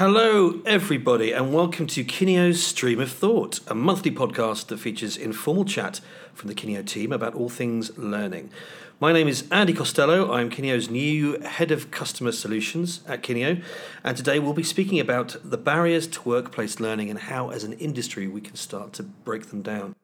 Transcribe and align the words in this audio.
Hello, 0.00 0.62
everybody, 0.64 1.30
and 1.30 1.52
welcome 1.52 1.86
to 1.88 2.02
Kineo's 2.02 2.64
Stream 2.64 3.00
of 3.00 3.12
Thought, 3.12 3.60
a 3.66 3.74
monthly 3.74 4.10
podcast 4.10 4.68
that 4.68 4.78
features 4.78 5.14
informal 5.14 5.66
chat 5.66 6.00
from 6.32 6.48
the 6.48 6.54
Kineo 6.54 6.86
team 6.86 7.12
about 7.12 7.34
all 7.34 7.50
things 7.50 7.98
learning. 7.98 8.50
My 8.98 9.12
name 9.12 9.28
is 9.28 9.46
Andy 9.50 9.74
Costello. 9.74 10.32
I'm 10.32 10.48
Kineo's 10.48 10.88
new 10.88 11.38
Head 11.40 11.70
of 11.70 11.90
Customer 11.90 12.32
Solutions 12.32 13.02
at 13.06 13.22
Kineo, 13.22 13.62
and 14.02 14.16
today 14.16 14.38
we'll 14.38 14.54
be 14.54 14.62
speaking 14.62 14.98
about 14.98 15.36
the 15.44 15.58
barriers 15.58 16.06
to 16.06 16.22
workplace 16.26 16.80
learning 16.80 17.10
and 17.10 17.18
how, 17.18 17.50
as 17.50 17.62
an 17.62 17.74
industry, 17.74 18.26
we 18.26 18.40
can 18.40 18.56
start 18.56 18.94
to 18.94 19.02
break 19.02 19.50
them 19.50 19.60
down. 19.60 19.94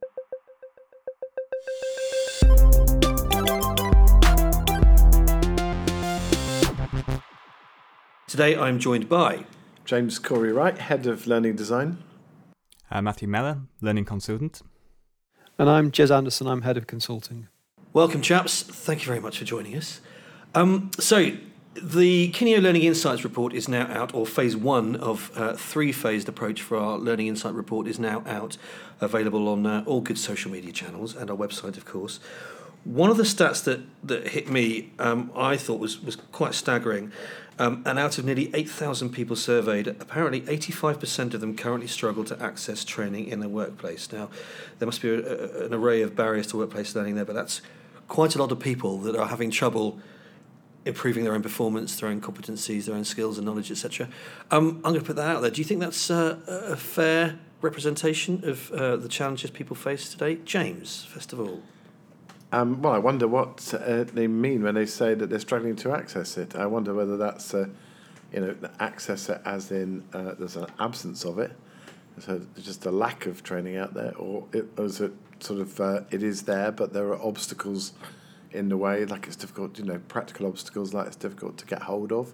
Today 8.29 8.59
I'm 8.59 8.79
joined 8.79 9.09
by 9.09 9.47
James 9.87 10.18
Corey 10.18 10.53
Wright, 10.53 10.77
Head 10.77 11.07
of 11.07 11.29
Learning 11.29 11.55
Design. 11.55 11.99
Uh, 12.90 13.00
Matthew 13.00 13.29
Meller, 13.29 13.61
Learning 13.81 14.04
Consultant. 14.04 14.61
And 15.61 15.71
I'm 15.71 15.93
Jez 15.93 16.14
Anderson, 16.14 16.49
I'm 16.49 16.62
Head 16.62 16.76
of 16.76 16.89
Consulting. 16.89 17.46
Welcome, 17.93 18.21
chaps. 18.21 18.64
Thank 18.64 19.03
you 19.03 19.07
very 19.07 19.21
much 19.21 19.39
for 19.39 19.45
joining 19.45 19.76
us. 19.76 20.00
Um, 20.57 20.90
so, 20.99 21.31
the 21.81 22.32
Kineo 22.32 22.61
Learning 22.61 22.82
Insights 22.82 23.22
report 23.22 23.54
is 23.54 23.68
now 23.68 23.86
out, 23.86 24.12
or 24.12 24.26
phase 24.26 24.57
one 24.57 24.96
of 24.96 25.31
a 25.36 25.57
three 25.57 25.93
phased 25.93 26.29
approach 26.29 26.62
for 26.62 26.76
our 26.76 26.98
Learning 26.98 27.29
Insight 27.29 27.54
report 27.54 27.87
is 27.87 28.00
now 28.00 28.25
out, 28.26 28.57
available 29.00 29.48
on 29.48 29.67
uh, 29.67 29.84
all 29.87 30.00
good 30.00 30.18
social 30.18 30.50
media 30.50 30.73
channels 30.73 31.14
and 31.14 31.31
our 31.31 31.37
website, 31.37 31.76
of 31.76 31.84
course. 31.84 32.19
One 32.83 33.11
of 33.11 33.17
the 33.17 33.25
stats 33.25 33.62
that, 33.64 33.81
that 34.05 34.28
hit 34.28 34.48
me, 34.48 34.92
um, 34.98 35.31
I 35.37 35.56
thought 35.56 35.78
was, 35.78 36.00
was 36.03 36.17
quite 36.17 36.55
staggering. 36.55 37.12
Um, 37.59 37.83
and 37.87 37.98
out 37.98 38.19
of 38.19 38.25
nearly 38.25 38.51
8,000 38.55 39.11
people 39.11 39.34
surveyed, 39.34 39.89
apparently 39.89 40.42
85% 40.42 41.33
of 41.33 41.41
them 41.41 41.56
currently 41.56 41.87
struggle 41.87 42.23
to 42.25 42.42
access 42.42 42.84
training 42.84 43.29
in 43.29 43.41
their 43.41 43.48
workplace. 43.48 44.13
Now, 44.13 44.29
there 44.79 44.87
must 44.87 45.01
be 45.01 45.09
a, 45.09 45.15
a, 45.15 45.65
an 45.67 45.75
array 45.75 46.03
of 46.03 46.15
barriers 46.15 46.48
to 46.48 46.59
workplace 46.59 46.95
learning 46.95 47.15
there, 47.15 47.25
but 47.25 47.35
that's 47.35 47.63
quite 48.09 48.35
a 48.35 48.39
lot 48.39 48.53
of 48.53 48.61
people 48.61 48.98
that 48.98 49.17
are 49.17 49.29
having 49.29 49.51
trouble 49.51 49.98
improving 50.85 51.25
their 51.25 51.35
own 51.35 51.43
performance, 51.43 51.98
their 51.98 52.09
own 52.09 52.21
competencies, 52.21 52.85
their 52.85 52.95
own 52.95 53.05
skills 53.05 53.39
and 53.39 53.47
knowledge, 53.47 53.70
etc. 53.70 54.09
Um, 54.51 54.77
I'm 54.77 54.93
going 54.93 55.01
to 55.01 55.07
put 55.07 55.17
that 55.17 55.35
out 55.35 55.43
there. 55.43 55.51
Do 55.51 55.61
you 55.61 55.65
think 55.65 55.81
that's 55.81 56.11
uh, 56.11 56.39
a 56.47 56.77
fair 56.77 57.39
representation 57.61 58.48
of 58.48 58.70
uh, 58.70 58.97
the 58.97 59.09
challenges 59.09 59.51
people 59.51 59.75
face 59.75 60.11
today? 60.11 60.37
James, 60.45 61.05
first 61.05 61.33
of 61.33 61.41
all. 61.41 61.63
Um, 62.57 62.81
well, 62.81 62.95
I 62.95 62.99
wonder 62.99 63.29
what 63.29 63.75
uh, 63.75 64.05
they 64.05 64.27
mean 64.27 64.62
when 64.62 64.77
they 64.77 64.87
say 64.87 65.12
that 65.12 65.29
they're 65.29 65.39
struggling 65.39 65.77
to 65.77 65.93
access 65.93 66.39
it. 66.39 66.57
I 66.57 66.65
wonder 66.65 66.95
whether 66.95 67.19
that's, 67.19 67.53
uh, 67.53 67.69
you 68.33 68.41
know, 68.41 68.57
access 68.81 69.29
it 69.29 69.43
as 69.45 69.71
in 69.71 70.03
uh, 70.15 70.33
there's 70.39 70.57
an 70.57 70.65
absence 70.79 71.27
of 71.27 71.39
it, 71.39 71.53
so 72.19 72.41
just 72.59 72.87
a 72.87 72.91
lack 72.91 73.27
of 73.27 73.43
training 73.43 73.77
out 73.77 73.93
there, 73.93 74.17
or, 74.17 74.47
it, 74.55 74.71
it 74.79 75.13
sort 75.39 75.61
of 75.61 75.79
uh, 75.79 76.01
it 76.11 76.23
is 76.23 76.45
there, 76.45 76.73
but 76.73 76.95
there 76.95 77.09
are 77.09 77.23
obstacles 77.23 77.93
in 78.53 78.70
the 78.70 78.79
way, 78.79 79.05
like 79.05 79.27
it's 79.27 79.37
difficult, 79.37 79.79
you 79.79 79.85
know, 79.85 80.01
practical 80.09 80.47
obstacles 80.47 80.95
like 80.95 81.09
it's 81.09 81.17
difficult 81.17 81.59
to 81.59 81.67
get 81.67 81.83
hold 81.83 82.11
of, 82.11 82.33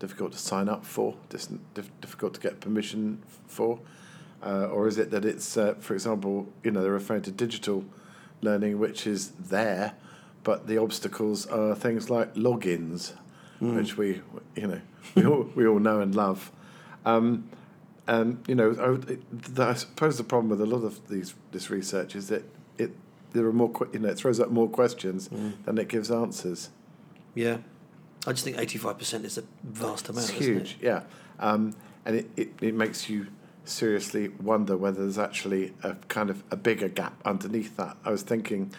difficult 0.00 0.32
to 0.32 0.38
sign 0.38 0.68
up 0.68 0.84
for, 0.84 1.14
difficult 2.00 2.34
to 2.34 2.40
get 2.40 2.58
permission 2.58 3.22
for, 3.46 3.78
uh, 4.44 4.66
or 4.66 4.88
is 4.88 4.98
it 4.98 5.12
that 5.12 5.24
it's, 5.24 5.56
uh, 5.56 5.74
for 5.78 5.94
example, 5.94 6.52
you 6.64 6.72
know, 6.72 6.82
they're 6.82 6.90
referring 6.90 7.22
to 7.22 7.30
digital 7.30 7.84
learning 8.42 8.78
which 8.78 9.06
is 9.06 9.30
there, 9.30 9.94
but 10.44 10.66
the 10.66 10.78
obstacles 10.78 11.46
are 11.46 11.74
things 11.74 12.10
like 12.10 12.34
logins, 12.34 13.14
mm. 13.60 13.76
which 13.76 13.96
we 13.96 14.20
you 14.54 14.66
know 14.66 14.80
we 15.14 15.24
all 15.24 15.48
we 15.54 15.66
all 15.66 15.78
know 15.78 16.00
and 16.00 16.14
love. 16.14 16.52
Um, 17.04 17.48
and 18.06 18.42
you 18.48 18.54
know, 18.54 18.98
I, 19.58 19.62
I 19.62 19.74
suppose 19.74 20.18
the 20.18 20.24
problem 20.24 20.50
with 20.50 20.60
a 20.60 20.66
lot 20.66 20.84
of 20.84 21.08
these 21.08 21.34
this 21.52 21.70
research 21.70 22.16
is 22.16 22.28
that 22.28 22.42
it 22.78 22.90
there 23.32 23.46
are 23.46 23.52
more 23.52 23.72
you 23.92 24.00
know 24.00 24.08
it 24.08 24.16
throws 24.16 24.40
up 24.40 24.50
more 24.50 24.68
questions 24.68 25.28
mm. 25.28 25.52
than 25.64 25.78
it 25.78 25.88
gives 25.88 26.10
answers. 26.10 26.70
Yeah, 27.34 27.58
I 28.26 28.32
just 28.32 28.44
think 28.44 28.58
eighty 28.58 28.78
five 28.78 28.98
percent 28.98 29.24
is 29.24 29.38
a 29.38 29.44
vast 29.62 30.08
amount. 30.08 30.30
It's 30.30 30.38
huge, 30.38 30.76
it? 30.80 30.86
yeah, 30.86 31.02
um, 31.38 31.74
and 32.04 32.16
it, 32.16 32.30
it, 32.36 32.52
it 32.60 32.74
makes 32.74 33.08
you 33.08 33.28
seriously 33.64 34.28
wonder 34.28 34.76
whether 34.76 35.02
there's 35.02 35.18
actually 35.18 35.72
a 35.82 35.94
kind 36.08 36.30
of 36.30 36.42
a 36.50 36.56
bigger 36.56 36.88
gap 36.88 37.20
underneath 37.24 37.76
that. 37.76 37.96
I 38.04 38.10
was 38.10 38.22
thinking, 38.22 38.72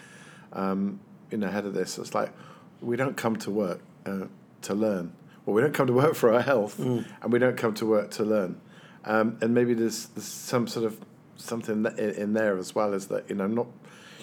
um, 0.52 1.00
you 1.30 1.38
know, 1.38 1.48
ahead 1.48 1.64
of 1.64 1.74
this, 1.74 1.98
it's 1.98 2.14
like 2.14 2.32
we 2.80 2.96
don't 2.96 3.16
come 3.16 3.36
to 3.36 3.50
work 3.50 3.80
uh, 4.06 4.26
to 4.62 4.74
learn. 4.74 5.12
Well, 5.44 5.54
we 5.54 5.62
don't 5.62 5.74
come 5.74 5.86
to 5.86 5.92
work 5.92 6.14
for 6.14 6.32
our 6.32 6.42
health, 6.42 6.78
mm. 6.78 7.04
and 7.22 7.32
we 7.32 7.38
don't 7.38 7.56
come 7.56 7.74
to 7.74 7.86
work 7.86 8.10
to 8.12 8.24
learn. 8.24 8.60
Um, 9.04 9.38
and 9.42 9.52
maybe 9.54 9.74
there's, 9.74 10.06
there's 10.06 10.24
some 10.24 10.66
sort 10.66 10.86
of 10.86 10.98
something 11.36 11.84
in, 11.98 12.10
in 12.10 12.32
there 12.32 12.56
as 12.56 12.74
well 12.74 12.94
as 12.94 13.08
that 13.08 13.28
you 13.28 13.34
know 13.34 13.46
not 13.46 13.66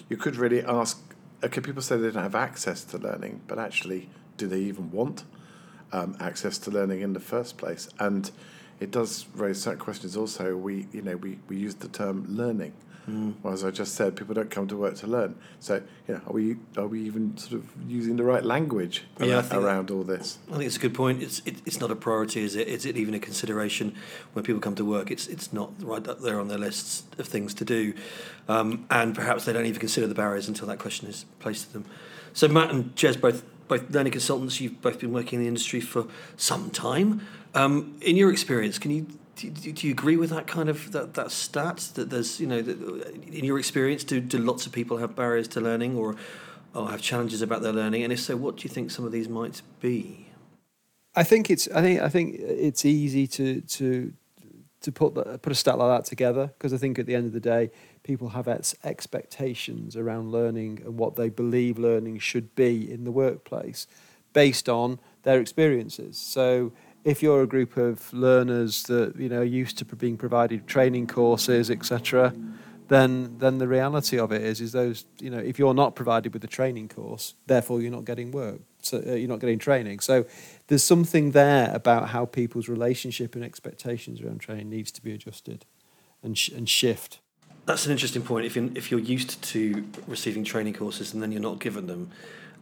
you 0.08 0.16
could 0.16 0.36
really 0.36 0.62
ask. 0.62 1.00
Okay, 1.44 1.60
people 1.60 1.82
say 1.82 1.96
they 1.96 2.10
don't 2.10 2.22
have 2.22 2.34
access 2.34 2.84
to 2.84 2.98
learning, 2.98 3.40
but 3.46 3.58
actually, 3.58 4.08
do 4.36 4.46
they 4.46 4.60
even 4.60 4.90
want 4.90 5.24
um, 5.92 6.16
access 6.20 6.56
to 6.58 6.70
learning 6.70 7.00
in 7.00 7.14
the 7.14 7.20
first 7.20 7.58
place? 7.58 7.88
And 7.98 8.30
it 8.82 8.90
does 8.90 9.26
raise 9.34 9.62
certain 9.62 9.78
questions. 9.78 10.16
Also, 10.16 10.56
we 10.56 10.86
you 10.92 11.02
know 11.02 11.16
we, 11.16 11.38
we 11.48 11.56
use 11.56 11.76
the 11.76 11.88
term 11.88 12.26
learning. 12.28 12.72
Mm. 13.08 13.34
Well, 13.42 13.52
as 13.52 13.64
I 13.64 13.72
just 13.72 13.96
said, 13.96 14.14
people 14.14 14.32
don't 14.32 14.50
come 14.50 14.68
to 14.68 14.76
work 14.76 14.94
to 14.96 15.08
learn. 15.08 15.34
So, 15.58 15.82
you 16.06 16.14
know, 16.14 16.20
are 16.26 16.32
we 16.32 16.56
are 16.76 16.86
we 16.86 17.02
even 17.02 17.36
sort 17.36 17.54
of 17.54 17.68
using 17.88 18.16
the 18.16 18.22
right 18.22 18.44
language 18.44 19.04
yeah, 19.18 19.40
around, 19.50 19.52
around 19.52 19.90
all 19.90 20.04
this? 20.04 20.38
I 20.48 20.52
think 20.52 20.64
it's 20.64 20.76
a 20.76 20.80
good 20.80 20.94
point. 20.94 21.22
It's 21.22 21.40
it, 21.44 21.56
it's 21.66 21.80
not 21.80 21.90
a 21.90 21.96
priority, 21.96 22.42
is 22.42 22.54
it? 22.54 22.68
Is 22.68 22.86
it 22.86 22.96
even 22.96 23.14
a 23.14 23.18
consideration 23.18 23.94
when 24.32 24.44
people 24.44 24.60
come 24.60 24.76
to 24.76 24.84
work? 24.84 25.10
It's 25.10 25.26
it's 25.26 25.52
not 25.52 25.72
right 25.82 26.06
up 26.06 26.20
there 26.20 26.38
on 26.38 26.48
their 26.48 26.58
lists 26.58 27.04
of 27.18 27.26
things 27.26 27.54
to 27.54 27.64
do, 27.64 27.94
um, 28.48 28.86
and 28.90 29.14
perhaps 29.14 29.44
they 29.44 29.52
don't 29.52 29.66
even 29.66 29.80
consider 29.80 30.06
the 30.06 30.14
barriers 30.14 30.48
until 30.48 30.68
that 30.68 30.78
question 30.78 31.08
is 31.08 31.24
placed 31.40 31.68
to 31.68 31.72
them. 31.72 31.84
So, 32.34 32.48
Matt 32.48 32.70
and 32.70 32.94
Jez 32.94 33.20
both 33.20 33.44
both 33.66 33.90
learning 33.90 34.12
consultants. 34.12 34.60
You've 34.60 34.80
both 34.80 35.00
been 35.00 35.12
working 35.12 35.38
in 35.38 35.42
the 35.42 35.48
industry 35.48 35.80
for 35.80 36.06
some 36.36 36.70
time. 36.70 37.26
Um, 37.54 37.98
in 38.00 38.16
your 38.16 38.30
experience, 38.30 38.78
can 38.78 38.90
you 38.90 39.06
do, 39.36 39.50
do, 39.50 39.86
you 39.86 39.92
agree 39.92 40.16
with 40.16 40.30
that 40.30 40.46
kind 40.46 40.68
of 40.68 40.92
that, 40.92 41.14
that 41.14 41.30
stat 41.30 41.90
that 41.94 42.10
there's 42.10 42.40
you 42.40 42.46
know 42.46 42.62
that 42.62 42.78
in 43.26 43.44
your 43.44 43.58
experience 43.58 44.04
do, 44.04 44.20
do 44.20 44.38
lots 44.38 44.66
of 44.66 44.72
people 44.72 44.98
have 44.98 45.16
barriers 45.16 45.48
to 45.48 45.60
learning 45.60 45.96
or 45.96 46.16
or 46.74 46.90
have 46.90 47.02
challenges 47.02 47.42
about 47.42 47.62
their 47.62 47.72
learning? 47.72 48.02
And 48.02 48.12
if 48.12 48.20
so 48.20 48.36
what 48.36 48.56
do 48.56 48.62
you 48.64 48.70
think 48.70 48.90
some 48.90 49.04
of 49.04 49.12
these 49.12 49.28
might 49.28 49.62
be? 49.80 50.28
I 51.14 51.24
think 51.24 51.50
it's 51.50 51.68
I 51.68 51.82
think 51.82 52.00
I 52.00 52.08
think 52.08 52.36
it's 52.38 52.84
easy 52.84 53.26
to 53.28 53.60
to 53.60 54.12
to 54.80 54.92
put 54.92 55.14
the, 55.14 55.38
put 55.38 55.52
a 55.52 55.54
stat 55.54 55.78
like 55.78 55.98
that 55.98 56.08
together 56.08 56.52
because 56.58 56.72
I 56.72 56.76
think 56.76 56.98
at 56.98 57.06
the 57.06 57.14
end 57.14 57.26
of 57.26 57.32
the 57.32 57.40
day 57.40 57.70
people 58.02 58.30
have 58.30 58.48
ex- 58.48 58.74
expectations 58.82 59.96
around 59.96 60.32
learning 60.32 60.82
and 60.84 60.98
what 60.98 61.16
they 61.16 61.28
believe 61.28 61.78
learning 61.78 62.18
should 62.18 62.54
be 62.54 62.90
in 62.90 63.04
the 63.04 63.12
workplace 63.12 63.86
based 64.32 64.68
on 64.68 64.98
their 65.22 65.40
experiences. 65.40 66.18
So 66.18 66.72
if 67.04 67.22
you're 67.22 67.42
a 67.42 67.46
group 67.46 67.76
of 67.76 68.12
learners 68.12 68.84
that 68.84 69.16
you 69.16 69.28
know 69.28 69.40
are 69.40 69.44
used 69.44 69.78
to 69.78 69.84
being 69.84 70.16
provided 70.16 70.66
training 70.66 71.06
courses, 71.06 71.70
etc., 71.70 72.34
then 72.88 73.38
then 73.38 73.58
the 73.58 73.68
reality 73.68 74.18
of 74.18 74.32
it 74.32 74.42
is 74.42 74.60
is 74.60 74.72
those 74.72 75.04
you 75.18 75.30
know 75.30 75.38
if 75.38 75.58
you're 75.58 75.74
not 75.74 75.94
provided 75.94 76.32
with 76.32 76.44
a 76.44 76.48
training 76.48 76.88
course, 76.88 77.34
therefore 77.46 77.80
you're 77.80 77.90
not 77.90 78.04
getting 78.04 78.30
work, 78.30 78.60
so 78.80 79.02
uh, 79.06 79.14
you're 79.14 79.28
not 79.28 79.40
getting 79.40 79.58
training. 79.58 80.00
So 80.00 80.24
there's 80.68 80.84
something 80.84 81.32
there 81.32 81.70
about 81.74 82.10
how 82.10 82.24
people's 82.24 82.68
relationship 82.68 83.34
and 83.34 83.44
expectations 83.44 84.20
around 84.20 84.40
training 84.40 84.70
needs 84.70 84.92
to 84.92 85.02
be 85.02 85.12
adjusted 85.12 85.64
and 86.22 86.36
sh- 86.36 86.50
and 86.50 86.68
shift. 86.68 87.20
That's 87.64 87.86
an 87.86 87.92
interesting 87.92 88.22
point. 88.22 88.44
If 88.44 88.56
you're, 88.56 88.70
if 88.74 88.90
you're 88.90 88.98
used 88.98 89.40
to 89.42 89.84
receiving 90.08 90.42
training 90.42 90.74
courses 90.74 91.14
and 91.14 91.22
then 91.22 91.30
you're 91.30 91.40
not 91.40 91.60
given 91.60 91.86
them, 91.86 92.10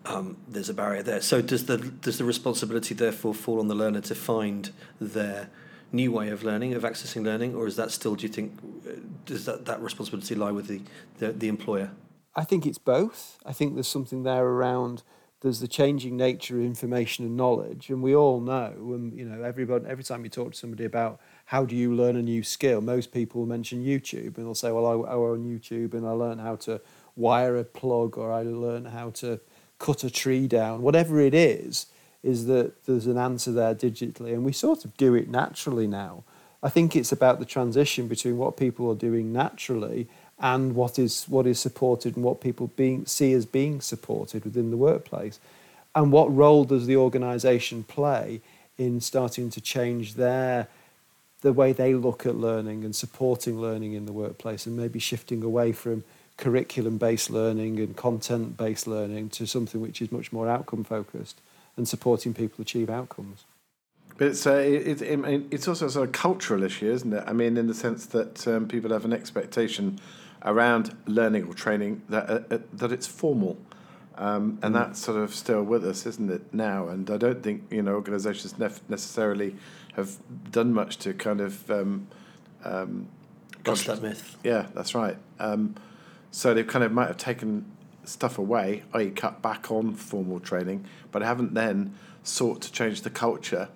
um, 0.07 0.37
there's 0.49 0.69
a 0.69 0.75
barrier 0.75 1.03
there. 1.03 1.21
So 1.21 1.43
does 1.43 1.67
the 1.67 1.79
does 1.79 2.19
the 2.19 2.25
responsibility 2.25 2.95
therefore 2.95 3.35
fall 3.35 3.61
on 3.61 3.69
the 3.69 3.75
learner 3.75 4.01
to 4.03 4.15
find 4.15 4.71
their 5.01 5.51
new 5.93 6.13
way 6.13 6.31
of 6.31 6.43
learning, 6.43 6.75
of 6.75 6.83
accessing 6.83 7.25
learning, 7.25 7.55
or 7.55 7.67
is 7.67 7.77
that 7.77 7.91
still? 7.91 8.15
Do 8.15 8.23
you 8.23 8.33
think 8.33 8.59
uh, 8.87 8.93
does 9.27 9.45
that 9.47 9.67
that 9.67 9.81
responsibility 9.81 10.35
lie 10.35 10.53
with 10.53 10.69
the, 10.69 10.81
the, 11.19 11.33
the 11.33 11.49
employer? 11.49 11.91
I 12.35 12.45
think 12.45 12.65
it's 12.65 12.79
both. 12.79 13.39
I 13.45 13.53
think 13.53 13.75
there's 13.75 13.89
something 13.89 14.23
there 14.23 14.45
around 14.45 15.03
there's 15.41 15.61
the 15.61 15.69
changing 15.69 16.19
nature 16.19 16.59
of 16.59 16.65
information 16.65 17.25
and 17.25 17.35
knowledge, 17.35 17.89
and 17.89 18.03
we 18.03 18.15
all 18.15 18.41
know, 18.41 18.75
and 18.77 19.17
you 19.17 19.25
know, 19.25 19.43
everybody 19.43 19.87
every 19.87 20.05
time 20.05 20.23
you 20.23 20.31
talk 20.31 20.53
to 20.53 20.59
somebody 20.59 20.85
about 20.85 21.19
how 21.47 21.65
do 21.65 21.75
you 21.75 21.95
learn 21.95 22.17
a 22.17 22.23
new 22.23 22.43
skill, 22.43 22.83
most 22.83 23.11
people 23.11 23.41
will 23.41 23.49
mention 23.49 23.83
YouTube, 23.83 24.37
and 24.37 24.47
they'll 24.47 24.55
say, 24.55 24.71
"Well, 24.71 24.87
I, 24.87 24.93
I 24.93 25.15
on 25.15 25.45
YouTube 25.45 25.95
and 25.95 26.07
I 26.07 26.11
learned 26.11 26.43
how 26.43 26.57
to 26.57 26.81
wire 27.17 27.57
a 27.57 27.65
plug, 27.65 28.19
or 28.19 28.31
I 28.31 28.43
learned 28.43 28.89
how 28.89 29.11
to 29.11 29.41
cut 29.81 30.05
a 30.05 30.11
tree 30.11 30.47
down, 30.47 30.83
whatever 30.83 31.19
it 31.19 31.35
is, 31.35 31.87
is 32.23 32.47
that 32.47 32.85
there's 32.85 33.07
an 33.07 33.19
answer 33.19 33.51
there 33.51 33.75
digitally. 33.75 34.33
And 34.33 34.45
we 34.45 34.53
sort 34.53 34.85
of 34.85 34.97
do 34.97 35.15
it 35.15 35.29
naturally 35.29 35.89
now. 35.89 36.23
I 36.63 36.69
think 36.69 36.95
it's 36.95 37.11
about 37.11 37.41
the 37.41 37.47
transition 37.47 38.07
between 38.07 38.37
what 38.37 38.57
people 38.57 38.89
are 38.91 38.95
doing 38.95 39.33
naturally 39.33 40.07
and 40.39 40.75
what 40.75 40.99
is 40.99 41.25
what 41.29 41.47
is 41.47 41.59
supported 41.59 42.17
and 42.17 42.25
what 42.25 42.41
people 42.41 42.69
being 42.77 43.07
see 43.07 43.33
as 43.33 43.47
being 43.47 43.81
supported 43.81 44.45
within 44.45 44.71
the 44.71 44.77
workplace. 44.77 45.41
And 45.95 46.13
what 46.13 46.35
role 46.35 46.65
does 46.65 46.87
the 46.87 46.97
organisation 46.97 47.83
play 47.83 48.43
in 48.79 49.01
starting 49.01 49.51
to 49.51 49.61
change 49.61 50.15
their 50.15 50.69
the 51.41 51.53
way 51.55 51.73
they 51.73 51.95
look 51.95 52.27
at 52.27 52.37
learning 52.37 52.85
and 52.85 52.95
supporting 52.95 53.59
learning 53.59 53.95
in 53.95 54.05
the 54.05 54.13
workplace 54.13 54.67
and 54.67 54.77
maybe 54.77 54.99
shifting 54.99 55.43
away 55.43 55.73
from 55.73 56.05
curriculum 56.41 56.99
based 56.99 57.31
learning 57.31 57.79
and 57.79 57.97
content 57.97 58.57
based 58.57 58.87
learning 58.87 59.29
to 59.29 59.47
something 59.47 59.81
which 59.81 60.03
is 60.03 60.11
much 60.11 60.33
more 60.33 60.49
outcome 60.49 60.83
focused 60.83 61.41
and 61.77 61.87
supporting 61.87 62.35
people 62.35 62.63
achieve 62.63 62.91
outcomes. 62.91 63.45
But 64.17 64.29
it's 64.29 64.47
uh, 64.47 64.55
it, 64.55 65.01
it, 65.01 65.47
it's 65.51 65.69
also 65.69 65.87
a 65.87 65.91
sort 65.91 66.09
of 66.09 66.13
cultural 66.13 66.63
issue, 66.63 66.91
isn't 66.91 67.13
it? 67.13 67.25
I 67.27 67.33
mean, 67.33 67.57
in 67.57 67.69
the 67.69 67.75
sense 67.75 68.07
that 68.07 68.47
um, 68.49 68.67
people 68.67 68.91
have 68.91 69.05
an 69.05 69.13
expectation 69.13 70.01
around 70.45 70.97
learning 71.07 71.45
or 71.45 71.55
training 71.55 72.03
that 72.09 72.29
uh, 72.29 72.41
uh, 72.51 72.59
that 72.73 72.93
it's 72.93 73.07
formal, 73.07 73.57
um, 74.17 74.59
and 74.63 74.75
mm. 74.75 74.79
that's 74.79 74.99
sort 74.99 75.19
of 75.19 75.35
still 75.35 75.63
with 75.63 75.87
us, 75.87 76.05
isn't 76.05 76.31
it 76.31 76.53
now? 76.53 76.89
And 76.89 77.11
I 77.11 77.17
don't 77.17 77.43
think 77.43 77.65
you 77.71 77.83
know 77.83 77.95
organisations 77.95 78.59
nef- 78.59 78.83
necessarily 78.91 79.57
have 79.95 80.17
done 80.51 80.75
much 80.75 80.99
to 80.99 81.15
kind 81.15 81.41
of 81.41 81.71
um, 81.71 82.07
um, 82.65 83.09
bust 83.65 83.87
that 83.87 84.03
myth. 84.03 84.37
Yeah, 84.45 84.67
that's 84.75 84.95
right. 84.95 85.17
Um, 85.39 85.77
so 86.31 86.55
they 86.55 86.63
kind 86.65 86.85
of 86.85 86.93
might 86.93 87.09
have 87.09 87.17
taken 87.17 87.65
stuff 88.05 88.39
away, 88.39 88.83
i.e., 88.95 89.11
cut 89.11 89.43
back 89.43 89.71
on 89.71 89.95
formal 89.95 90.41
training, 90.41 90.85
but 91.11 91.23
haven't 91.23 91.55
then 91.55 91.95
sought 92.23 92.61
to 92.63 92.73
change 92.73 93.03
the 93.03 93.11
culture, 93.11 93.69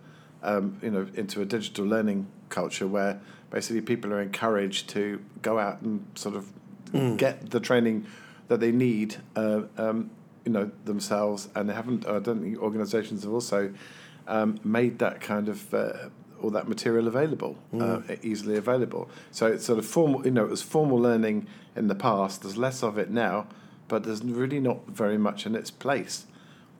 um, 0.43 0.79
you 0.83 0.91
know, 0.91 1.07
into 1.15 1.41
a 1.41 1.45
digital 1.45 1.85
learning 1.85 2.27
culture 2.49 2.87
where 2.87 3.21
basically 3.51 3.81
people 3.81 4.13
are 4.13 4.21
encouraged 4.21 4.89
to 4.91 5.23
go 5.43 5.59
out 5.59 5.81
and 5.83 6.05
sort 6.15 6.35
of 6.35 6.53
mm. 6.93 7.17
get 7.17 7.51
the 7.51 7.61
training 7.61 8.07
that 8.49 8.61
they 8.61 8.73
need, 8.73 9.17
uh, 9.37 9.63
um, 9.79 10.11
you 10.45 10.53
know, 10.53 10.71
themselves, 10.85 11.49
and 11.55 11.69
they 11.69 11.75
haven't. 11.75 12.07
I 12.07 12.19
don't 12.19 12.43
think 12.43 12.59
organisations 12.59 13.25
have 13.25 13.33
also 13.33 13.73
um, 14.29 14.59
made 14.65 14.99
that 14.99 15.21
kind 15.21 15.49
of. 15.49 15.73
Uh, 15.73 15.93
all 16.45 16.51
that 16.51 16.69
material 16.69 17.09
available, 17.09 17.57
mm. 17.73 18.11
uh, 18.11 18.17
easily 18.23 18.57
available. 18.57 19.09
So 19.31 19.47
it's 19.47 19.65
sort 19.65 19.79
of 19.79 19.87
formal, 19.87 20.25
you 20.25 20.31
know, 20.31 20.45
it 20.45 20.51
was 20.51 20.63
formal 20.63 20.99
learning 20.99 21.47
in 21.75 21.89
the 21.89 21.95
past. 21.95 22.43
There's 22.43 22.57
less 22.57 22.83
of 22.83 22.99
it 22.99 23.11
now, 23.11 23.47
but 23.89 24.05
there's 24.05 24.23
really 24.23 24.61
not 24.61 24.87
very 24.87 25.19
much 25.19 25.47
in 25.47 25.55
its 25.55 25.71
place. 25.71 26.27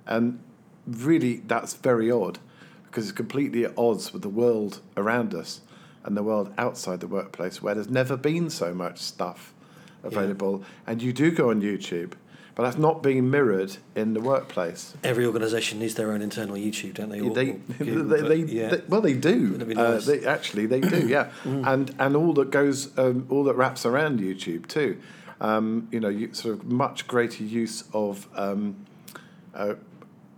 And 0.07 0.41
really, 0.87 1.37
that's 1.47 1.75
very 1.75 2.11
odd 2.11 2.39
because 2.85 3.09
it's 3.09 3.17
completely 3.17 3.65
at 3.65 3.73
odds 3.77 4.13
with 4.13 4.23
the 4.23 4.29
world 4.29 4.81
around 4.97 5.35
us 5.35 5.63
and 6.05 6.17
the 6.17 6.23
world 6.23 6.53
outside 6.59 7.01
the 7.01 7.09
workplace 7.09 7.63
where 7.63 7.75
there's 7.75 7.89
never 7.89 8.17
been 8.17 8.51
so 8.51 8.75
much 8.75 8.99
stuff 8.99 9.55
available. 10.03 10.61
Yeah. 10.61 10.93
And 10.93 11.03
you 11.03 11.13
do 11.13 11.31
go 11.31 11.51
on 11.51 11.63
YouTube 11.63 12.13
but 12.55 12.63
that's 12.63 12.79
not 12.79 13.03
being 13.03 13.31
mirrored 13.31 13.79
in 13.97 14.15
the 14.15 14.21
workplace. 14.21 14.95
Every 15.03 15.27
organisation 15.27 15.81
needs 15.81 15.95
their 15.95 16.13
own 16.13 16.23
internal 16.23 16.55
YouTube, 16.55 16.95
don't 16.95 17.09
they? 17.09 17.21
Or, 17.21 17.35
they, 17.35 17.51
or 17.51 18.03
they, 18.05 18.21
they, 18.21 18.53
yeah. 18.53 18.69
they, 18.69 18.83
well, 18.89 19.01
they 19.01 19.15
do. 19.15 19.59
Uh, 19.61 19.65
nice. 19.65 19.77
Uh, 19.77 20.13
they, 20.13 20.25
actually, 20.25 20.67
they 20.67 20.81
do. 20.81 21.09
Yeah, 21.09 21.31
mm. 21.43 21.67
and 21.73 21.95
and 21.99 22.17
all 22.17 22.33
that 22.35 22.51
goes, 22.51 22.97
um, 22.97 23.27
all 23.29 23.45
that 23.45 23.55
wraps 23.55 23.85
around 23.85 24.21
YouTube 24.21 24.69
too. 24.69 25.01
Um, 25.41 25.89
you 25.91 25.99
know, 25.99 26.09
you, 26.09 26.33
sort 26.33 26.55
of 26.55 26.65
much 26.65 27.09
greater 27.09 27.43
use 27.43 27.85
of 27.93 28.29
um, 28.37 28.87
uh, 29.53 29.75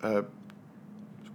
uh, 0.03 0.23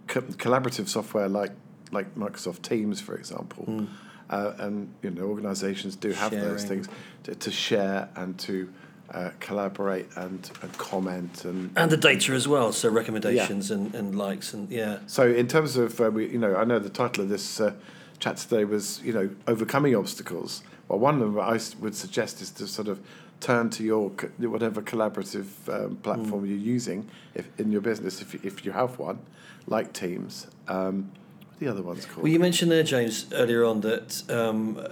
co- 0.07 0.22
collaborative 0.22 0.88
software 0.88 1.30
like 1.30 1.51
like 1.92 2.16
Microsoft 2.16 2.63
Teams, 2.63 3.00
for 3.00 3.16
example. 3.16 3.66
Mm. 3.68 3.88
Uh, 4.31 4.54
and 4.60 4.94
you 5.01 5.12
know, 5.12 5.24
organisations 5.24 5.95
do 5.95 6.12
have 6.12 6.31
Sharing. 6.31 6.48
those 6.48 6.63
things 6.63 6.88
to, 7.24 7.36
to 7.36 7.51
share 7.51 8.10
and 8.16 8.39
to 8.39 8.72
uh, 9.12 9.31
collaborate 9.40 10.08
and, 10.16 10.50
and, 10.62 10.78
comment 10.78 11.44
and 11.46 11.72
and 11.75 11.92
the 11.92 11.98
data 11.98 12.34
as 12.34 12.48
well. 12.48 12.72
So 12.72 12.90
recommendations 12.90 13.69
yeah. 13.69 13.78
and, 13.78 13.96
and 13.96 14.18
likes 14.18 14.54
and 14.54 14.69
yeah. 14.69 15.00
So 15.08 15.28
in 15.28 15.48
terms 15.48 15.78
of 15.78 16.00
uh, 16.00 16.10
we, 16.12 16.30
you 16.30 16.38
know, 16.38 16.56
I 16.56 16.63
know 16.63 16.80
the 16.80 16.90
title 16.90 17.24
of 17.24 17.30
this 17.30 17.60
uh, 17.60 17.74
chat 18.19 18.38
today 18.38 18.66
was 18.66 19.02
you 19.04 19.13
know 19.13 19.30
overcoming 19.48 19.96
obstacles. 19.96 20.63
Well, 20.88 21.00
one 21.00 21.16
of 21.16 21.34
them 21.34 21.40
I 21.40 21.60
would 21.80 21.96
suggest 21.96 22.42
is 22.42 22.52
to 22.52 22.68
sort 22.68 22.88
of 22.88 23.00
turn 23.40 23.69
to 23.72 23.84
your 23.84 24.10
whatever 24.38 24.81
collaborative 24.81 25.48
um, 25.68 25.98
platform 25.98 26.46
mm. 26.46 26.50
you're 26.50 26.58
using 26.58 27.10
if, 27.34 27.48
in 27.60 27.72
your 27.72 27.81
business 27.81 28.22
if 28.22 28.46
if 28.46 28.66
you 28.66 28.72
have 28.72 28.98
one, 28.98 29.19
like 29.68 29.94
Teams. 29.94 30.48
Um, 30.68 31.12
the 31.60 31.68
other 31.68 31.84
one's 31.84 32.06
called? 32.06 32.24
Well, 32.24 32.31
you 32.31 32.40
mentioned 32.40 32.72
there, 32.72 32.81
James, 32.81 33.28
earlier 33.34 33.63
on 33.63 33.81
that, 33.81 34.24
um, 34.31 34.78
uh, 34.80 34.86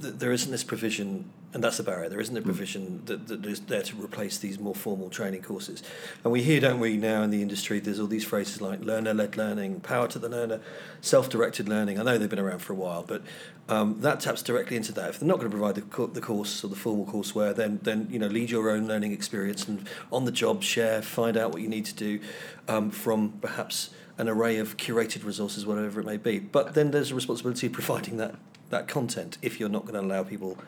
that 0.00 0.18
there 0.18 0.32
isn't 0.32 0.50
this 0.50 0.64
provision 0.64 1.30
and 1.54 1.62
that's 1.62 1.76
the 1.76 1.84
barrier. 1.84 2.08
There 2.08 2.20
isn't 2.20 2.36
a 2.36 2.40
hmm. 2.40 2.46
provision 2.46 3.02
that, 3.06 3.28
that 3.28 3.46
is 3.46 3.60
there 3.60 3.82
to 3.82 3.96
replace 3.96 4.38
these 4.38 4.58
more 4.58 4.74
formal 4.74 5.08
training 5.08 5.42
courses. 5.42 5.84
And 6.24 6.32
we 6.32 6.42
hear, 6.42 6.60
don't 6.60 6.80
we, 6.80 6.96
now 6.96 7.22
in 7.22 7.30
the 7.30 7.40
industry, 7.40 7.78
there's 7.78 8.00
all 8.00 8.08
these 8.08 8.24
phrases 8.24 8.60
like 8.60 8.84
learner 8.84 9.14
led 9.14 9.36
learning, 9.36 9.80
power 9.80 10.08
to 10.08 10.18
the 10.18 10.28
learner, 10.28 10.60
self 11.00 11.30
directed 11.30 11.68
learning. 11.68 11.98
I 11.98 12.02
know 12.02 12.18
they've 12.18 12.28
been 12.28 12.40
around 12.40 12.58
for 12.58 12.72
a 12.72 12.76
while, 12.76 13.04
but 13.04 13.22
um, 13.68 14.00
that 14.00 14.18
taps 14.18 14.42
directly 14.42 14.76
into 14.76 14.92
that. 14.92 15.10
If 15.10 15.20
they're 15.20 15.28
not 15.28 15.38
going 15.38 15.48
to 15.48 15.56
provide 15.56 15.76
the, 15.76 15.82
co- 15.82 16.08
the 16.08 16.20
course 16.20 16.64
or 16.64 16.68
the 16.68 16.76
formal 16.76 17.06
courseware, 17.06 17.54
then, 17.54 17.78
then 17.84 18.08
you 18.10 18.18
know, 18.18 18.26
lead 18.26 18.50
your 18.50 18.68
own 18.68 18.88
learning 18.88 19.12
experience 19.12 19.66
and 19.68 19.88
on 20.12 20.24
the 20.24 20.32
job 20.32 20.62
share, 20.64 21.02
find 21.02 21.36
out 21.36 21.52
what 21.52 21.62
you 21.62 21.68
need 21.68 21.84
to 21.86 21.94
do 21.94 22.18
um, 22.66 22.90
from 22.90 23.38
perhaps 23.40 23.90
an 24.18 24.28
array 24.28 24.58
of 24.58 24.76
curated 24.76 25.24
resources, 25.24 25.64
whatever 25.64 26.00
it 26.00 26.06
may 26.06 26.16
be. 26.16 26.40
But 26.40 26.74
then 26.74 26.90
there's 26.90 27.12
a 27.12 27.14
responsibility 27.14 27.68
of 27.68 27.72
providing 27.72 28.16
that, 28.16 28.34
that 28.70 28.88
content 28.88 29.38
if 29.40 29.60
you're 29.60 29.68
not 29.68 29.82
going 29.82 29.94
to 29.94 30.00
allow 30.00 30.24
people 30.24 30.58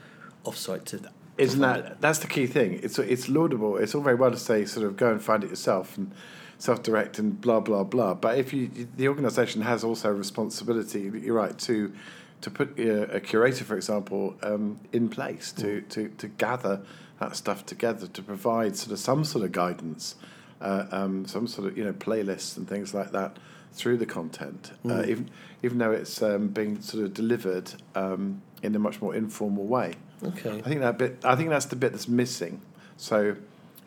offsite 0.46 0.84
to 0.86 0.98
that. 0.98 1.12
Isn't 1.38 1.60
that 1.60 2.00
that's 2.00 2.20
the 2.20 2.28
key 2.28 2.46
thing? 2.46 2.80
It's 2.82 2.98
it's 2.98 3.28
laudable. 3.28 3.76
It's 3.76 3.94
all 3.94 4.02
very 4.02 4.16
well 4.16 4.30
to 4.30 4.38
say 4.38 4.64
sort 4.64 4.86
of 4.86 4.96
go 4.96 5.10
and 5.10 5.22
find 5.22 5.44
it 5.44 5.50
yourself 5.50 5.98
and 5.98 6.12
self-direct 6.58 7.18
and 7.18 7.38
blah 7.40 7.60
blah 7.60 7.84
blah. 7.84 8.14
But 8.14 8.38
if 8.38 8.52
you 8.54 8.70
the 8.96 9.08
organisation 9.08 9.62
has 9.62 9.84
also 9.84 10.10
a 10.10 10.14
responsibility, 10.14 11.10
you're 11.22 11.34
right 11.34 11.56
to 11.58 11.92
to 12.40 12.50
put 12.50 12.78
a, 12.78 13.16
a 13.16 13.20
curator, 13.20 13.64
for 13.64 13.76
example, 13.76 14.36
um, 14.42 14.78
in 14.92 15.08
place 15.08 15.52
to, 15.52 15.66
mm. 15.66 15.88
to 15.90 16.08
to 16.08 16.28
gather 16.28 16.80
that 17.20 17.36
stuff 17.36 17.64
together 17.66 18.06
to 18.06 18.22
provide 18.22 18.76
sort 18.76 18.92
of 18.92 18.98
some 18.98 19.24
sort 19.24 19.44
of 19.44 19.52
guidance, 19.52 20.16
uh, 20.60 20.84
um, 20.90 21.26
some 21.26 21.46
sort 21.46 21.68
of 21.68 21.76
you 21.76 21.84
know 21.84 21.92
playlists 21.92 22.56
and 22.56 22.68
things 22.68 22.94
like 22.94 23.12
that 23.12 23.38
through 23.72 23.98
the 23.98 24.06
content, 24.06 24.72
uh, 24.84 24.88
mm. 24.88 24.98
uh, 24.98 25.06
even 25.06 25.30
even 25.62 25.78
though 25.78 25.92
it's 25.92 26.22
um, 26.22 26.48
being 26.48 26.80
sort 26.80 27.04
of 27.04 27.12
delivered 27.12 27.72
um, 27.94 28.40
in 28.62 28.74
a 28.74 28.78
much 28.78 29.02
more 29.02 29.14
informal 29.14 29.64
way. 29.64 29.94
Okay. 30.22 30.62
I 30.64 30.68
think 30.68 30.80
that 30.80 30.98
bit. 30.98 31.18
I 31.24 31.36
think 31.36 31.50
that's 31.50 31.66
the 31.66 31.76
bit 31.76 31.92
that's 31.92 32.08
missing. 32.08 32.60
So, 32.96 33.36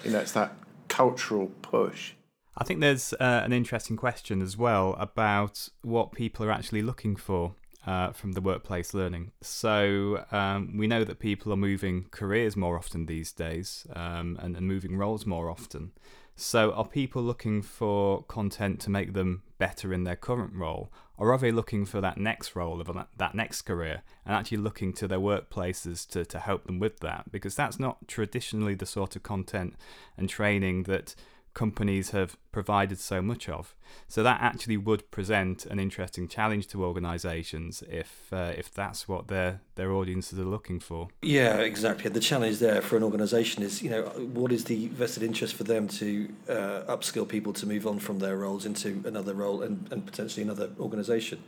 you 0.04 0.12
know, 0.12 0.20
it's 0.20 0.34
that 0.34 0.54
cultural 0.88 1.52
push. 1.62 2.14
I 2.58 2.64
think 2.64 2.81
there's 2.81 3.14
uh, 3.14 3.42
an 3.44 3.54
interesting 3.54 3.96
question 3.96 4.42
as 4.42 4.58
well 4.58 4.96
about 5.00 5.70
what 5.81 6.12
people 6.12 6.46
are 6.46 6.52
actually 6.52 6.81
looking 6.81 7.16
for 7.16 7.56
uh, 7.88 8.12
from 8.12 8.34
the 8.34 8.42
workplace 8.42 8.94
learning. 8.94 9.31
So 9.42 10.26
um, 10.31 10.78
we 10.78 10.86
know 10.86 11.04
that 11.06 11.19
people 11.19 11.54
are 11.54 11.57
moving 11.57 12.07
careers 12.12 12.57
more 12.57 12.78
often 12.78 13.06
these 13.06 13.31
days 13.31 13.88
um, 13.95 14.38
and, 14.42 14.57
and 14.57 14.68
moving 14.68 14.98
roles 14.98 15.26
more 15.26 15.50
often. 15.50 15.94
So, 16.42 16.72
are 16.72 16.86
people 16.86 17.22
looking 17.22 17.62
for 17.62 18.24
content 18.24 18.80
to 18.81 18.90
make 18.90 19.12
them 19.12 19.44
better 19.58 19.94
in 19.94 20.06
their 20.06 20.16
current 20.16 20.54
role, 20.54 20.90
or 21.18 21.34
are 21.34 21.38
they 21.38 21.52
looking 21.52 21.86
for 21.86 22.00
that 22.00 22.18
next 22.18 22.56
role 22.56 22.80
of 22.80 22.90
that 23.18 23.36
next 23.36 23.64
career 23.64 24.04
and 24.26 24.34
actually 24.34 24.60
looking 24.60 24.94
to 24.94 25.08
their 25.08 25.19
workplaces 25.19 26.08
to, 26.08 26.24
to 26.24 26.40
help 26.40 26.64
them 26.64 26.80
with 26.80 27.02
that? 27.02 27.30
Because 27.30 27.56
that's 27.56 27.78
not 27.78 28.08
traditionally 28.08 28.74
the 28.74 28.86
sort 28.86 29.18
of 29.18 29.24
content 29.24 29.76
and 30.16 30.30
training 30.30 30.84
that 30.84 31.14
companies 31.54 32.12
have 32.12 32.38
provided 32.52 33.00
so 33.00 33.22
much 33.22 33.50
of. 33.50 33.76
So 34.08 34.24
that 34.24 34.42
actually 34.42 34.78
would 34.78 35.10
present 35.12 35.66
an 35.66 35.80
interesting 35.80 36.28
challenge 36.28 36.68
to 36.68 36.84
organisations 36.84 37.84
if 37.90 38.32
uh, 38.32 38.54
if 38.58 38.74
that's 38.74 39.08
what 39.08 39.28
their 39.28 39.62
their 39.76 39.92
audiences 39.92 40.40
are 40.40 40.46
looking 40.46 40.80
for. 40.80 41.10
Yeah, 41.22 41.58
exactly. 41.58 42.10
The 42.10 42.20
challenge 42.20 42.60
there 42.60 42.82
for 42.82 42.98
an 42.98 43.04
organisation 43.04 43.64
is 43.64 43.82
you 43.82 43.90
know 43.90 44.04
what 44.04 44.52
is 44.52 44.66
the 44.66 44.88
vested 44.88 45.24
interest 45.24 45.56
for 45.56 45.64
them 45.64 45.88
to 45.88 46.30
uh, 46.48 46.84
upskill 46.88 47.28
people 47.28 47.54
to 47.54 47.66
move 47.66 47.86
on 47.88 48.00
from 48.00 48.20
their 48.20 48.38
roles 48.38 48.66
into 48.66 49.04
another 49.06 49.34
role 49.34 49.62
and, 49.62 49.88
and 49.92 50.06
potentially 50.06 50.44
another 50.44 50.70
organisation. 50.80 51.42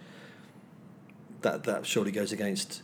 That 1.41 1.63
that 1.63 1.85
surely 1.85 2.11
goes 2.11 2.31
against 2.31 2.81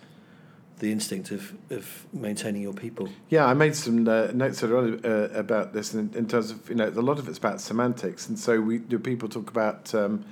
the 0.80 0.92
instinct 0.92 1.32
of, 1.32 1.54
of 1.72 2.06
maintaining 2.14 2.62
your 2.62 2.74
people. 2.74 3.10
Yeah, 3.30 3.46
I 3.46 3.54
made 3.54 3.76
some 3.76 4.08
uh, 4.08 4.28
notes 4.34 4.62
earlier, 4.64 5.00
uh, 5.04 5.38
about 5.38 5.74
this 5.74 5.94
in, 5.94 6.14
in, 6.14 6.28
terms 6.28 6.52
of 6.52 6.70
you 6.70 6.76
know 6.76 6.90
a 6.90 7.02
lot 7.02 7.20
of 7.20 7.28
it's 7.28 7.38
about 7.38 7.62
semantics, 7.62 8.30
and 8.30 8.38
so 8.38 8.62
we 8.62 8.78
do 8.78 9.00
people 9.00 9.28
talk 9.28 9.50
about 9.50 9.94
um, 9.96 10.26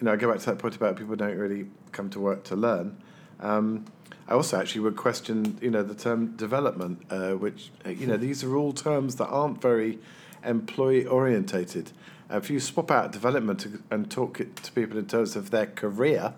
you 0.00 0.06
know 0.06 0.12
I 0.12 0.16
go 0.16 0.30
back 0.30 0.40
to 0.40 0.46
that 0.46 0.58
point 0.58 0.76
about 0.76 0.96
people 0.96 1.14
don't 1.16 1.36
really 1.36 1.66
come 1.92 2.08
to 2.10 2.20
work 2.20 2.44
to 2.44 2.56
learn. 2.56 2.96
Um, 3.40 3.84
I 4.28 4.32
also 4.32 4.58
actually 4.58 4.80
would 4.82 4.96
question 4.96 5.58
you 5.60 5.70
know 5.70 5.82
the 5.82 5.94
term 5.94 6.36
development, 6.36 7.02
uh, 7.10 7.32
which 7.32 7.70
uh, 7.84 7.90
you 7.90 8.06
know 8.06 8.16
these 8.16 8.42
are 8.42 8.56
all 8.56 8.72
terms 8.72 9.16
that 9.16 9.28
aren't 9.28 9.60
very 9.60 9.98
employee 10.42 11.04
orientated. 11.06 11.92
if 12.30 12.48
you 12.48 12.60
swap 12.60 12.90
out 12.90 13.12
development 13.12 13.66
and 13.90 14.10
talk 14.10 14.40
it 14.40 14.56
to 14.56 14.72
people 14.72 14.96
in 14.96 15.06
terms 15.06 15.36
of 15.36 15.50
their 15.50 15.66
career, 15.66 16.32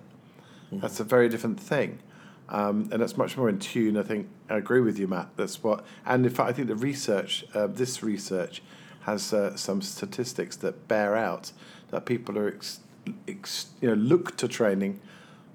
mm-hmm. 0.66 0.80
that's 0.80 0.98
a 0.98 1.04
very 1.04 1.28
different 1.28 1.60
thing. 1.60 2.00
Um, 2.48 2.88
and 2.92 3.02
that's 3.02 3.16
much 3.16 3.36
more 3.36 3.48
in 3.48 3.58
tune. 3.58 3.96
I 3.96 4.02
think 4.02 4.28
I 4.48 4.56
agree 4.56 4.80
with 4.80 4.98
you, 4.98 5.06
Matt. 5.06 5.28
That's 5.36 5.62
what, 5.62 5.84
and 6.06 6.24
in 6.24 6.32
fact, 6.32 6.48
I 6.48 6.52
think 6.52 6.68
the 6.68 6.76
research, 6.76 7.44
uh, 7.54 7.66
this 7.66 8.02
research, 8.02 8.62
has 9.02 9.32
uh, 9.32 9.56
some 9.56 9.82
statistics 9.82 10.56
that 10.56 10.88
bear 10.88 11.16
out 11.16 11.52
that 11.90 12.04
people 12.04 12.38
are, 12.38 12.48
ex, 12.48 12.80
ex, 13.26 13.66
you 13.80 13.88
know, 13.88 13.94
look 13.94 14.36
to 14.36 14.48
training 14.48 15.00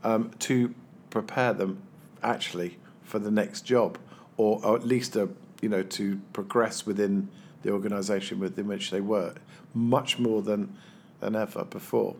um, 0.03 0.31
to 0.39 0.73
prepare 1.09 1.53
them 1.53 1.81
actually 2.23 2.77
for 3.03 3.19
the 3.19 3.31
next 3.31 3.61
job, 3.61 3.97
or, 4.37 4.63
or 4.63 4.75
at 4.75 4.85
least 4.85 5.15
a, 5.15 5.29
you 5.61 5.69
know 5.69 5.83
to 5.83 6.19
progress 6.33 6.85
within 6.85 7.29
the 7.61 7.71
organisation 7.71 8.39
within 8.39 8.67
which 8.67 8.91
they 8.91 9.01
work, 9.01 9.41
much 9.73 10.19
more 10.19 10.41
than 10.41 10.75
than 11.19 11.35
ever 11.35 11.63
before. 11.63 12.15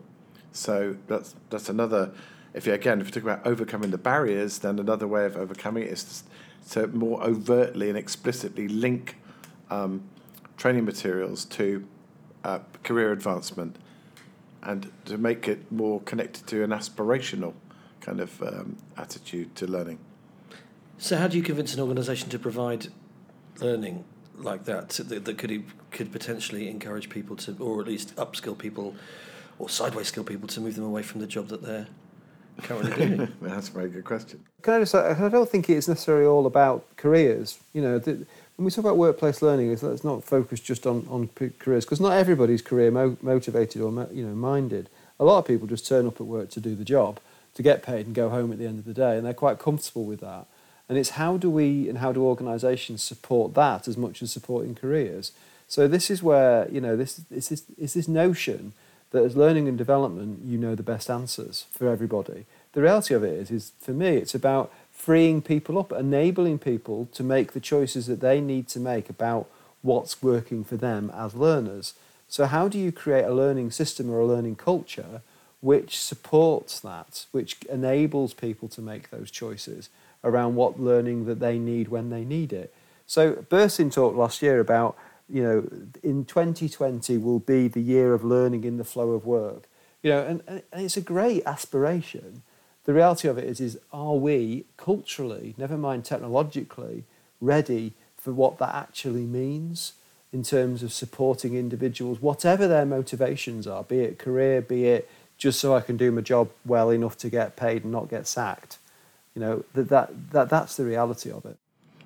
So 0.52 0.96
that's 1.06 1.34
that's 1.50 1.68
another. 1.68 2.12
If 2.54 2.66
you 2.66 2.72
again, 2.72 3.00
if 3.00 3.08
you 3.08 3.12
talk 3.12 3.24
about 3.24 3.44
overcoming 3.44 3.90
the 3.90 3.98
barriers, 3.98 4.58
then 4.58 4.78
another 4.78 5.08
way 5.08 5.26
of 5.26 5.36
overcoming 5.36 5.82
it 5.82 5.90
is 5.90 6.22
to 6.70 6.86
more 6.86 7.22
overtly 7.22 7.88
and 7.88 7.98
explicitly 7.98 8.68
link 8.68 9.16
um, 9.70 10.04
training 10.56 10.84
materials 10.84 11.44
to 11.46 11.86
uh, 12.44 12.60
career 12.84 13.10
advancement, 13.12 13.76
and 14.62 14.90
to 15.04 15.18
make 15.18 15.48
it 15.48 15.70
more 15.72 16.00
connected 16.00 16.46
to 16.46 16.62
an 16.62 16.70
aspirational 16.70 17.54
kind 18.00 18.20
of 18.20 18.40
um, 18.42 18.76
attitude 18.96 19.54
to 19.56 19.66
learning. 19.66 19.98
So, 20.98 21.16
how 21.16 21.26
do 21.26 21.36
you 21.36 21.42
convince 21.42 21.74
an 21.74 21.80
organisation 21.80 22.30
to 22.30 22.38
provide 22.38 22.86
learning 23.60 24.04
like 24.36 24.64
that 24.64 24.90
that, 24.90 25.24
that 25.24 25.38
could 25.38 25.64
could 25.90 26.12
potentially 26.12 26.68
encourage 26.68 27.10
people 27.10 27.34
to, 27.36 27.56
or 27.58 27.80
at 27.80 27.88
least 27.88 28.14
upskill 28.14 28.56
people, 28.56 28.94
or 29.58 29.68
sideways 29.68 30.08
skill 30.08 30.24
people 30.24 30.46
to 30.48 30.60
move 30.60 30.76
them 30.76 30.84
away 30.84 31.02
from 31.02 31.20
the 31.20 31.26
job 31.26 31.48
that 31.48 31.62
they're 31.62 31.88
currently 32.62 32.92
doing? 32.92 33.32
That's 33.42 33.68
a 33.68 33.72
very 33.72 33.88
good 33.90 34.04
question. 34.04 34.44
Can 34.62 34.74
I 34.74 34.78
just 34.80 34.92
say, 34.92 34.98
I 34.98 35.28
don't 35.28 35.48
think 35.48 35.68
it's 35.68 35.88
necessarily 35.88 36.26
all 36.26 36.46
about 36.46 36.84
careers. 36.96 37.58
You 37.72 37.82
know, 37.82 37.98
the, 37.98 38.26
when 38.56 38.64
we 38.64 38.70
talk 38.70 38.84
about 38.84 38.96
workplace 38.96 39.42
learning, 39.42 39.72
it's, 39.72 39.82
it's 39.82 40.04
not 40.04 40.22
focused 40.24 40.64
just 40.64 40.86
on, 40.86 41.06
on 41.10 41.28
careers 41.58 41.84
because 41.84 42.00
not 42.00 42.12
everybody's 42.12 42.62
career 42.62 42.90
mo- 42.90 43.16
motivated 43.20 43.82
or 43.82 44.08
you 44.12 44.24
know 44.26 44.34
minded. 44.34 44.88
A 45.18 45.24
lot 45.24 45.38
of 45.38 45.46
people 45.46 45.66
just 45.66 45.86
turn 45.86 46.06
up 46.06 46.20
at 46.20 46.26
work 46.26 46.50
to 46.50 46.60
do 46.60 46.74
the 46.74 46.84
job, 46.84 47.18
to 47.54 47.62
get 47.62 47.82
paid 47.82 48.06
and 48.06 48.14
go 48.14 48.28
home 48.30 48.52
at 48.52 48.58
the 48.58 48.66
end 48.66 48.78
of 48.78 48.84
the 48.84 48.94
day, 48.94 49.16
and 49.16 49.26
they're 49.26 49.34
quite 49.34 49.58
comfortable 49.58 50.04
with 50.04 50.20
that. 50.20 50.46
And 50.88 50.98
it's 50.98 51.10
how 51.10 51.36
do 51.36 51.50
we 51.50 51.88
and 51.88 51.98
how 51.98 52.12
do 52.12 52.22
organisations 52.22 53.02
support 53.02 53.54
that 53.54 53.88
as 53.88 53.96
much 53.96 54.22
as 54.22 54.30
supporting 54.30 54.74
careers? 54.74 55.32
So 55.66 55.88
this 55.88 56.10
is 56.10 56.22
where 56.22 56.68
you 56.70 56.80
know 56.80 56.96
this 56.96 57.18
is 57.18 57.50
this 57.50 57.64
is 57.76 57.94
this 57.94 58.06
notion 58.06 58.72
that 59.14 59.24
as 59.24 59.36
learning 59.36 59.68
and 59.68 59.78
development, 59.78 60.40
you 60.44 60.58
know 60.58 60.74
the 60.74 60.82
best 60.82 61.08
answers 61.08 61.64
for 61.72 61.88
everybody. 61.88 62.44
The 62.72 62.82
reality 62.82 63.14
of 63.14 63.24
it 63.24 63.32
is, 63.32 63.50
is 63.50 63.72
for 63.80 63.92
me, 63.92 64.16
it's 64.16 64.34
about 64.34 64.70
freeing 64.90 65.40
people 65.40 65.78
up, 65.78 65.90
enabling 65.90 66.58
people 66.58 67.08
to 67.12 67.22
make 67.22 67.52
the 67.52 67.60
choices 67.60 68.06
that 68.06 68.20
they 68.20 68.40
need 68.40 68.68
to 68.68 68.80
make 68.80 69.08
about 69.08 69.48
what's 69.80 70.22
working 70.22 70.64
for 70.64 70.76
them 70.76 71.10
as 71.14 71.34
learners. 71.34 71.94
So 72.28 72.46
how 72.46 72.68
do 72.68 72.78
you 72.78 72.92
create 72.92 73.24
a 73.24 73.32
learning 73.32 73.70
system 73.70 74.10
or 74.10 74.20
a 74.20 74.26
learning 74.26 74.56
culture 74.56 75.22
which 75.60 75.98
supports 75.98 76.80
that, 76.80 77.24
which 77.32 77.62
enables 77.70 78.34
people 78.34 78.68
to 78.68 78.82
make 78.82 79.08
those 79.08 79.30
choices? 79.30 79.88
around 80.24 80.56
what 80.56 80.80
learning 80.80 81.26
that 81.26 81.38
they 81.38 81.58
need 81.58 81.88
when 81.88 82.10
they 82.10 82.24
need 82.24 82.52
it. 82.52 82.74
So 83.06 83.34
Bersin 83.34 83.92
talked 83.92 84.16
last 84.16 84.42
year 84.42 84.58
about, 84.58 84.96
you 85.28 85.42
know, 85.42 85.66
in 86.02 86.24
2020 86.24 87.18
will 87.18 87.38
be 87.38 87.68
the 87.68 87.80
year 87.80 88.14
of 88.14 88.24
learning 88.24 88.64
in 88.64 88.76
the 88.76 88.84
flow 88.84 89.12
of 89.12 89.24
work. 89.24 89.68
You 90.02 90.10
know, 90.10 90.22
and, 90.22 90.42
and 90.46 90.62
it's 90.72 90.96
a 90.96 91.00
great 91.00 91.42
aspiration. 91.46 92.42
The 92.84 92.92
reality 92.92 93.28
of 93.28 93.38
it 93.38 93.44
is, 93.44 93.60
is 93.60 93.78
are 93.92 94.14
we 94.14 94.66
culturally, 94.76 95.54
never 95.56 95.78
mind 95.78 96.04
technologically, 96.04 97.04
ready 97.40 97.94
for 98.16 98.32
what 98.32 98.58
that 98.58 98.74
actually 98.74 99.24
means 99.24 99.94
in 100.32 100.42
terms 100.42 100.82
of 100.82 100.92
supporting 100.92 101.54
individuals, 101.54 102.20
whatever 102.20 102.66
their 102.66 102.84
motivations 102.84 103.66
are, 103.66 103.84
be 103.84 104.00
it 104.00 104.18
career, 104.18 104.60
be 104.60 104.86
it 104.86 105.08
just 105.38 105.60
so 105.60 105.74
I 105.74 105.80
can 105.80 105.96
do 105.96 106.10
my 106.10 106.20
job 106.20 106.50
well 106.64 106.90
enough 106.90 107.16
to 107.18 107.30
get 107.30 107.56
paid 107.56 107.84
and 107.84 107.92
not 107.92 108.08
get 108.08 108.26
sacked. 108.26 108.78
You 109.34 109.40
know 109.40 109.64
that, 109.74 109.88
that 109.88 110.30
that 110.30 110.48
that's 110.48 110.76
the 110.76 110.84
reality 110.84 111.30
of 111.30 111.44
it. 111.44 111.56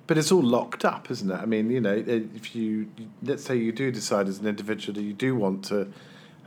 But 0.09 0.17
it's 0.17 0.31
all 0.31 0.41
locked 0.41 0.85
up, 0.85 1.11
isn't 1.11 1.29
it? 1.29 1.35
I 1.35 1.45
mean, 1.45 1.69
you 1.69 1.79
know, 1.79 1.93
if 1.93 2.55
you 2.55 2.89
let's 3.21 3.43
say 3.43 3.55
you 3.55 3.71
do 3.71 3.91
decide 3.91 4.27
as 4.27 4.39
an 4.39 4.47
individual 4.47 4.95
that 4.95 5.03
you 5.03 5.13
do 5.13 5.35
want 5.35 5.65
to 5.65 5.87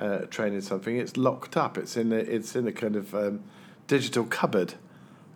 uh, 0.00 0.18
train 0.22 0.52
in 0.52 0.60
something, 0.60 0.96
it's 0.96 1.16
locked 1.16 1.56
up. 1.56 1.78
It's 1.78 1.96
in 1.96 2.12
a, 2.12 2.16
it's 2.16 2.56
in 2.56 2.66
a 2.66 2.72
kind 2.72 2.96
of 2.96 3.14
um, 3.14 3.44
digital 3.86 4.24
cupboard. 4.24 4.74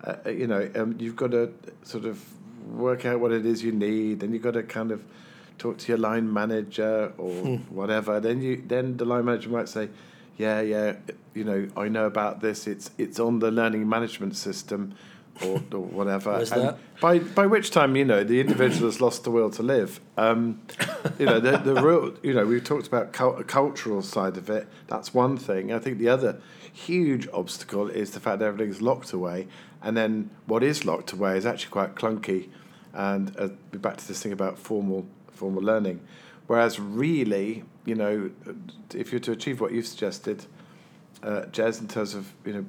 Uh, 0.03 0.17
uh, 0.27 0.31
you 0.31 0.49
know, 0.49 0.69
um, 0.75 0.97
you've 0.99 1.15
got 1.15 1.31
to 1.31 1.53
sort 1.85 2.05
of 2.05 2.21
work 2.69 3.07
out 3.07 3.21
what 3.21 3.31
it 3.31 3.47
is 3.47 3.63
you 3.63 3.71
need, 3.71 4.25
and 4.25 4.33
you've 4.33 4.43
got 4.43 4.55
to 4.55 4.65
kind 4.65 4.91
of 4.91 5.05
talk 5.59 5.79
to 5.79 5.87
your 5.93 5.99
line 5.99 6.33
manager 6.33 7.13
or 7.19 7.31
hmm. 7.31 7.55
whatever. 7.73 8.19
Then 8.19 8.43
you 8.43 8.61
then 8.67 8.97
the 8.97 9.05
line 9.05 9.27
manager 9.27 9.51
might 9.51 9.69
say, 9.69 9.89
"Yeah, 10.37 10.61
yeah, 10.63 10.97
you 11.33 11.45
know, 11.45 11.69
I 11.77 11.87
know 11.87 12.07
about 12.07 12.41
this. 12.41 12.67
It's 12.67 12.91
it's 12.99 13.21
on 13.21 13.39
the 13.39 13.53
learning 13.53 13.89
management 13.89 14.35
system." 14.35 14.97
Or, 15.45 15.63
or 15.73 15.81
whatever. 15.81 16.77
by 17.01 17.19
by 17.19 17.47
which 17.47 17.71
time 17.71 17.97
you 17.97 18.05
know 18.05 18.25
the 18.25 18.41
individual 18.41 18.89
has 18.89 19.01
lost 19.01 19.25
the 19.25 19.31
will 19.31 19.51
to 19.51 19.63
live. 19.63 20.01
Um, 20.17 20.61
you 21.19 21.27
know 21.27 21.41
the 21.41 21.59
the 21.59 21.75
real 21.75 22.15
you 22.23 22.33
know 22.33 22.47
we've 22.47 22.65
talked 22.65 22.87
about 22.87 23.13
cult- 23.13 23.47
cultural 23.47 24.03
side 24.03 24.37
of 24.37 24.49
it. 24.51 24.67
That's 24.89 25.13
one 25.13 25.37
thing. 25.37 25.73
I 25.73 25.79
think 25.79 25.99
the 25.99 26.09
other 26.09 26.41
huge 26.73 27.29
obstacle 27.33 27.89
is 27.89 28.13
the 28.13 28.21
fact 28.21 28.39
that 28.41 28.47
everything's 28.47 28.83
locked 28.83 29.13
away, 29.13 29.49
and 29.83 29.97
then 29.97 30.31
what 30.47 30.63
is 30.63 30.85
locked 30.85 31.13
away 31.13 31.37
is 31.37 31.47
actually 31.47 31.71
quite 31.71 31.95
clunky. 31.95 32.49
And 32.93 33.37
uh, 33.39 33.49
be 33.71 33.79
back 33.79 33.99
to 33.99 34.09
this 34.09 34.23
thing 34.23 34.33
about 34.33 34.59
formal 34.59 35.07
formal 35.31 35.63
learning, 35.63 36.01
whereas 36.47 36.81
really 36.81 37.65
you 37.85 37.95
know 37.95 38.31
if 38.95 39.13
you're 39.13 39.21
to 39.21 39.33
achieve 39.33 39.61
what 39.61 39.73
you've 39.73 39.87
suggested, 39.87 40.47
uh, 41.23 41.43
Jez, 41.53 41.81
in 41.81 41.89
terms 41.89 42.15
of 42.15 42.33
you 42.47 42.55
know 42.55 42.65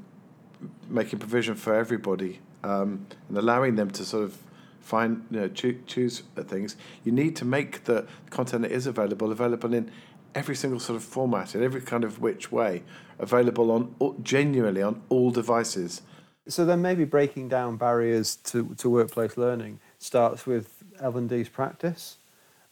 making 0.90 1.20
provision 1.20 1.56
for 1.56 1.76
everybody 1.76 2.40
um, 2.64 3.08
and 3.30 3.38
allowing 3.38 3.76
them 3.76 3.92
to 3.92 4.06
sort 4.06 4.24
of 4.24 4.38
find 4.82 5.26
you 5.32 5.40
know 5.42 5.48
choo- 5.50 5.82
choose 5.86 6.24
things. 6.36 6.76
You 7.04 7.12
need 7.12 7.36
to 7.38 7.46
make 7.46 7.86
the 7.86 8.08
content 8.30 8.62
that 8.64 8.72
is 8.72 8.88
available 8.88 9.32
available 9.32 9.74
in 9.74 9.92
every 10.36 10.56
single 10.56 10.80
sort 10.80 10.96
of 10.96 11.04
format 11.04 11.56
in 11.56 11.64
every 11.64 11.82
kind 11.82 12.04
of 12.04 12.22
which 12.22 12.52
way 12.52 12.84
available 13.20 13.72
on 13.72 14.16
genuinely 14.22 14.82
on 14.82 15.02
all 15.10 15.32
devices. 15.32 16.02
So 16.48 16.64
then 16.64 16.82
maybe 16.82 17.04
breaking 17.04 17.50
down 17.50 17.76
barriers 17.76 18.36
to, 18.38 18.74
to 18.76 18.90
workplace 18.90 19.36
learning 19.36 19.80
starts 20.00 20.46
with 20.46 20.84
L&D's 21.00 21.50
practice 21.50 22.18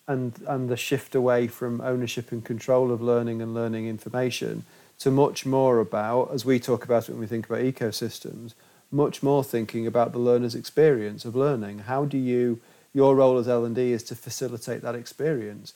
and, 0.07 0.39
and 0.47 0.69
the 0.69 0.77
shift 0.77 1.15
away 1.15 1.47
from 1.47 1.81
ownership 1.81 2.31
and 2.31 2.45
control 2.45 2.91
of 2.91 3.01
learning 3.01 3.41
and 3.41 3.53
learning 3.53 3.87
information 3.87 4.63
to 4.99 5.11
much 5.11 5.45
more 5.45 5.79
about, 5.79 6.31
as 6.33 6.45
we 6.45 6.59
talk 6.59 6.85
about 6.85 7.09
it 7.09 7.11
when 7.11 7.19
we 7.19 7.27
think 7.27 7.49
about 7.49 7.59
ecosystems, 7.59 8.53
much 8.95 9.21
more 9.21 9.43
thinking 9.43 9.85
about 9.85 10.13
the 10.13 10.19
learner's 10.19 10.55
experience 10.55 11.25
of 11.25 11.35
learning. 11.35 11.79
How 11.79 12.05
do 12.05 12.17
you, 12.17 12.61
your 12.93 13.15
role 13.15 13.37
as 13.37 13.47
L&D 13.47 13.91
is 13.91 14.03
to 14.03 14.15
facilitate 14.15 14.81
that 14.83 14.95
experience 14.95 15.73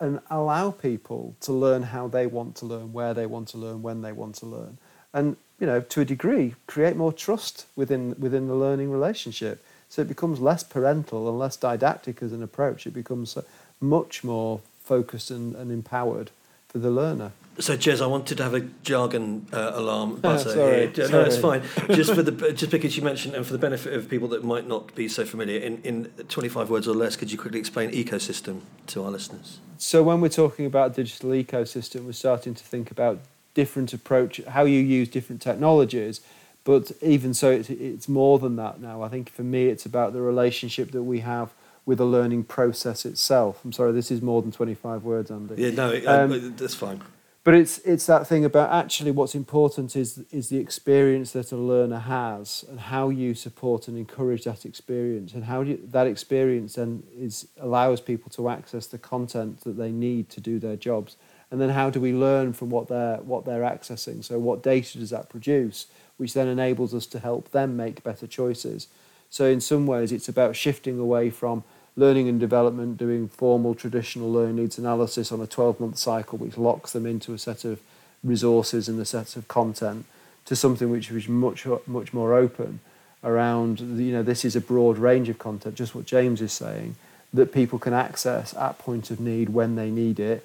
and 0.00 0.20
allow 0.30 0.70
people 0.70 1.36
to 1.42 1.52
learn 1.52 1.82
how 1.82 2.08
they 2.08 2.26
want 2.26 2.56
to 2.56 2.66
learn, 2.66 2.92
where 2.92 3.14
they 3.14 3.26
want 3.26 3.48
to 3.48 3.58
learn, 3.58 3.82
when 3.82 4.00
they 4.00 4.10
want 4.10 4.34
to 4.36 4.46
learn. 4.46 4.78
And, 5.12 5.36
you 5.60 5.66
know, 5.66 5.80
to 5.80 6.00
a 6.00 6.04
degree, 6.04 6.54
create 6.66 6.96
more 6.96 7.12
trust 7.12 7.66
within, 7.76 8.16
within 8.18 8.48
the 8.48 8.54
learning 8.54 8.90
relationship. 8.90 9.62
So 9.90 10.00
it 10.02 10.08
becomes 10.08 10.40
less 10.40 10.64
parental 10.64 11.28
and 11.28 11.38
less 11.38 11.56
didactic 11.56 12.22
as 12.22 12.32
an 12.32 12.42
approach. 12.42 12.86
It 12.86 12.94
becomes 12.94 13.36
much 13.80 14.24
more 14.24 14.60
focused 14.82 15.30
and, 15.30 15.54
and 15.54 15.70
empowered 15.70 16.30
for 16.68 16.78
the 16.78 16.90
learner. 16.90 17.32
So, 17.58 17.76
Jez, 17.76 18.00
I 18.00 18.06
wanted 18.06 18.38
to 18.38 18.44
have 18.44 18.54
a 18.54 18.60
jargon 18.82 19.46
uh, 19.52 19.72
alarm 19.74 20.16
buzzer 20.16 20.52
sorry, 20.52 20.86
here. 20.88 21.06
Sorry. 21.06 21.10
No, 21.10 21.20
it's 21.20 21.36
fine. 21.36 21.62
just 21.94 22.14
for 22.14 22.22
the 22.22 22.52
just 22.52 22.72
because 22.72 22.96
you 22.96 23.02
mentioned, 23.02 23.34
and 23.34 23.44
for 23.44 23.52
the 23.52 23.58
benefit 23.58 23.92
of 23.92 24.08
people 24.08 24.28
that 24.28 24.42
might 24.42 24.66
not 24.66 24.94
be 24.94 25.06
so 25.06 25.26
familiar, 25.26 25.60
in, 25.60 25.82
in 25.82 26.04
25 26.28 26.70
words 26.70 26.88
or 26.88 26.94
less, 26.94 27.14
could 27.14 27.30
you 27.30 27.36
quickly 27.36 27.60
explain 27.60 27.90
ecosystem 27.90 28.60
to 28.86 29.04
our 29.04 29.10
listeners? 29.10 29.58
So, 29.76 30.02
when 30.02 30.22
we're 30.22 30.30
talking 30.30 30.64
about 30.64 30.94
digital 30.94 31.30
ecosystem, 31.30 32.06
we're 32.06 32.12
starting 32.12 32.54
to 32.54 32.64
think 32.64 32.90
about 32.90 33.18
different 33.52 33.92
approach, 33.92 34.40
how 34.48 34.64
you 34.64 34.80
use 34.80 35.08
different 35.08 35.42
technologies. 35.42 36.22
But 36.64 36.92
even 37.02 37.34
so, 37.34 37.50
it's, 37.50 37.68
it's 37.68 38.08
more 38.08 38.38
than 38.38 38.56
that 38.56 38.80
now. 38.80 39.02
I 39.02 39.08
think 39.08 39.28
for 39.30 39.42
me, 39.42 39.66
it's 39.66 39.84
about 39.84 40.12
the 40.14 40.22
relationship 40.22 40.92
that 40.92 41.02
we 41.02 41.20
have 41.20 41.52
with 41.84 41.98
the 41.98 42.06
learning 42.06 42.44
process 42.44 43.04
itself. 43.04 43.60
I'm 43.64 43.72
sorry, 43.72 43.92
this 43.92 44.12
is 44.12 44.22
more 44.22 44.40
than 44.40 44.52
25 44.52 45.02
words, 45.02 45.30
Andy. 45.30 45.56
Yeah, 45.58 45.70
no, 45.70 46.00
um, 46.06 46.54
that's 46.56 46.76
fine 46.76 47.02
but 47.44 47.54
it's 47.54 47.78
it's 47.78 48.06
that 48.06 48.26
thing 48.26 48.44
about 48.44 48.70
actually 48.70 49.10
what's 49.10 49.34
important 49.34 49.96
is 49.96 50.18
is 50.30 50.48
the 50.48 50.58
experience 50.58 51.32
that 51.32 51.50
a 51.50 51.56
learner 51.56 51.98
has 51.98 52.64
and 52.68 52.78
how 52.78 53.08
you 53.08 53.34
support 53.34 53.88
and 53.88 53.98
encourage 53.98 54.44
that 54.44 54.64
experience. 54.64 55.34
And 55.34 55.44
how 55.44 55.62
you, 55.62 55.80
that 55.90 56.06
experience 56.06 56.74
then 56.74 57.02
is 57.16 57.48
allows 57.60 58.00
people 58.00 58.30
to 58.30 58.48
access 58.48 58.86
the 58.86 58.98
content 58.98 59.62
that 59.62 59.76
they 59.76 59.90
need 59.90 60.28
to 60.30 60.40
do 60.40 60.60
their 60.60 60.76
jobs. 60.76 61.16
And 61.50 61.60
then 61.60 61.70
how 61.70 61.90
do 61.90 62.00
we 62.00 62.12
learn 62.12 62.52
from 62.52 62.70
what 62.70 62.86
they're 62.86 63.16
what 63.16 63.44
they're 63.44 63.62
accessing? 63.62 64.22
So 64.22 64.38
what 64.38 64.62
data 64.62 64.98
does 64.98 65.10
that 65.10 65.28
produce 65.28 65.86
which 66.18 66.34
then 66.34 66.46
enables 66.46 66.94
us 66.94 67.06
to 67.06 67.18
help 67.18 67.50
them 67.50 67.76
make 67.76 68.04
better 68.04 68.28
choices? 68.28 68.86
So 69.30 69.46
in 69.46 69.60
some 69.60 69.86
ways 69.86 70.12
it's 70.12 70.28
about 70.28 70.54
shifting 70.54 71.00
away 71.00 71.30
from 71.30 71.64
learning 71.96 72.28
and 72.28 72.40
development 72.40 72.96
doing 72.96 73.28
formal 73.28 73.74
traditional 73.74 74.30
learning 74.32 74.56
needs 74.56 74.78
analysis 74.78 75.30
on 75.30 75.40
a 75.40 75.46
12 75.46 75.80
month 75.80 75.98
cycle, 75.98 76.38
which 76.38 76.56
locks 76.56 76.92
them 76.92 77.06
into 77.06 77.34
a 77.34 77.38
set 77.38 77.64
of 77.64 77.80
resources 78.24 78.88
and 78.88 79.00
a 79.00 79.04
set 79.04 79.36
of 79.36 79.48
content, 79.48 80.04
to 80.46 80.56
something 80.56 80.90
which 80.90 81.10
is 81.10 81.28
much, 81.28 81.66
much 81.86 82.12
more 82.12 82.34
open. 82.34 82.80
around 83.24 83.80
you 83.80 84.12
know 84.12 84.22
this 84.22 84.44
is 84.44 84.56
a 84.56 84.60
broad 84.60 84.98
range 84.98 85.28
of 85.28 85.38
content, 85.38 85.74
just 85.74 85.94
what 85.94 86.06
James 86.06 86.40
is 86.40 86.52
saying, 86.52 86.96
that 87.32 87.52
people 87.52 87.78
can 87.78 87.92
access 87.92 88.54
at 88.54 88.78
point 88.78 89.10
of 89.10 89.20
need 89.20 89.48
when 89.48 89.76
they 89.76 89.90
need 89.90 90.18
it, 90.18 90.44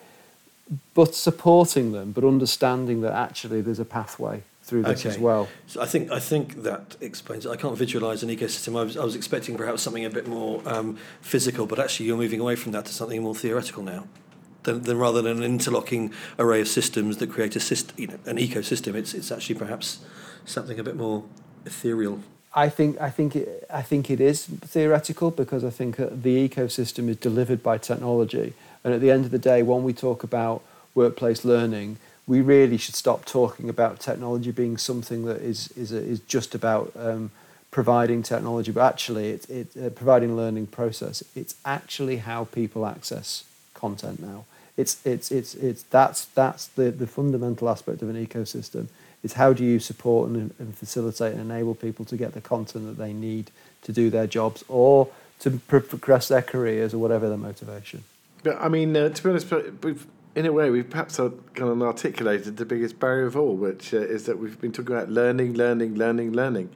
but 0.93 1.15
supporting 1.15 1.91
them, 1.91 2.11
but 2.11 2.23
understanding 2.23 3.01
that 3.01 3.13
actually 3.13 3.61
there's 3.61 3.79
a 3.79 3.85
pathway 3.85 4.43
through 4.67 4.83
this 4.83 4.99
Okay. 4.99 5.09
as 5.09 5.17
well. 5.17 5.47
So 5.65 5.81
I 5.81 5.85
think 5.85 6.11
I 6.11 6.19
think 6.19 6.63
that 6.63 6.97
explains 6.99 7.45
it. 7.45 7.49
I 7.49 7.55
can't 7.55 7.77
visualize 7.77 8.21
an 8.21 8.29
ecosystem. 8.29 8.77
I 8.77 8.83
was, 8.83 8.97
I 8.97 9.03
was 9.03 9.15
expecting 9.15 9.55
perhaps 9.57 9.81
something 9.81 10.05
a 10.05 10.09
bit 10.09 10.27
more 10.27 10.61
um, 10.65 10.97
physical, 11.21 11.65
but 11.65 11.79
actually 11.79 12.07
you're 12.07 12.17
moving 12.17 12.41
away 12.41 12.55
from 12.55 12.73
that 12.73 12.85
to 12.85 12.93
something 12.93 13.23
more 13.23 13.33
theoretical 13.35 13.81
now. 13.83 14.03
Than, 14.63 14.81
than 14.81 14.97
rather 14.97 15.21
than 15.21 15.37
an 15.37 15.43
interlocking 15.43 16.11
array 16.37 16.59
of 16.59 16.67
systems 16.67 17.17
that 17.17 17.31
create 17.31 17.55
a 17.55 17.59
system, 17.59 17.95
you 17.97 18.07
know, 18.07 18.19
an 18.25 18.37
ecosystem. 18.37 18.95
It's 18.95 19.13
it's 19.13 19.31
actually 19.31 19.55
perhaps 19.55 19.99
something 20.45 20.77
a 20.77 20.83
bit 20.83 20.97
more 20.97 21.23
ethereal. 21.65 22.19
I 22.53 22.67
think 22.69 22.99
I 22.99 23.09
think 23.09 23.35
it, 23.37 23.65
I 23.69 23.81
think 23.81 24.09
it 24.09 24.19
is 24.19 24.45
theoretical 24.45 25.31
because 25.31 25.63
I 25.63 25.69
think 25.69 25.99
uh, 25.99 26.07
the 26.11 26.49
ecosystem 26.49 27.07
is 27.07 27.15
delivered 27.15 27.63
by 27.63 27.77
technology, 27.77 28.53
and 28.83 28.93
at 28.93 28.99
the 28.99 29.09
end 29.09 29.23
of 29.23 29.31
the 29.31 29.39
day, 29.39 29.63
when 29.63 29.83
we 29.83 29.93
talk 29.93 30.23
about 30.23 30.61
workplace 30.95 31.45
learning, 31.45 31.97
we 32.27 32.41
really 32.41 32.77
should 32.77 32.95
stop 32.95 33.25
talking 33.25 33.69
about 33.69 33.99
technology 33.99 34.51
being 34.51 34.77
something 34.77 35.25
that 35.25 35.41
is 35.41 35.71
is 35.77 35.91
is 35.91 36.19
just 36.21 36.53
about 36.53 36.91
um, 36.97 37.31
providing 37.71 38.23
technology, 38.23 38.71
but 38.71 38.81
actually, 38.81 39.29
it's 39.29 39.45
it, 39.49 39.67
uh, 39.81 39.89
providing 39.89 40.35
learning 40.35 40.67
process. 40.67 41.23
It's 41.35 41.55
actually 41.65 42.17
how 42.17 42.45
people 42.45 42.85
access 42.85 43.45
content 43.73 44.21
now. 44.21 44.45
It's 44.75 45.05
it's 45.05 45.31
it's 45.31 45.55
it's 45.55 45.83
that's 45.83 46.25
that's 46.25 46.67
the 46.67 46.91
the 46.91 47.07
fundamental 47.07 47.69
aspect 47.69 48.01
of 48.01 48.09
an 48.09 48.25
ecosystem. 48.25 48.87
It's 49.23 49.33
how 49.33 49.53
do 49.53 49.63
you 49.63 49.79
support 49.79 50.29
and, 50.29 50.53
and 50.59 50.77
facilitate 50.77 51.33
and 51.33 51.41
enable 51.41 51.75
people 51.75 52.05
to 52.05 52.17
get 52.17 52.33
the 52.33 52.41
content 52.41 52.85
that 52.85 52.97
they 53.03 53.13
need 53.13 53.51
to 53.83 53.91
do 53.91 54.09
their 54.09 54.27
jobs 54.27 54.63
or 54.67 55.09
to 55.39 55.51
progress 55.51 56.27
their 56.27 56.41
careers 56.41 56.93
or 56.93 56.99
whatever 56.99 57.27
their 57.27 57.37
motivation. 57.37 58.03
But 58.43 58.57
I 58.61 58.69
mean, 58.69 58.95
uh, 58.95 59.09
to 59.09 59.23
be 59.23 59.29
honest, 59.29 59.51
we've 59.83 60.05
in 60.37 60.45
a 60.45 60.51
way 60.51 60.69
we've 60.69 60.87
perhaps 60.87 61.17
kind 61.17 61.33
of 61.59 61.81
articulated 61.81 62.57
the 62.57 62.65
biggest 62.65 62.99
barrier 62.99 63.25
of 63.25 63.35
all, 63.35 63.55
which 63.55 63.91
uh, 63.91 63.97
is 63.97 64.27
that 64.27 64.37
we've 64.37 64.61
been 64.61 64.71
talking 64.71 64.95
about 64.95 65.09
learning, 65.09 65.55
learning, 65.55 65.95
learning, 65.95 66.31
learning, 66.31 66.69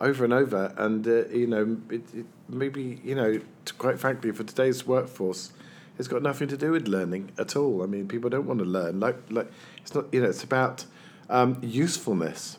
over 0.00 0.24
and 0.24 0.32
over, 0.32 0.72
and 0.78 1.06
uh, 1.06 1.28
you 1.28 1.46
know, 1.46 1.76
it, 1.90 2.02
it, 2.14 2.24
maybe 2.48 3.02
you 3.04 3.14
know, 3.14 3.38
quite 3.76 4.00
frankly, 4.00 4.32
for 4.32 4.44
today's 4.44 4.86
workforce, 4.86 5.52
it's 5.98 6.08
got 6.08 6.22
nothing 6.22 6.48
to 6.48 6.56
do 6.56 6.72
with 6.72 6.88
learning 6.88 7.32
at 7.36 7.54
all. 7.54 7.82
I 7.82 7.86
mean, 7.86 8.08
people 8.08 8.30
don't 8.30 8.46
want 8.46 8.60
to 8.60 8.64
learn. 8.64 8.98
Like, 8.98 9.18
like 9.28 9.52
it's 9.82 9.94
not. 9.94 10.06
You 10.10 10.22
know, 10.22 10.30
it's 10.30 10.42
about 10.42 10.86
um, 11.28 11.58
usefulness. 11.60 12.56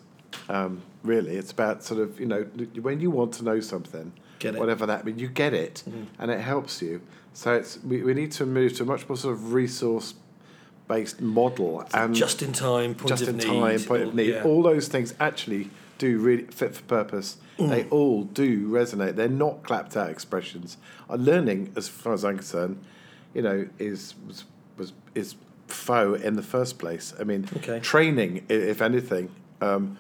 Um, 0.50 0.84
really, 1.02 1.36
it's 1.36 1.52
about 1.52 1.84
sort 1.84 2.00
of 2.00 2.20
you 2.20 2.28
know 2.28 2.44
when 2.80 3.00
you 3.00 3.10
want 3.10 3.34
to 3.36 3.44
know 3.44 3.60
something, 3.60 4.14
Get 4.38 4.54
it. 4.54 4.60
whatever 4.60 4.86
that 4.86 5.04
means, 5.04 5.20
you 5.20 5.30
get 5.30 5.56
it, 5.56 5.82
and 6.20 6.30
it 6.30 6.42
helps 6.42 6.80
you. 6.80 7.02
So 7.34 7.56
it's 7.56 7.80
we, 7.84 8.04
we 8.04 8.14
need 8.14 8.32
to 8.34 8.46
move 8.46 8.76
to 8.76 8.84
a 8.84 8.86
much 8.86 9.10
more 9.10 9.18
sort 9.18 9.34
of 9.34 9.54
resource 9.54 10.14
based 10.88 11.22
model 11.22 11.86
and 11.94 12.14
just 12.14 12.42
in 12.42 12.52
time, 12.54 12.94
point 12.96 13.10
just 13.10 13.24
of 13.24 13.30
in 13.30 13.38
need. 13.38 13.46
time, 13.46 13.80
point 13.82 14.04
of 14.04 14.14
need. 14.16 14.30
yeah. 14.34 14.44
All 14.44 14.62
those 14.64 14.88
things 14.88 15.14
actually 15.20 15.70
do 15.98 16.18
really 16.20 16.44
fit 16.46 16.76
for 16.76 16.84
purpose. 16.84 17.38
They 17.58 17.86
all 17.90 18.24
do 18.24 18.68
resonate. 18.68 19.16
They're 19.16 19.30
not 19.30 19.64
clapped 19.64 19.96
out 19.96 20.10
expressions. 20.10 20.76
Uh, 21.10 21.16
learning, 21.16 21.72
as 21.78 21.88
far 21.88 22.12
as 22.14 22.26
I'm 22.26 22.38
concerned, 22.38 22.84
you 23.34 23.42
know, 23.42 23.68
is 23.80 24.16
was, 24.28 24.44
was 24.78 24.92
is 25.16 25.36
faux 25.68 26.22
in 26.22 26.36
the 26.36 26.42
first 26.44 26.78
place. 26.80 27.14
I 27.20 27.24
mean, 27.24 27.48
Okay. 27.58 27.80
training, 27.80 28.44
if 28.50 28.82
anything, 28.82 29.30
um, 29.62 29.98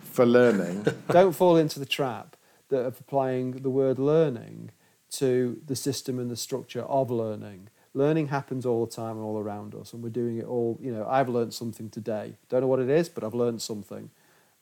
for 0.00 0.26
learning. 0.26 0.86
Don't 1.10 1.32
fall 1.32 1.56
into 1.56 1.78
the 1.78 1.86
trap 1.86 2.36
that 2.70 2.80
of 2.84 2.98
applying 3.00 3.52
the 3.62 3.70
word 3.70 3.98
learning 3.98 4.70
to 5.10 5.60
the 5.66 5.76
system 5.76 6.18
and 6.18 6.30
the 6.30 6.36
structure 6.36 6.82
of 6.82 7.10
learning. 7.10 7.68
Learning 7.98 8.28
happens 8.28 8.64
all 8.64 8.86
the 8.86 8.92
time 8.92 9.16
and 9.16 9.24
all 9.24 9.40
around 9.40 9.74
us, 9.74 9.92
and 9.92 10.04
we're 10.04 10.08
doing 10.08 10.38
it 10.38 10.44
all. 10.44 10.78
You 10.80 10.92
know, 10.92 11.04
I've 11.08 11.28
learned 11.28 11.52
something 11.52 11.90
today. 11.90 12.34
Don't 12.48 12.60
know 12.60 12.68
what 12.68 12.78
it 12.78 12.88
is, 12.88 13.08
but 13.08 13.24
I've 13.24 13.34
learned 13.34 13.60
something. 13.60 14.10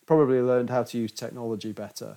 Probably 0.06 0.40
learned 0.40 0.70
how 0.70 0.84
to 0.84 0.96
use 0.96 1.12
technology 1.12 1.72
better. 1.72 2.16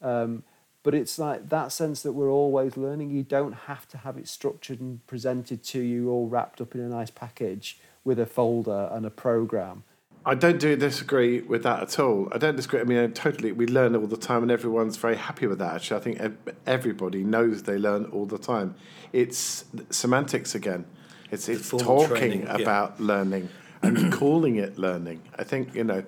Um, 0.00 0.44
but 0.84 0.94
it's 0.94 1.18
like 1.18 1.48
that 1.48 1.72
sense 1.72 2.02
that 2.02 2.12
we're 2.12 2.30
always 2.30 2.76
learning. 2.76 3.10
You 3.10 3.24
don't 3.24 3.54
have 3.66 3.88
to 3.88 3.98
have 3.98 4.16
it 4.16 4.28
structured 4.28 4.80
and 4.80 5.04
presented 5.08 5.64
to 5.64 5.80
you 5.80 6.10
all 6.12 6.28
wrapped 6.28 6.60
up 6.60 6.76
in 6.76 6.80
a 6.80 6.88
nice 6.88 7.10
package 7.10 7.80
with 8.04 8.20
a 8.20 8.26
folder 8.26 8.88
and 8.92 9.04
a 9.04 9.10
program. 9.10 9.82
I 10.24 10.34
don't 10.36 10.58
do 10.58 10.76
disagree 10.76 11.40
with 11.40 11.64
that 11.64 11.82
at 11.82 11.98
all. 11.98 12.28
I 12.32 12.38
don't 12.38 12.54
disagree. 12.54 12.80
I 12.80 12.84
mean, 12.84 12.98
I 12.98 13.08
totally. 13.08 13.50
We 13.50 13.66
learn 13.66 13.96
all 13.96 14.06
the 14.06 14.16
time, 14.16 14.42
and 14.42 14.52
everyone's 14.52 14.96
very 14.96 15.16
happy 15.16 15.46
with 15.46 15.58
that. 15.58 15.74
Actually, 15.74 15.96
I 15.96 16.00
think 16.00 16.36
everybody 16.66 17.24
knows 17.24 17.64
they 17.64 17.76
learn 17.76 18.04
all 18.06 18.26
the 18.26 18.38
time. 18.38 18.76
It's 19.12 19.64
semantics 19.90 20.54
again. 20.54 20.84
It's 21.32 21.48
it's 21.48 21.70
talking 21.70 22.08
training, 22.08 22.42
yeah. 22.42 22.58
about 22.58 23.00
learning 23.00 23.48
and 23.82 24.12
calling 24.12 24.56
it 24.56 24.78
learning. 24.78 25.22
I 25.36 25.44
think 25.44 25.74
you 25.74 25.84
know 25.84 26.04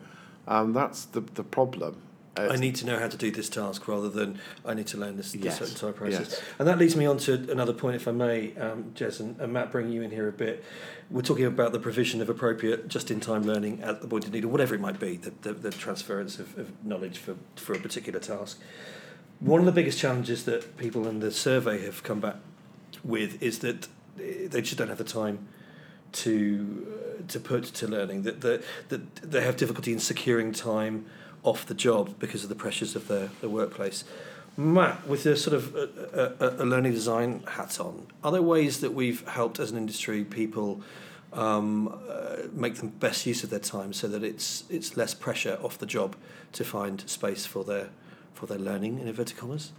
um, 0.47 0.73
that's 0.73 1.07
the 1.07 1.21
the 1.21 1.43
problem. 1.43 2.01
Uh, 2.37 2.49
I 2.51 2.57
need 2.57 2.75
to 2.77 2.87
know 2.87 2.99
how 2.99 3.09
to 3.09 3.17
do 3.17 3.31
this 3.31 3.49
task 3.49 3.87
rather 3.87 4.09
than 4.09 4.41
I 4.65 4.75
need 4.75 4.89
to 4.89 4.97
learn 4.97 5.17
this, 5.17 5.35
Yes, 5.35 5.61
this 5.61 5.73
entire 5.73 5.93
process. 5.93 6.31
yes. 6.31 6.43
And 6.59 6.67
that 6.67 6.79
leads 6.79 6.97
me 6.97 7.07
on 7.07 7.19
to 7.19 7.35
another 7.51 7.73
point, 7.73 7.97
if 7.97 8.09
I 8.09 8.13
may, 8.13 8.57
um, 8.57 8.93
Jez, 8.95 9.21
and, 9.21 9.39
and 9.41 9.53
Matt, 9.53 9.71
bringing 9.71 9.93
you 9.93 10.03
in 10.03 10.11
here 10.11 10.29
a 10.29 10.33
bit. 10.33 10.65
We're 11.11 11.23
talking 11.23 11.45
about 11.45 11.73
the 11.73 11.79
provision 11.79 12.21
of 12.21 12.29
appropriate 12.29 12.89
just-in-time 12.89 13.45
learning 13.45 13.83
at 13.83 14.01
the 14.01 14.09
point 14.09 14.27
of 14.27 14.33
need, 14.33 14.45
or 14.45 14.49
whatever 14.49 14.75
it 14.75 14.81
might 14.81 14.99
be, 14.99 15.17
the, 15.17 15.33
the, 15.43 15.53
the 15.53 15.71
transference 15.71 16.39
of, 16.39 16.59
of 16.59 16.85
knowledge 16.85 17.19
for, 17.19 17.37
for 17.57 17.75
a 17.75 17.79
particular 17.79 18.19
task. 18.19 18.61
One 19.39 19.61
of 19.61 19.67
the 19.67 19.73
biggest 19.73 19.99
challenges 19.99 20.45
that 20.47 20.77
people 20.77 21.07
in 21.07 21.21
the 21.21 21.31
survey 21.31 21.85
have 21.85 22.03
come 22.03 22.21
back 22.21 22.37
with 23.05 23.41
is 23.43 23.61
that 23.61 23.87
eh, 24.19 24.49
they 24.49 24.63
just 24.63 24.79
don't 24.79 24.89
have 24.89 24.99
the 24.99 25.05
time 25.05 25.47
to 26.13 27.19
uh, 27.19 27.23
to 27.29 27.41
put 27.41 27.65
to 27.65 27.89
learning 27.89 28.23
that 28.23 28.41
that 28.41 28.63
that 28.89 29.17
they 29.17 29.43
have 29.43 29.57
difficulty 29.57 29.93
in 29.93 29.99
securing 29.99 30.53
time 30.53 31.05
off 31.45 31.67
the 31.67 31.75
job 31.75 32.19
because 32.19 32.43
of 32.43 32.49
the 32.49 32.55
pressures 32.57 32.97
of 32.97 33.07
their, 33.07 33.31
their 33.41 33.51
workplace. 33.51 34.03
Matt, 34.57 35.07
with 35.07 35.27
a 35.27 35.37
sort 35.37 35.55
of 35.55 35.75
a, 35.75 36.35
a, 36.41 36.63
a 36.63 36.67
learning 36.67 36.93
design 36.93 37.43
hat 37.47 37.79
on, 37.81 38.07
are 38.23 38.33
there 38.33 38.43
ways 38.43 38.81
that 38.81 38.93
we've 38.93 39.27
helped 39.29 39.59
as 39.59 39.71
an 39.71 39.77
industry 39.77 40.25
people 40.25 40.81
um, 41.33 41.89
uh, 42.09 42.49
make 42.53 42.77
the 42.77 42.87
best 42.87 43.27
use 43.27 43.43
of 43.43 43.51
their 43.51 43.59
time 43.59 43.93
so 43.93 44.07
that 44.09 44.23
it's 44.23 44.65
it's 44.71 44.97
less 44.97 45.15
pressure 45.15 45.59
off 45.63 45.79
the 45.79 45.87
job 45.87 46.17
to 46.53 46.65
find 46.65 47.09
space 47.09 47.45
for 47.45 47.65
their 47.65 47.91
for 48.33 48.47
their 48.47 48.59
learning 48.59 48.99
in 48.99 49.09
inverted 49.09 49.37
commas? 49.37 49.73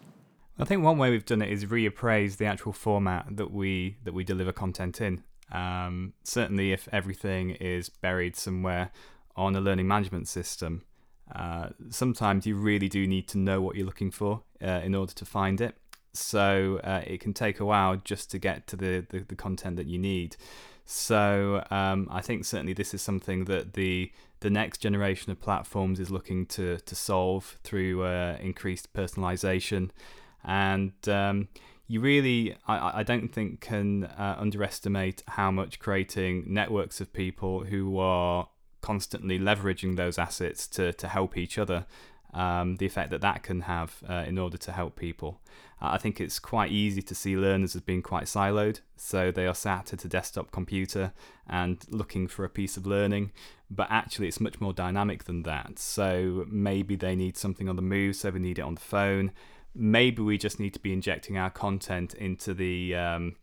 I 0.57 0.63
think 0.63 0.83
one 0.83 0.97
way 0.97 1.11
we've 1.11 1.25
done 1.25 1.41
it 1.41 1.49
is 1.49 1.65
reappraise 1.65 2.37
the 2.37 2.45
actual 2.45 2.73
format 2.73 3.25
that 3.31 3.51
we 3.51 3.97
that 4.03 4.13
we 4.13 4.23
deliver 4.23 4.51
content 4.51 5.01
in. 5.01 5.23
Um, 5.51 6.13
certainly, 6.23 6.73
if 6.73 6.89
everything 6.91 7.51
is 7.51 7.89
buried 7.89 8.35
somewhere 8.35 8.91
on 9.35 9.55
a 9.55 9.61
learning 9.61 9.87
management 9.87 10.27
system, 10.27 10.83
uh, 11.33 11.69
sometimes 11.89 12.45
you 12.45 12.55
really 12.55 12.89
do 12.89 13.07
need 13.07 13.27
to 13.29 13.37
know 13.37 13.61
what 13.61 13.75
you're 13.75 13.85
looking 13.85 14.11
for 14.11 14.43
uh, 14.61 14.81
in 14.83 14.93
order 14.93 15.13
to 15.13 15.25
find 15.25 15.61
it. 15.61 15.75
So 16.13 16.79
uh, 16.83 17.01
it 17.05 17.19
can 17.19 17.33
take 17.33 17.59
a 17.59 17.65
while 17.65 17.97
just 17.97 18.31
to 18.31 18.39
get 18.39 18.67
to 18.67 18.75
the, 18.75 19.05
the, 19.09 19.19
the 19.19 19.35
content 19.35 19.75
that 19.77 19.87
you 19.87 19.97
need. 19.97 20.37
So 20.85 21.65
um, 21.71 22.07
I 22.11 22.21
think 22.21 22.45
certainly 22.45 22.73
this 22.73 22.93
is 22.93 23.01
something 23.01 23.45
that 23.45 23.73
the 23.73 24.11
the 24.41 24.49
next 24.51 24.77
generation 24.77 25.31
of 25.31 25.41
platforms 25.41 25.99
is 25.99 26.11
looking 26.11 26.45
to 26.47 26.77
to 26.77 26.95
solve 26.95 27.57
through 27.63 28.03
uh, 28.03 28.37
increased 28.39 28.93
personalization, 28.93 29.89
and 30.43 30.93
um, 31.07 31.47
you 31.87 31.99
really 31.99 32.55
I, 32.67 32.99
I 32.99 33.03
don't 33.03 33.29
think 33.29 33.61
can 33.61 34.03
uh, 34.03 34.35
underestimate 34.37 35.23
how 35.29 35.49
much 35.49 35.79
creating 35.79 36.45
networks 36.47 37.01
of 37.01 37.11
people 37.11 37.63
who 37.63 37.97
are 37.97 38.47
constantly 38.85 39.39
leveraging 39.39 39.95
those 39.95 40.19
assets 40.19 40.67
to 40.67 40.93
to 40.93 41.07
help 41.07 41.35
each 41.37 41.57
other. 41.57 41.85
Um, 42.33 42.75
the 42.75 42.85
effect 42.85 43.11
that 43.11 43.21
that 43.21 43.43
can 43.43 43.61
have 43.61 44.03
uh, 44.09 44.25
in 44.27 44.37
order 44.37 44.57
to 44.57 44.71
help 44.73 44.97
people. 44.97 45.39
Uh, 45.81 45.91
I 45.95 45.97
think 45.97 46.19
it's 46.19 46.37
quite 46.37 46.69
easy 46.69 47.01
to 47.01 47.15
see 47.15 47.37
learners 47.37 47.75
as 47.77 47.81
being 47.81 48.01
quite 48.01 48.25
siloed. 48.25 48.81
So 48.97 49.31
they 49.31 49.47
are 49.47 49.55
sat 49.55 49.93
at 49.93 50.03
a 50.03 50.09
desktop 50.09 50.51
computer 50.51 51.13
and 51.47 51.77
looking 51.89 52.27
for 52.27 52.43
a 52.43 52.49
piece 52.49 52.75
of 52.75 52.85
learning, 52.85 53.31
but 53.71 53.87
actually 53.89 54.27
it's 54.27 54.41
much 54.41 54.59
more 54.59 54.73
dynamic 54.73 55.23
than 55.23 55.43
that. 55.43 55.79
So 55.79 56.45
maybe 56.49 56.97
they 56.97 57.15
need 57.15 57.37
something 57.37 57.69
on 57.69 57.77
the 57.77 57.81
move, 57.95 58.17
so 58.17 58.31
we 58.31 58.39
need 58.39 58.59
it 58.59 58.63
on 58.63 58.75
the 58.75 58.81
phone. 58.95 59.31
Maybe 59.73 60.21
we 60.21 60.37
just 60.37 60.59
need 60.59 60.73
to 60.73 60.81
be 60.81 60.91
injecting 60.91 61.37
our 61.37 61.49
content 61.49 62.13
into 62.13 62.53
the. 62.53 62.95
Um, 62.95 63.35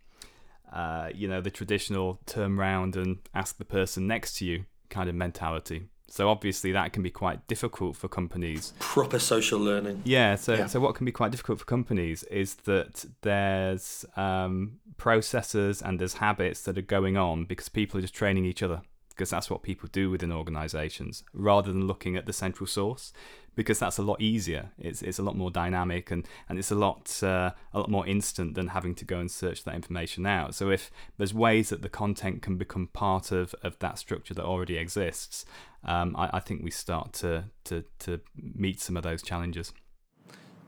uh, 0.72 1.10
you 1.14 1.28
know 1.28 1.42
the 1.42 1.50
traditional 1.50 2.18
turn 2.24 2.56
round 2.56 2.96
and 2.96 3.18
ask 3.34 3.58
the 3.58 3.64
person 3.64 4.06
next 4.06 4.38
to 4.38 4.46
you 4.46 4.64
kind 4.92 5.08
of 5.08 5.14
mentality. 5.16 5.80
So 6.08 6.28
obviously 6.28 6.72
that 6.72 6.92
can 6.92 7.02
be 7.02 7.10
quite 7.10 7.38
difficult 7.48 7.96
for 7.96 8.06
companies. 8.06 8.74
Proper 8.78 9.18
social 9.18 9.58
learning. 9.58 10.02
Yeah. 10.04 10.36
So 10.36 10.52
Yeah. 10.54 10.66
so 10.66 10.78
what 10.78 10.94
can 10.94 11.06
be 11.06 11.12
quite 11.12 11.30
difficult 11.30 11.58
for 11.58 11.64
companies 11.64 12.22
is 12.24 12.54
that 12.70 13.06
there's 13.22 14.04
um, 14.16 14.78
processes 14.98 15.80
and 15.82 15.98
there's 15.98 16.14
habits 16.14 16.62
that 16.64 16.76
are 16.76 16.82
going 16.96 17.16
on 17.16 17.44
because 17.46 17.68
people 17.70 17.96
are 17.98 18.02
just 18.02 18.14
training 18.14 18.44
each 18.44 18.62
other. 18.62 18.82
Because 19.12 19.30
that's 19.30 19.48
what 19.48 19.62
people 19.62 19.88
do 19.92 20.10
within 20.10 20.32
organizations 20.32 21.24
rather 21.32 21.72
than 21.72 21.86
looking 21.86 22.16
at 22.16 22.26
the 22.26 22.32
central 22.32 22.66
source 22.66 23.12
because 23.54 23.78
that's 23.78 23.98
a 23.98 24.02
lot 24.02 24.20
easier. 24.20 24.70
It's, 24.78 25.02
it's 25.02 25.18
a 25.18 25.22
lot 25.22 25.36
more 25.36 25.50
dynamic 25.50 26.10
and, 26.10 26.26
and 26.48 26.58
it's 26.58 26.70
a 26.70 26.74
lot 26.74 27.22
uh, 27.22 27.50
a 27.74 27.78
lot 27.78 27.90
more 27.90 28.06
instant 28.06 28.54
than 28.54 28.68
having 28.68 28.94
to 28.94 29.04
go 29.04 29.18
and 29.18 29.30
search 29.30 29.64
that 29.64 29.74
information 29.74 30.24
out. 30.24 30.54
So 30.54 30.70
if 30.70 30.90
there's 31.18 31.34
ways 31.34 31.68
that 31.68 31.82
the 31.82 31.90
content 31.90 32.40
can 32.42 32.56
become 32.56 32.88
part 32.88 33.30
of, 33.30 33.54
of 33.62 33.78
that 33.80 33.98
structure 33.98 34.34
that 34.34 34.44
already 34.44 34.78
exists 34.78 35.44
um, 35.84 36.14
I, 36.16 36.30
I 36.34 36.40
think 36.40 36.62
we 36.62 36.70
start 36.70 37.12
to, 37.14 37.44
to, 37.64 37.84
to 38.00 38.20
meet 38.36 38.80
some 38.80 38.96
of 38.96 39.02
those 39.02 39.22
challenges. 39.22 39.72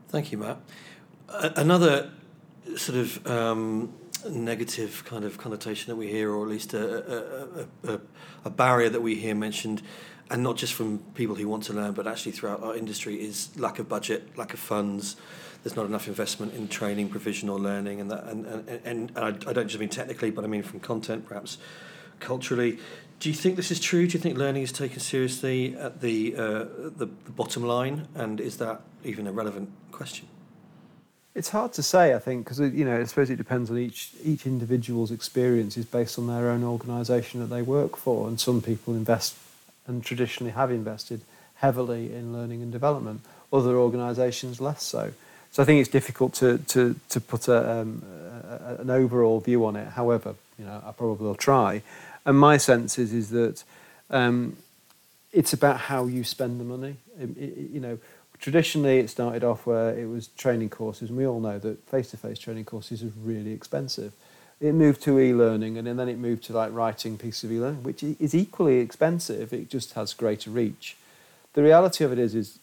Thank 0.09 0.31
you 0.31 0.37
Matt. 0.37 0.59
Another 1.29 2.11
sort 2.75 2.97
of 2.97 3.25
um, 3.27 3.93
negative 4.29 5.03
kind 5.05 5.23
of 5.23 5.37
connotation 5.37 5.89
that 5.91 5.95
we 5.95 6.07
hear, 6.07 6.31
or 6.31 6.43
at 6.43 6.49
least 6.49 6.73
a, 6.73 7.65
a, 7.85 7.93
a, 7.93 7.99
a, 8.45 8.49
barrier 8.49 8.89
that 8.89 9.01
we 9.01 9.15
hear 9.15 9.35
mentioned, 9.35 9.81
and 10.29 10.41
not 10.43 10.57
just 10.57 10.73
from 10.73 10.99
people 11.13 11.35
who 11.35 11.47
want 11.47 11.63
to 11.63 11.73
learn, 11.73 11.93
but 11.93 12.07
actually 12.07 12.31
throughout 12.31 12.61
our 12.63 12.75
industry, 12.75 13.15
is 13.15 13.57
lack 13.57 13.79
of 13.79 13.87
budget, 13.87 14.37
lack 14.37 14.53
of 14.53 14.59
funds. 14.59 15.15
There's 15.63 15.75
not 15.75 15.85
enough 15.85 16.07
investment 16.07 16.53
in 16.53 16.67
training, 16.67 17.09
provision, 17.09 17.49
or 17.49 17.59
learning, 17.59 18.01
and 18.01 18.11
that, 18.11 18.25
and, 18.25 18.45
and, 18.45 18.81
and 18.85 19.11
I, 19.17 19.27
I 19.27 19.53
don't 19.53 19.67
just 19.67 19.79
mean 19.79 19.89
technically, 19.89 20.31
but 20.31 20.43
I 20.43 20.47
mean 20.47 20.63
from 20.63 20.79
content, 20.79 21.25
perhaps 21.25 21.57
culturally. 22.19 22.79
Do 23.19 23.29
you 23.29 23.35
think 23.35 23.55
this 23.55 23.71
is 23.71 23.79
true? 23.79 24.07
Do 24.07 24.13
you 24.13 24.19
think 24.19 24.37
learning 24.37 24.63
is 24.63 24.71
taken 24.71 24.99
seriously 24.99 25.75
at 25.75 26.01
the, 26.01 26.35
uh, 26.35 26.41
the, 26.97 27.09
the 27.25 27.31
bottom 27.31 27.63
line, 27.63 28.07
and 28.13 28.39
is 28.39 28.57
that 28.57 28.81
even 29.03 29.27
a 29.27 29.31
relevant 29.31 29.69
question? 29.91 30.27
It's 31.35 31.49
hard 31.49 31.73
to 31.73 31.83
say, 31.83 32.13
I 32.13 32.19
think, 32.19 32.45
because 32.45 32.59
you 32.59 32.85
know, 32.85 32.97
I 32.97 33.03
suppose 33.03 33.29
it 33.29 33.35
depends 33.35 33.69
on 33.69 33.77
each 33.77 34.11
each 34.23 34.45
individual's 34.45 35.11
experience 35.11 35.75
is 35.75 35.85
based 35.85 36.17
on 36.17 36.27
their 36.27 36.49
own 36.49 36.63
organisation 36.63 37.41
that 37.41 37.47
they 37.47 37.61
work 37.61 37.97
for, 37.97 38.29
and 38.29 38.39
some 38.39 38.61
people 38.61 38.93
invest 38.95 39.35
and 39.85 40.03
traditionally 40.03 40.53
have 40.53 40.71
invested 40.71 41.21
heavily 41.55 42.13
in 42.13 42.31
learning 42.31 42.61
and 42.61 42.71
development. 42.71 43.19
Other 43.51 43.75
organisations 43.75 44.61
less 44.61 44.81
so. 44.81 45.11
So 45.51 45.61
I 45.61 45.65
think 45.65 45.81
it's 45.81 45.89
difficult 45.89 46.33
to 46.35 46.57
to 46.57 46.95
to 47.09 47.19
put 47.19 47.49
a, 47.49 47.81
um, 47.81 48.01
a, 48.49 48.77
an 48.79 48.89
overall 48.89 49.41
view 49.41 49.65
on 49.65 49.75
it. 49.75 49.89
However, 49.89 50.35
you 50.57 50.65
know, 50.65 50.81
I 50.85 50.93
probably 50.93 51.27
will 51.27 51.35
try. 51.35 51.81
And 52.25 52.39
my 52.39 52.55
sense 52.55 52.97
is 52.97 53.11
is 53.11 53.29
that 53.31 53.61
um, 54.09 54.55
it's 55.33 55.51
about 55.51 55.81
how 55.91 56.05
you 56.05 56.23
spend 56.23 56.61
the 56.61 56.63
money. 56.63 56.95
It, 57.19 57.37
it, 57.37 57.71
you 57.73 57.81
know 57.81 57.97
traditionally 58.39 58.99
it 58.99 59.09
started 59.09 59.43
off 59.43 59.65
where 59.65 59.97
it 59.97 60.07
was 60.07 60.27
training 60.37 60.69
courses 60.69 61.09
and 61.09 61.17
we 61.17 61.25
all 61.25 61.39
know 61.39 61.59
that 61.59 61.87
face-to-face 61.89 62.39
training 62.39 62.65
courses 62.65 63.03
are 63.03 63.11
really 63.23 63.51
expensive. 63.51 64.13
It 64.61 64.73
moved 64.73 65.01
to 65.03 65.19
e-learning 65.19 65.77
and 65.77 65.99
then 65.99 66.07
it 66.07 66.17
moved 66.17 66.43
to 66.45 66.53
like 66.53 66.73
writing 66.73 67.17
pieces 67.17 67.43
of 67.43 67.51
e-learning 67.51 67.83
which 67.83 68.03
is 68.03 68.33
equally 68.33 68.79
expensive. 68.79 69.53
It 69.53 69.69
just 69.69 69.93
has 69.93 70.13
greater 70.13 70.49
reach. 70.49 70.95
The 71.53 71.63
reality 71.63 72.03
of 72.03 72.11
it 72.11 72.19
is 72.19 72.35
is 72.35 72.59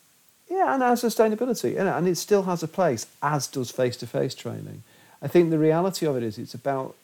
yeah 0.49 0.75
and 0.75 0.83
has 0.83 1.03
sustainability 1.03 1.79
and 1.79 2.09
it 2.09 2.17
still 2.17 2.45
has 2.45 2.63
a 2.63 2.69
place 2.69 3.07
as 3.23 3.47
does 3.47 3.71
face-to-face 3.71 4.35
training. 4.35 4.83
I 5.21 5.29
think 5.29 5.51
the 5.51 5.59
reality 5.59 6.07
of 6.07 6.17
it 6.17 6.23
is 6.23 6.39
it's 6.39 6.55
about 6.55 6.95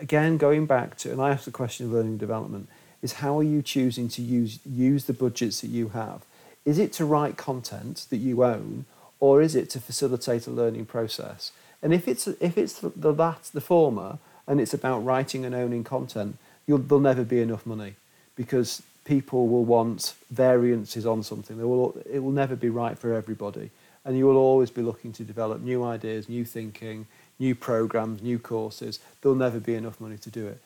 again 0.00 0.36
going 0.36 0.66
back 0.66 0.96
to 0.98 1.10
and 1.10 1.20
i 1.20 1.30
asked 1.30 1.44
the 1.44 1.50
question 1.50 1.86
of 1.86 1.92
learning 1.92 2.18
development 2.18 2.68
is 3.02 3.14
how 3.14 3.38
are 3.38 3.42
you 3.42 3.62
choosing 3.62 4.08
to 4.08 4.22
use 4.22 4.58
use 4.64 5.04
the 5.04 5.12
budgets 5.12 5.60
that 5.60 5.68
you 5.68 5.88
have 5.88 6.22
is 6.66 6.78
it 6.78 6.92
to 6.94 7.06
write 7.06 7.38
content 7.38 8.06
that 8.10 8.18
you 8.18 8.44
own, 8.44 8.84
or 9.20 9.40
is 9.40 9.54
it 9.54 9.70
to 9.70 9.80
facilitate 9.80 10.46
a 10.46 10.50
learning 10.50 10.84
process? 10.84 11.52
And 11.80 11.94
if 11.94 12.06
it's 12.08 12.26
if 12.26 12.58
it's 12.58 12.80
the 12.80 13.12
that 13.12 13.44
the 13.54 13.60
former, 13.60 14.18
and 14.46 14.60
it's 14.60 14.74
about 14.74 15.04
writing 15.04 15.44
and 15.46 15.54
owning 15.54 15.84
content, 15.84 16.36
there'll 16.66 17.00
never 17.00 17.24
be 17.24 17.40
enough 17.40 17.64
money 17.64 17.94
because 18.34 18.82
people 19.04 19.46
will 19.46 19.64
want 19.64 20.14
variances 20.30 21.06
on 21.06 21.22
something. 21.22 21.56
They 21.56 21.64
will, 21.64 21.96
it 22.10 22.18
will 22.18 22.32
never 22.32 22.56
be 22.56 22.68
right 22.68 22.98
for 22.98 23.14
everybody, 23.14 23.70
and 24.04 24.18
you 24.18 24.26
will 24.26 24.36
always 24.36 24.70
be 24.70 24.82
looking 24.82 25.12
to 25.14 25.24
develop 25.24 25.60
new 25.60 25.84
ideas, 25.84 26.28
new 26.28 26.44
thinking, 26.44 27.06
new 27.38 27.54
programs, 27.54 28.20
new 28.22 28.40
courses. 28.40 28.98
There'll 29.20 29.36
never 29.38 29.60
be 29.60 29.74
enough 29.74 30.00
money 30.00 30.18
to 30.18 30.30
do 30.30 30.48
it. 30.48 30.60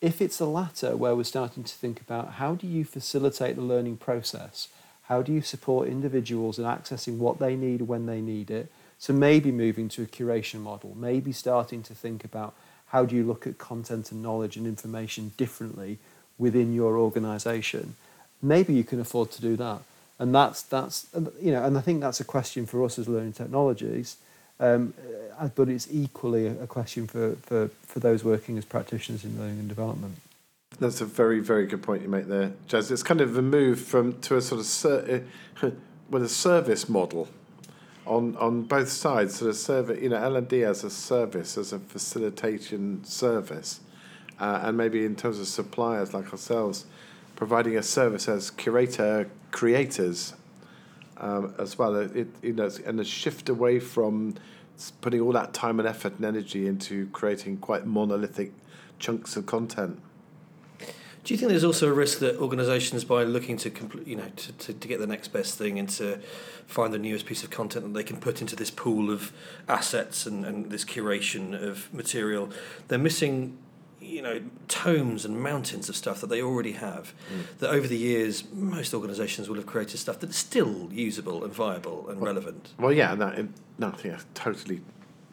If 0.00 0.20
it's 0.20 0.38
the 0.38 0.46
latter, 0.46 0.96
where 0.96 1.14
we're 1.14 1.24
starting 1.24 1.62
to 1.62 1.74
think 1.74 2.00
about 2.00 2.32
how 2.32 2.54
do 2.54 2.66
you 2.66 2.84
facilitate 2.84 3.54
the 3.54 3.62
learning 3.62 3.98
process 3.98 4.68
how 5.04 5.22
do 5.22 5.32
you 5.32 5.42
support 5.42 5.88
individuals 5.88 6.58
in 6.58 6.64
accessing 6.64 7.18
what 7.18 7.38
they 7.38 7.56
need 7.56 7.82
when 7.82 8.06
they 8.06 8.20
need 8.20 8.50
it? 8.50 8.70
So 8.98 9.12
maybe 9.12 9.50
moving 9.50 9.88
to 9.90 10.02
a 10.02 10.06
curation 10.06 10.60
model, 10.60 10.94
maybe 10.96 11.32
starting 11.32 11.82
to 11.84 11.94
think 11.94 12.24
about 12.24 12.54
how 12.88 13.04
do 13.04 13.16
you 13.16 13.24
look 13.24 13.46
at 13.46 13.58
content 13.58 14.12
and 14.12 14.22
knowledge 14.22 14.56
and 14.56 14.66
information 14.66 15.32
differently 15.36 15.98
within 16.38 16.72
your 16.72 16.96
organization. 16.98 17.96
Maybe 18.40 18.74
you 18.74 18.84
can 18.84 19.00
afford 19.00 19.30
to 19.32 19.40
do 19.40 19.56
that. 19.56 19.80
And 20.18 20.34
that's, 20.34 20.62
that's 20.62 21.06
you 21.40 21.50
know, 21.50 21.64
and 21.64 21.76
I 21.76 21.80
think 21.80 22.00
that's 22.00 22.20
a 22.20 22.24
question 22.24 22.66
for 22.66 22.84
us 22.84 22.98
as 22.98 23.08
learning 23.08 23.32
technologies, 23.32 24.18
um, 24.60 24.94
uh, 25.38 25.48
but 25.48 25.68
it's 25.68 25.88
equally 25.90 26.46
a 26.46 26.66
question 26.66 27.08
for, 27.08 27.32
for, 27.42 27.68
for 27.86 27.98
those 27.98 28.22
working 28.22 28.56
as 28.56 28.64
practitioners 28.64 29.24
in 29.24 29.36
learning 29.38 29.58
and 29.58 29.68
development. 29.68 30.16
That's 30.78 31.00
a 31.00 31.04
very, 31.04 31.40
very 31.40 31.66
good 31.66 31.82
point 31.82 32.02
you 32.02 32.08
make 32.08 32.26
there, 32.26 32.52
Jez. 32.68 32.90
It's 32.90 33.02
kind 33.02 33.20
of 33.20 33.36
a 33.36 33.42
move 33.42 33.80
from 33.80 34.18
to 34.22 34.36
a 34.36 34.42
sort 34.42 34.60
of 34.60 34.66
ser- 34.66 35.24
uh, 35.62 35.70
with 36.10 36.22
a 36.22 36.28
service 36.28 36.88
model 36.88 37.28
on 38.06 38.36
on 38.36 38.62
both 38.62 38.88
sides. 38.88 39.36
Sort 39.36 39.50
of 39.50 39.56
service, 39.56 40.00
you 40.02 40.08
know, 40.08 40.16
L 40.16 40.36
and 40.36 40.48
D 40.48 40.64
as 40.64 40.82
a 40.82 40.90
service, 40.90 41.56
as 41.56 41.72
a 41.72 41.78
facilitation 41.78 43.04
service, 43.04 43.80
uh, 44.40 44.60
and 44.64 44.76
maybe 44.76 45.04
in 45.04 45.14
terms 45.14 45.38
of 45.38 45.46
suppliers 45.46 46.12
like 46.14 46.32
ourselves, 46.32 46.86
providing 47.36 47.76
a 47.76 47.82
service 47.82 48.28
as 48.28 48.50
curator 48.50 49.30
creators 49.50 50.34
um, 51.18 51.54
as 51.58 51.78
well. 51.78 51.94
It 51.94 52.28
you 52.42 52.54
know, 52.54 52.70
and 52.84 52.98
a 52.98 53.04
shift 53.04 53.48
away 53.48 53.78
from 53.78 54.34
putting 55.00 55.20
all 55.20 55.32
that 55.32 55.52
time 55.52 55.78
and 55.78 55.88
effort 55.88 56.14
and 56.16 56.24
energy 56.24 56.66
into 56.66 57.06
creating 57.08 57.58
quite 57.58 57.86
monolithic 57.86 58.52
chunks 58.98 59.36
of 59.36 59.46
content. 59.46 60.00
Do 61.24 61.32
you 61.32 61.38
think 61.38 61.50
there's 61.50 61.64
also 61.64 61.88
a 61.88 61.92
risk 61.92 62.18
that 62.18 62.36
organisations, 62.38 63.04
by 63.04 63.22
looking 63.22 63.56
to 63.58 63.70
complete, 63.70 64.08
you 64.08 64.16
know, 64.16 64.28
to, 64.34 64.52
to, 64.52 64.72
to 64.74 64.88
get 64.88 64.98
the 64.98 65.06
next 65.06 65.28
best 65.28 65.56
thing 65.56 65.78
and 65.78 65.88
to 65.90 66.18
find 66.66 66.92
the 66.92 66.98
newest 66.98 67.26
piece 67.26 67.44
of 67.44 67.50
content 67.50 67.84
that 67.84 67.94
they 67.94 68.02
can 68.02 68.16
put 68.16 68.40
into 68.40 68.56
this 68.56 68.70
pool 68.70 69.10
of 69.10 69.32
assets 69.68 70.26
and, 70.26 70.44
and 70.44 70.70
this 70.70 70.84
curation 70.84 71.54
of 71.54 71.92
material, 71.94 72.50
they're 72.88 72.98
missing, 72.98 73.56
you 74.00 74.20
know, 74.20 74.42
tomes 74.66 75.24
and 75.24 75.40
mountains 75.40 75.88
of 75.88 75.94
stuff 75.94 76.20
that 76.20 76.28
they 76.28 76.42
already 76.42 76.72
have. 76.72 77.14
Mm. 77.32 77.58
That 77.60 77.70
over 77.70 77.86
the 77.86 77.98
years, 77.98 78.42
most 78.52 78.92
organisations 78.92 79.48
will 79.48 79.56
have 79.56 79.66
created 79.66 79.98
stuff 79.98 80.18
that's 80.18 80.36
still 80.36 80.88
usable 80.90 81.44
and 81.44 81.52
viable 81.52 82.08
and 82.08 82.20
well, 82.20 82.32
relevant. 82.32 82.72
Well, 82.80 82.92
yeah, 82.92 83.14
that, 83.14 83.46
no, 83.78 83.88
I 83.88 83.90
think 83.92 84.14
that's 84.14 84.26
totally 84.34 84.80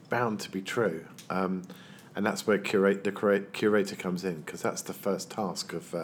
bound 0.10 0.40
to 0.42 0.52
be 0.52 0.62
true. 0.62 1.06
Um, 1.32 1.64
and 2.16 2.26
that's 2.26 2.46
where 2.48 2.58
curate 2.58 3.04
the 3.04 3.12
curate, 3.12 3.54
curator 3.54 3.96
comes 3.96 4.24
in 4.24 4.42
because 4.42 4.62
that's 4.62 4.82
the 4.82 4.94
first 4.94 5.30
task 5.32 5.74
of 5.74 5.94
uh, 5.94 6.00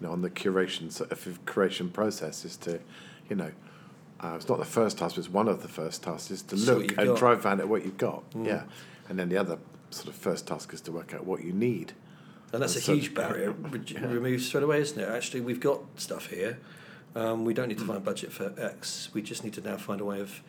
you 0.00 0.06
know 0.06 0.12
on 0.12 0.22
the 0.22 0.30
curation 0.30 0.90
so 0.92 1.06
if 1.10 1.24
curation 1.44 1.92
process 1.92 2.44
is 2.44 2.56
to 2.56 2.80
you 3.28 3.36
know 3.36 3.50
uh, 4.20 4.32
it's 4.34 4.48
not 4.48 4.58
the 4.58 4.64
first 4.64 4.98
task 4.98 5.14
but 5.14 5.20
it's 5.24 5.32
one 5.32 5.48
of 5.48 5.62
the 5.62 5.68
first 5.68 6.02
tasks 6.02 6.30
is 6.30 6.42
to 6.42 6.56
so 6.56 6.78
look 6.78 6.88
and 6.98 7.08
got. 7.08 7.18
drive 7.18 7.46
around 7.46 7.60
at 7.60 7.68
what 7.68 7.84
you've 7.84 7.98
got. 7.98 8.28
Mm. 8.32 8.46
yeah. 8.46 8.62
And 9.08 9.18
then 9.18 9.28
the 9.28 9.36
other 9.36 9.58
sort 9.90 10.08
of 10.08 10.16
first 10.16 10.46
task 10.46 10.72
is 10.74 10.80
to 10.82 10.92
work 10.92 11.14
out 11.14 11.24
what 11.24 11.44
you 11.44 11.52
need. 11.52 11.92
And 12.52 12.62
that's 12.62 12.74
and 12.74 12.82
a 12.82 12.86
so, 12.86 12.94
huge 12.94 13.14
barrier. 13.14 13.54
Yeah. 13.86 14.06
removed 14.06 14.42
straight 14.42 14.64
away 14.64 14.80
isn't 14.80 15.00
it? 15.00 15.08
Actually 15.08 15.42
we've 15.42 15.60
got 15.60 15.80
stuff 15.96 16.26
here. 16.26 16.58
Um, 17.14 17.44
we 17.44 17.54
don't 17.54 17.68
need 17.68 17.78
to 17.78 17.84
find 17.84 18.04
budget 18.04 18.32
for 18.32 18.52
X. 18.58 19.08
We 19.14 19.22
just 19.22 19.44
need 19.44 19.54
to 19.54 19.60
now 19.60 19.76
find 19.76 20.00
a 20.00 20.04
way 20.04 20.20
of 20.20 20.42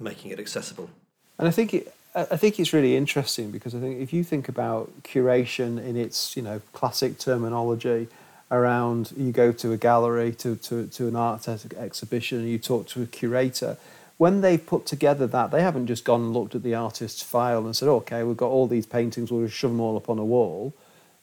making 0.00 0.30
it 0.30 0.40
accessible. 0.40 0.90
And 1.38 1.46
I 1.46 1.50
think 1.50 1.74
it 1.74 1.94
I 2.14 2.36
think 2.36 2.60
it's 2.60 2.74
really 2.74 2.94
interesting 2.94 3.50
because 3.50 3.74
I 3.74 3.80
think 3.80 4.00
if 4.00 4.12
you 4.12 4.22
think 4.22 4.48
about 4.48 5.02
curation 5.02 5.82
in 5.82 5.96
its 5.96 6.36
you 6.36 6.42
know 6.42 6.60
classic 6.72 7.18
terminology 7.18 8.08
around 8.50 9.12
you 9.16 9.32
go 9.32 9.50
to 9.50 9.72
a 9.72 9.78
gallery 9.78 10.32
to, 10.32 10.56
to, 10.56 10.86
to 10.88 11.08
an 11.08 11.16
art 11.16 11.48
exhibition 11.48 12.40
and 12.40 12.48
you 12.48 12.58
talk 12.58 12.86
to 12.88 13.02
a 13.02 13.06
curator 13.06 13.78
when 14.18 14.42
they've 14.42 14.66
put 14.66 14.84
together 14.84 15.26
that 15.26 15.50
they 15.50 15.62
haven't 15.62 15.86
just 15.86 16.04
gone 16.04 16.20
and 16.20 16.34
looked 16.34 16.54
at 16.54 16.62
the 16.62 16.74
artist's 16.74 17.22
file 17.22 17.64
and 17.64 17.74
said 17.74 17.88
okay 17.88 18.22
we've 18.22 18.36
got 18.36 18.50
all 18.50 18.66
these 18.66 18.84
paintings 18.84 19.32
we'll 19.32 19.46
just 19.46 19.56
shove 19.56 19.70
them 19.70 19.80
all 19.80 19.96
up 19.96 20.10
on 20.10 20.18
a 20.18 20.24
wall. 20.24 20.74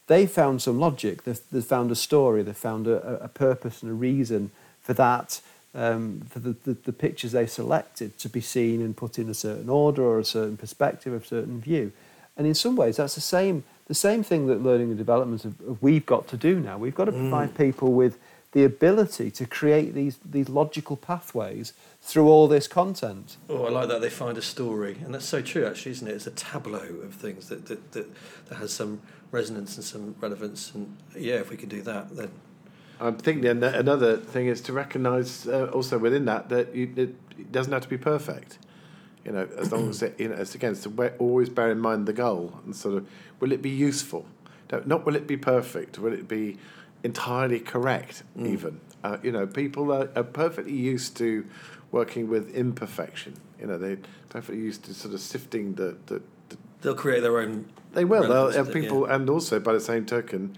They 0.08 0.26
found 0.26 0.64
some 0.64 0.80
logic 0.80 1.24
they've, 1.24 1.40
they've 1.52 1.64
found 1.64 1.92
a 1.92 1.96
story 1.96 2.42
they've 2.42 2.58
found 2.58 2.88
a, 2.88 3.24
a 3.24 3.28
purpose 3.28 3.84
and 3.84 3.92
a 3.92 3.96
reason 3.96 4.50
for 4.82 4.94
that 4.96 5.40
um, 5.76 6.22
for 6.30 6.40
the, 6.40 6.56
the, 6.64 6.74
the, 6.74 6.94
pictures 6.94 7.32
they 7.32 7.46
selected 7.46 8.18
to 8.18 8.30
be 8.30 8.42
seen 8.42 8.82
and 8.82 8.98
put 8.98 9.20
in 9.20 9.30
a 9.30 9.34
certain 9.34 9.70
order 9.70 10.04
or 10.04 10.20
a 10.20 10.26
certain 10.26 10.58
perspective, 10.58 11.14
a 11.14 11.24
certain 11.24 11.62
view. 11.62 11.92
And 12.38 12.48
in 12.48 12.56
some 12.56 12.76
ways, 12.76 12.98
that's 12.98 13.16
the 13.16 13.22
same, 13.22 13.64
the 13.88 13.94
same 13.94 14.24
thing 14.24 14.48
that 14.48 14.64
learning 14.64 14.90
and 14.90 14.98
development 14.98 15.44
have, 15.44 15.56
have 15.60 15.82
we've 15.82 16.06
got 16.06 16.28
to 16.30 16.38
do 16.38 16.60
now. 16.60 16.78
We've 16.78 16.96
got 16.96 17.06
to 17.06 17.12
provide 17.12 17.54
mm. 17.54 17.58
people 17.58 17.92
with 17.92 18.18
the 18.52 18.64
ability 18.64 19.30
to 19.30 19.46
create 19.46 19.94
these, 19.94 20.18
these 20.26 20.50
logical 20.50 20.98
pathways 20.98 21.74
through 22.02 22.28
all 22.28 22.48
this 22.48 22.68
content. 22.68 23.38
Oh, 23.48 23.66
I 23.66 23.70
like 23.70 23.90
that. 23.90 24.02
They 24.02 24.10
find 24.10 24.38
a 24.38 24.42
story. 24.42 24.98
And 25.06 25.14
that's 25.14 25.26
so 25.26 25.42
true, 25.42 25.68
actually, 25.68 25.92
isn't 25.92 26.08
it? 26.08 26.12
It's 26.12 26.26
a 26.26 26.32
tableau 26.32 26.80
of 26.80 27.14
things 27.14 27.50
that, 27.50 27.68
that, 27.68 27.92
that, 27.92 28.08
that 28.48 28.56
has 28.56 28.74
some 28.74 29.02
resonance 29.32 29.76
and 29.76 29.86
some 29.86 30.16
relevance. 30.20 30.74
And 30.74 30.98
yeah, 31.16 31.36
if 31.36 31.52
we 31.52 31.58
can 31.58 31.70
do 31.70 31.84
that, 31.84 32.16
then 32.16 32.32
I 33.00 33.12
think 33.12 33.42
the, 33.44 33.52
another 33.80 34.18
thing 34.18 34.48
is 34.48 34.62
to 34.62 34.74
recognise 34.74 35.48
uh, 35.48 35.72
also 35.74 35.98
within 35.98 36.26
that 36.26 36.50
that 36.50 36.76
you, 36.76 36.92
it, 36.96 37.16
it 37.38 37.52
doesn't 37.52 37.72
have 37.72 37.84
to 37.84 37.90
be 37.90 37.98
perfect. 37.98 38.60
You 39.26 39.34
know, 39.34 39.48
as 39.58 39.72
long 39.72 39.90
as 39.90 40.02
it, 40.02 40.20
you 40.20 40.30
know, 40.30 40.36
it's 40.36 40.56
again, 40.56 40.76
to 40.76 41.14
always 41.18 41.50
bear 41.50 41.72
in 41.72 41.80
mind 41.80 42.08
the 42.08 42.14
goal 42.14 42.60
and 42.66 42.76
sort 42.76 42.96
of, 42.96 43.08
will 43.40 43.52
it 43.52 43.62
be 43.62 43.70
useful? 43.70 44.26
not 44.86 45.06
will 45.06 45.16
it 45.16 45.28
be 45.28 45.36
perfect? 45.36 45.98
Will 45.98 46.14
it 46.14 46.28
be 46.28 46.58
entirely 47.04 47.60
correct? 47.60 48.24
Mm. 48.38 48.48
Even 48.48 48.80
uh, 49.04 49.18
you 49.24 49.32
know, 49.32 49.48
people 49.48 49.92
are, 49.92 50.10
are 50.16 50.24
perfectly 50.24 50.74
used 50.74 51.16
to 51.18 51.46
working 51.92 52.30
with 52.30 52.54
imperfection. 52.56 53.34
You 53.60 53.68
know, 53.68 53.78
they're 53.78 54.00
perfectly 54.30 54.62
used 54.62 54.84
to 54.86 54.94
sort 54.94 55.14
of 55.14 55.22
sifting 55.22 55.76
the. 55.76 55.98
the, 56.08 56.22
the 56.50 56.58
They'll 56.82 56.96
create 56.96 57.22
their 57.22 57.40
own. 57.40 57.66
They 57.94 58.06
will. 58.06 58.28
They'll 58.28 58.52
have 58.52 58.72
people, 58.72 59.08
yeah. 59.08 59.16
and 59.16 59.30
also 59.30 59.60
by 59.60 59.74
the 59.74 59.80
same 59.80 60.06
token, 60.06 60.58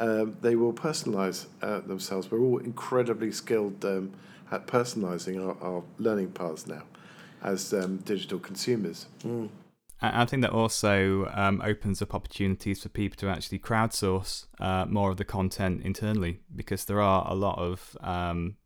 um, 0.00 0.36
they 0.40 0.56
will 0.56 0.72
personalise 0.72 1.46
uh, 1.60 1.80
themselves. 1.80 2.30
We're 2.30 2.40
all 2.40 2.58
incredibly 2.58 3.30
skilled 3.30 3.84
um, 3.84 4.14
at 4.50 4.66
personalising 4.66 5.38
our, 5.38 5.62
our, 5.62 5.82
learning 5.98 6.32
paths 6.32 6.66
now 6.66 6.82
as 7.42 7.72
um, 7.74 7.98
digital 7.98 8.38
consumers. 8.38 9.06
Mm. 9.22 9.50
I 10.02 10.24
think 10.24 10.40
that 10.40 10.52
also 10.52 11.30
um, 11.34 11.60
opens 11.62 12.00
up 12.00 12.14
opportunities 12.14 12.82
for 12.82 12.88
people 12.88 13.18
to 13.18 13.28
actually 13.28 13.58
crowdsource 13.58 14.46
uh, 14.58 14.86
more 14.86 15.10
of 15.10 15.18
the 15.18 15.26
content 15.26 15.82
internally 15.84 16.40
because 16.56 16.86
there 16.86 17.02
are 17.02 17.30
a 17.30 17.34
lot 17.34 17.58
of 17.58 17.98
um, 18.00 18.56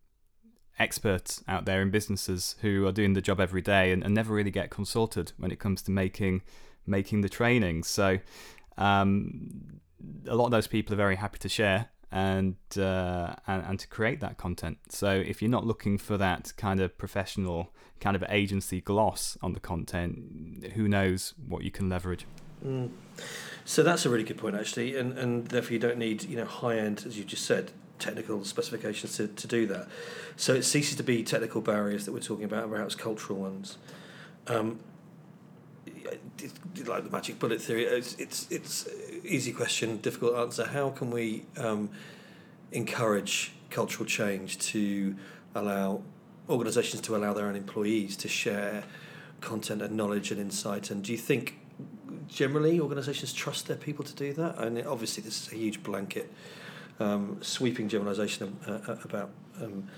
experts 0.79 1.42
out 1.49 1.64
there 1.64 1.83
in 1.83 1.90
businesses 1.90 2.55
who 2.61 2.87
are 2.87 2.92
doing 2.92 3.14
the 3.14 3.20
job 3.20 3.40
every 3.40 3.62
day 3.62 3.90
and, 3.90 4.05
and, 4.05 4.14
never 4.14 4.33
really 4.33 4.53
get 4.53 4.70
consulted 4.70 5.33
when 5.37 5.51
it 5.51 5.59
comes 5.59 5.83
to 5.83 5.90
making 5.90 6.42
making 6.87 7.23
the 7.23 7.29
training. 7.29 7.83
So 7.83 8.20
um, 8.79 9.81
a 10.27 10.35
lot 10.35 10.47
of 10.47 10.51
those 10.51 10.67
people 10.67 10.95
are 10.95 10.97
very 10.97 11.17
happy 11.17 11.38
to 11.38 11.49
share 11.49 11.90
and, 12.11 12.57
uh, 12.77 13.35
and 13.47 13.64
and 13.67 13.79
to 13.81 13.88
create 13.88 14.21
that 14.21 14.37
content. 14.38 14.79
So 14.88 15.11
if 15.11 15.43
you're 15.43 15.51
not 15.51 15.67
looking 15.67 15.99
for 15.99 16.17
that 16.17 16.53
kind 16.57 16.81
of 16.81 16.97
professional 16.97 17.75
kind 18.01 18.14
of 18.14 18.25
agency 18.29 18.81
gloss 18.81 19.37
on 19.43 19.53
the 19.53 19.61
content, 19.61 20.73
who 20.75 20.87
knows 20.88 21.35
what 21.47 21.64
you 21.64 21.71
can 21.71 21.88
leverage. 21.88 22.27
Mm. 22.64 22.90
So 23.64 23.83
that's 23.83 24.07
a 24.07 24.11
really 24.11 24.25
good 24.25 24.38
point, 24.38 24.55
actually, 24.55 24.97
and 24.97 25.19
and 25.19 25.49
therefore 25.49 25.73
you 25.73 25.79
don't 25.81 25.99
need 25.99 26.23
you 26.25 26.37
know 26.37 26.45
high 26.45 26.79
end, 26.79 27.05
as 27.07 27.19
you 27.19 27.25
just 27.25 27.45
said, 27.45 27.73
technical 27.99 28.45
specifications 28.45 29.17
to, 29.17 29.29
to 29.29 29.47
do 29.47 29.67
that. 29.67 29.88
So 30.37 30.55
it 30.55 30.62
ceases 30.62 30.97
to 30.97 31.03
be 31.03 31.23
technical 31.23 31.61
barriers 31.61 32.05
that 32.05 32.12
we're 32.12 32.21
talking 32.21 32.45
about, 32.45 32.71
perhaps 32.71 32.95
cultural 32.95 33.38
ones. 33.38 33.79
Um, 34.47 34.81
like 36.87 37.05
the 37.05 37.11
magic 37.11 37.38
bullet 37.38 37.61
theory, 37.61 37.85
it's 37.85 38.14
it's 38.14 38.51
it's 38.51 38.88
easy 39.25 39.53
question, 39.53 39.99
difficult 39.99 40.37
answer. 40.37 40.67
How 40.67 40.90
can 40.90 41.11
we 41.11 41.45
um, 41.57 41.90
encourage 42.73 43.53
cultural 43.71 44.07
change 44.07 44.59
to 44.59 45.17
allow 45.55 46.03
organisations 46.49 47.01
to 47.03 47.17
allow 47.17 47.33
their 47.33 47.47
own 47.47 47.57
employees 47.57 48.17
to 48.19 48.29
share 48.29 48.85
content 49.40 49.83
and 49.83 49.97
knowledge 49.97 50.31
and 50.31 50.40
insight? 50.40 50.90
And 50.90 51.03
do 51.03 51.12
you 51.12 51.19
think 51.19 51.59
generally 52.29 52.81
organisations 52.81 53.33
trust 53.33 53.67
their 53.67 53.77
people 53.77 54.05
to 54.05 54.14
do 54.14 54.33
that? 54.35 54.59
And 54.59 54.85
obviously, 54.87 55.23
this 55.23 55.47
is 55.47 55.53
a 55.53 55.57
huge 55.57 55.83
blanket, 55.83 56.33
um, 57.01 57.38
sweeping 57.40 57.88
generalisation 57.88 58.57
uh, 58.67 58.93
uh, 58.93 58.97
about. 59.05 59.31
Um, 59.61 59.88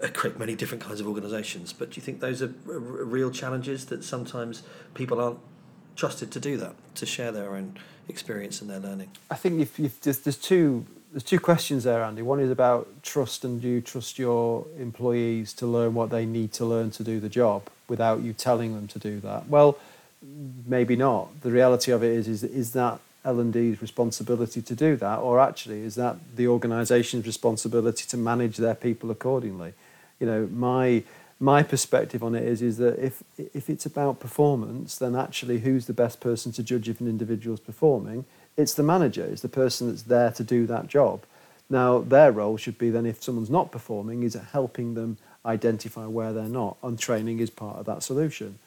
a 0.00 0.08
great 0.08 0.36
many 0.36 0.56
different 0.56 0.82
kinds 0.82 1.00
of 1.00 1.06
organisations, 1.06 1.72
but 1.72 1.90
do 1.90 1.96
you 1.96 2.02
think 2.02 2.18
those 2.18 2.42
are 2.42 2.48
real 2.64 3.30
challenges 3.30 3.84
that 3.86 4.02
sometimes 4.02 4.64
people 4.94 5.20
aren't 5.20 5.38
trusted 5.96 6.30
to 6.32 6.40
do 6.40 6.56
that, 6.58 6.74
to 6.96 7.06
share 7.06 7.32
their 7.32 7.54
own 7.56 7.78
experience 8.08 8.60
and 8.60 8.70
their 8.70 8.80
learning? 8.80 9.10
I 9.30 9.34
think 9.34 9.60
if, 9.60 10.00
there's, 10.00 10.18
there's 10.18 10.36
two 10.36 10.86
there's 11.12 11.22
two 11.22 11.38
questions 11.38 11.84
there, 11.84 12.02
Andy. 12.02 12.22
One 12.22 12.40
is 12.40 12.50
about 12.50 12.88
trust, 13.02 13.44
and 13.44 13.60
do 13.60 13.68
you 13.68 13.80
trust 13.82 14.18
your 14.18 14.66
employees 14.78 15.52
to 15.54 15.66
learn 15.66 15.92
what 15.92 16.08
they 16.08 16.24
need 16.24 16.54
to 16.54 16.64
learn 16.64 16.90
to 16.92 17.04
do 17.04 17.20
the 17.20 17.28
job 17.28 17.68
without 17.86 18.22
you 18.22 18.32
telling 18.32 18.74
them 18.74 18.88
to 18.88 18.98
do 18.98 19.20
that? 19.20 19.46
Well, 19.46 19.76
maybe 20.66 20.96
not. 20.96 21.42
The 21.42 21.50
reality 21.50 21.92
of 21.92 22.02
it 22.02 22.12
is, 22.12 22.28
is, 22.28 22.42
is 22.42 22.72
that 22.72 22.98
L&D's 23.26 23.82
responsibility 23.82 24.62
to 24.62 24.74
do 24.74 24.96
that, 24.96 25.18
or 25.18 25.38
actually 25.38 25.82
is 25.82 25.96
that 25.96 26.16
the 26.34 26.48
organisation's 26.48 27.26
responsibility 27.26 28.06
to 28.08 28.16
manage 28.16 28.56
their 28.56 28.74
people 28.74 29.10
accordingly? 29.10 29.74
You 30.18 30.26
know, 30.26 30.48
my 30.50 31.02
my 31.42 31.64
perspective 31.64 32.22
on 32.22 32.36
it 32.36 32.44
is 32.44 32.62
is 32.62 32.76
that 32.76 33.04
if 33.04 33.24
if 33.36 33.68
it's 33.68 33.84
about 33.84 34.20
performance, 34.20 34.96
then 34.96 35.16
actually 35.16 35.58
who's 35.58 35.86
the 35.86 35.92
best 35.92 36.20
person 36.20 36.52
to 36.52 36.62
judge 36.62 36.88
if 36.88 37.00
an 37.00 37.08
individual 37.08 37.54
is 37.54 37.60
performing? 37.60 38.24
It's 38.56 38.74
the 38.74 38.84
manager. 38.84 39.24
It's 39.24 39.42
the 39.42 39.48
person 39.48 39.88
that's 39.88 40.04
there 40.04 40.30
to 40.30 40.44
do 40.44 40.66
that 40.68 40.86
job. 40.86 41.24
Now 41.68 41.98
their 41.98 42.30
role 42.30 42.56
should 42.56 42.78
be 42.78 42.90
then 42.90 43.06
if 43.06 43.22
someone's 43.24 43.50
not 43.50 43.72
performing, 43.72 44.22
is 44.22 44.36
it 44.36 44.44
helping 44.52 44.94
them 44.94 45.18
identify 45.44 46.06
where 46.06 46.32
they're 46.32 46.44
not, 46.44 46.76
and 46.80 46.96
training 46.96 47.40
is 47.40 47.50
part 47.50 47.76
of 47.76 47.86
that 47.86 48.04
solution. 48.04 48.60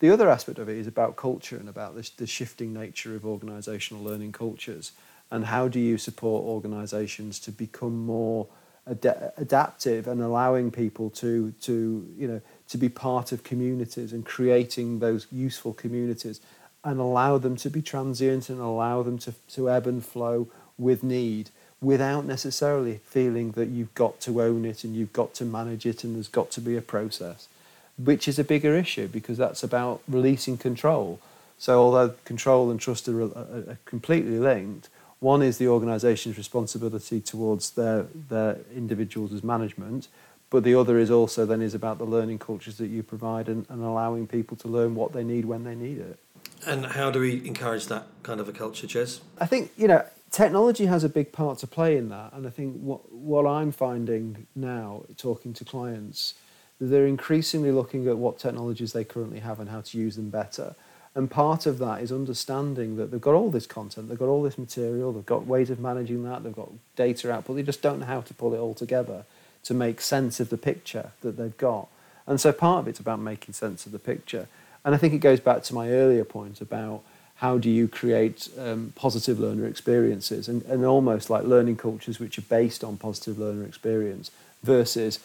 The 0.00 0.10
other 0.10 0.28
aspect 0.28 0.58
of 0.58 0.68
it 0.68 0.76
is 0.76 0.86
about 0.86 1.16
culture 1.16 1.56
and 1.56 1.70
about 1.70 1.94
the, 1.94 2.10
the 2.18 2.26
shifting 2.26 2.74
nature 2.74 3.16
of 3.16 3.22
organisational 3.22 4.02
learning 4.02 4.32
cultures, 4.32 4.92
and 5.30 5.46
how 5.46 5.68
do 5.68 5.80
you 5.80 5.96
support 5.96 6.44
organisations 6.44 7.40
to 7.40 7.50
become 7.50 8.04
more 8.04 8.46
ad- 8.88 9.32
adaptive 9.36 10.06
and 10.06 10.20
allowing 10.20 10.70
people 10.70 11.10
to 11.10 11.52
to 11.60 12.06
you 12.16 12.28
know 12.28 12.40
to 12.68 12.78
be 12.78 12.88
part 12.88 13.32
of 13.32 13.42
communities 13.42 14.12
and 14.12 14.24
creating 14.24 15.00
those 15.00 15.26
useful 15.32 15.72
communities 15.72 16.40
and 16.84 16.98
allow 16.98 17.36
them 17.36 17.56
to 17.56 17.68
be 17.68 17.82
transient 17.82 18.48
and 18.48 18.58
allow 18.60 19.02
them 19.02 19.18
to, 19.18 19.34
to 19.48 19.68
ebb 19.68 19.86
and 19.86 20.04
flow 20.04 20.48
with 20.78 21.02
need 21.02 21.50
without 21.80 22.24
necessarily 22.24 23.00
feeling 23.04 23.52
that 23.52 23.68
you've 23.68 23.94
got 23.94 24.20
to 24.20 24.42
own 24.42 24.64
it 24.64 24.84
and 24.84 24.94
you've 24.94 25.12
got 25.12 25.34
to 25.34 25.44
manage 25.44 25.86
it 25.86 26.04
and 26.04 26.14
there's 26.14 26.28
got 26.28 26.50
to 26.50 26.60
be 26.60 26.76
a 26.76 26.82
process, 26.82 27.48
which 27.96 28.28
is 28.28 28.38
a 28.38 28.44
bigger 28.44 28.74
issue 28.76 29.08
because 29.08 29.38
that's 29.38 29.62
about 29.62 30.02
releasing 30.06 30.58
control. 30.58 31.18
So, 31.58 31.78
although 31.78 32.14
control 32.24 32.70
and 32.70 32.80
trust 32.80 33.08
are, 33.08 33.22
are, 33.22 33.26
are 33.26 33.78
completely 33.84 34.38
linked, 34.38 34.88
one 35.20 35.42
is 35.42 35.58
the 35.58 35.68
organisation's 35.68 36.36
responsibility 36.36 37.20
towards 37.20 37.70
their, 37.72 38.06
their 38.28 38.58
individuals 38.74 39.32
as 39.32 39.44
management, 39.44 40.08
but 40.48 40.64
the 40.64 40.74
other 40.74 40.98
is 40.98 41.10
also 41.10 41.46
then 41.46 41.62
is 41.62 41.74
about 41.74 41.98
the 41.98 42.04
learning 42.04 42.38
cultures 42.38 42.78
that 42.78 42.88
you 42.88 43.02
provide 43.02 43.48
and, 43.48 43.66
and 43.68 43.82
allowing 43.82 44.26
people 44.26 44.56
to 44.56 44.68
learn 44.68 44.94
what 44.94 45.12
they 45.12 45.22
need 45.22 45.44
when 45.44 45.64
they 45.64 45.74
need 45.74 45.98
it. 45.98 46.18
And 46.66 46.86
how 46.86 47.10
do 47.10 47.20
we 47.20 47.46
encourage 47.46 47.86
that 47.86 48.06
kind 48.22 48.40
of 48.40 48.48
a 48.48 48.52
culture, 48.52 48.86
Jez? 48.86 49.20
I 49.38 49.46
think, 49.46 49.70
you 49.76 49.88
know, 49.88 50.04
technology 50.30 50.86
has 50.86 51.04
a 51.04 51.08
big 51.08 51.32
part 51.32 51.58
to 51.58 51.66
play 51.66 51.96
in 51.96 52.08
that. 52.08 52.32
And 52.32 52.46
I 52.46 52.50
think 52.50 52.80
what, 52.80 53.12
what 53.12 53.46
I'm 53.46 53.72
finding 53.72 54.46
now, 54.54 55.04
talking 55.16 55.52
to 55.54 55.64
clients, 55.64 56.34
they're 56.80 57.06
increasingly 57.06 57.72
looking 57.72 58.08
at 58.08 58.16
what 58.16 58.38
technologies 58.38 58.92
they 58.92 59.04
currently 59.04 59.40
have 59.40 59.60
and 59.60 59.68
how 59.68 59.82
to 59.82 59.98
use 59.98 60.16
them 60.16 60.30
better. 60.30 60.74
And 61.14 61.28
part 61.30 61.66
of 61.66 61.78
that 61.78 62.02
is 62.02 62.12
understanding 62.12 62.96
that 62.96 63.10
they've 63.10 63.20
got 63.20 63.34
all 63.34 63.50
this 63.50 63.66
content, 63.66 64.08
they've 64.08 64.18
got 64.18 64.28
all 64.28 64.42
this 64.42 64.56
material, 64.56 65.12
they've 65.12 65.26
got 65.26 65.46
ways 65.46 65.68
of 65.68 65.80
managing 65.80 66.22
that, 66.24 66.44
they've 66.44 66.54
got 66.54 66.70
data 66.94 67.32
output, 67.32 67.56
they 67.56 67.62
just 67.62 67.82
don't 67.82 68.00
know 68.00 68.06
how 68.06 68.20
to 68.20 68.34
pull 68.34 68.54
it 68.54 68.58
all 68.58 68.74
together 68.74 69.24
to 69.64 69.74
make 69.74 70.00
sense 70.00 70.38
of 70.38 70.50
the 70.50 70.56
picture 70.56 71.10
that 71.22 71.36
they've 71.36 71.56
got. 71.56 71.88
And 72.26 72.40
so 72.40 72.52
part 72.52 72.80
of 72.80 72.88
it's 72.88 73.00
about 73.00 73.18
making 73.18 73.54
sense 73.54 73.86
of 73.86 73.92
the 73.92 73.98
picture. 73.98 74.46
And 74.84 74.94
I 74.94 74.98
think 74.98 75.12
it 75.12 75.18
goes 75.18 75.40
back 75.40 75.64
to 75.64 75.74
my 75.74 75.90
earlier 75.90 76.24
point 76.24 76.60
about 76.60 77.02
how 77.36 77.58
do 77.58 77.68
you 77.68 77.88
create 77.88 78.48
um, 78.58 78.92
positive 78.94 79.40
learner 79.40 79.66
experiences 79.66 80.46
and, 80.46 80.62
and 80.64 80.84
almost 80.84 81.28
like 81.28 81.42
learning 81.42 81.76
cultures 81.76 82.20
which 82.20 82.38
are 82.38 82.42
based 82.42 82.84
on 82.84 82.96
positive 82.98 83.38
learner 83.38 83.64
experience 83.64 84.30
versus 84.62 85.18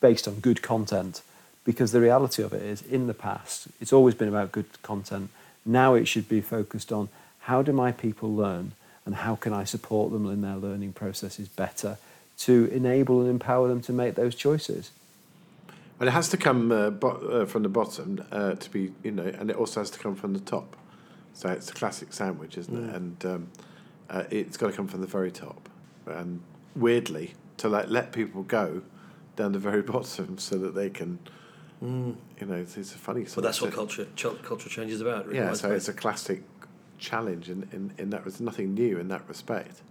based 0.00 0.26
on 0.26 0.40
good 0.40 0.62
content 0.62 1.22
because 1.66 1.90
the 1.92 2.00
reality 2.00 2.42
of 2.42 2.54
it 2.54 2.62
is 2.62 2.80
in 2.80 3.08
the 3.08 3.14
past 3.14 3.66
it's 3.80 3.92
always 3.92 4.14
been 4.14 4.28
about 4.28 4.52
good 4.52 4.80
content. 4.82 5.28
Now 5.66 5.94
it 5.94 6.06
should 6.06 6.28
be 6.28 6.40
focused 6.40 6.92
on 6.92 7.10
how 7.40 7.60
do 7.60 7.72
my 7.72 7.92
people 7.92 8.34
learn 8.34 8.72
and 9.04 9.16
how 9.16 9.36
can 9.36 9.52
i 9.52 9.64
support 9.64 10.12
them 10.12 10.26
in 10.30 10.40
their 10.40 10.56
learning 10.56 10.92
processes 10.92 11.48
better 11.48 11.98
to 12.38 12.66
enable 12.72 13.20
and 13.20 13.28
empower 13.28 13.68
them 13.68 13.80
to 13.82 13.92
make 13.92 14.14
those 14.14 14.34
choices? 14.34 14.92
Well 15.98 16.08
it 16.08 16.12
has 16.12 16.28
to 16.30 16.36
come 16.36 16.72
uh, 16.72 16.90
bo- 16.90 17.42
uh, 17.42 17.46
from 17.46 17.62
the 17.64 17.68
bottom 17.68 18.24
uh, 18.30 18.54
to 18.54 18.70
be 18.70 18.92
you 19.02 19.10
know 19.10 19.30
and 19.38 19.50
it 19.50 19.56
also 19.56 19.80
has 19.80 19.90
to 19.90 19.98
come 19.98 20.14
from 20.14 20.32
the 20.32 20.40
top. 20.40 20.76
So 21.34 21.50
it's 21.50 21.70
a 21.70 21.74
classic 21.74 22.12
sandwich 22.12 22.56
isn't 22.56 22.74
mm. 22.74 22.88
it 22.88 22.94
and 22.94 23.26
um, 23.26 23.48
uh, 24.08 24.24
it's 24.30 24.56
got 24.56 24.68
to 24.68 24.72
come 24.72 24.86
from 24.86 25.00
the 25.00 25.06
very 25.06 25.32
top. 25.32 25.68
And 26.06 26.40
weirdly 26.76 27.34
to 27.56 27.68
like 27.68 27.88
let 27.88 28.12
people 28.12 28.42
go 28.44 28.82
down 29.34 29.52
the 29.52 29.58
very 29.58 29.82
bottom 29.94 30.38
so 30.38 30.56
that 30.58 30.74
they 30.74 30.90
can 30.90 31.18
Mm. 31.82 32.16
You 32.40 32.46
know, 32.46 32.54
it's, 32.54 32.76
it's 32.76 32.94
a 32.94 32.98
funny. 32.98 33.26
Well, 33.36 33.42
that's 33.42 33.60
what 33.60 33.72
culture 33.72 34.06
ch- 34.16 34.42
cultural 34.42 34.70
change 34.70 34.92
is 34.92 35.00
about. 35.00 35.32
yeah, 35.32 35.52
so 35.52 35.72
it's 35.72 35.88
a 35.88 35.92
classic 35.92 36.42
challenge 36.98 37.50
in, 37.50 37.68
in, 37.72 37.92
in 37.98 38.10
that 38.10 38.24
there's 38.24 38.40
nothing 38.40 38.74
new 38.74 38.98
in 38.98 39.08
that 39.08 39.28
respect. 39.28 39.82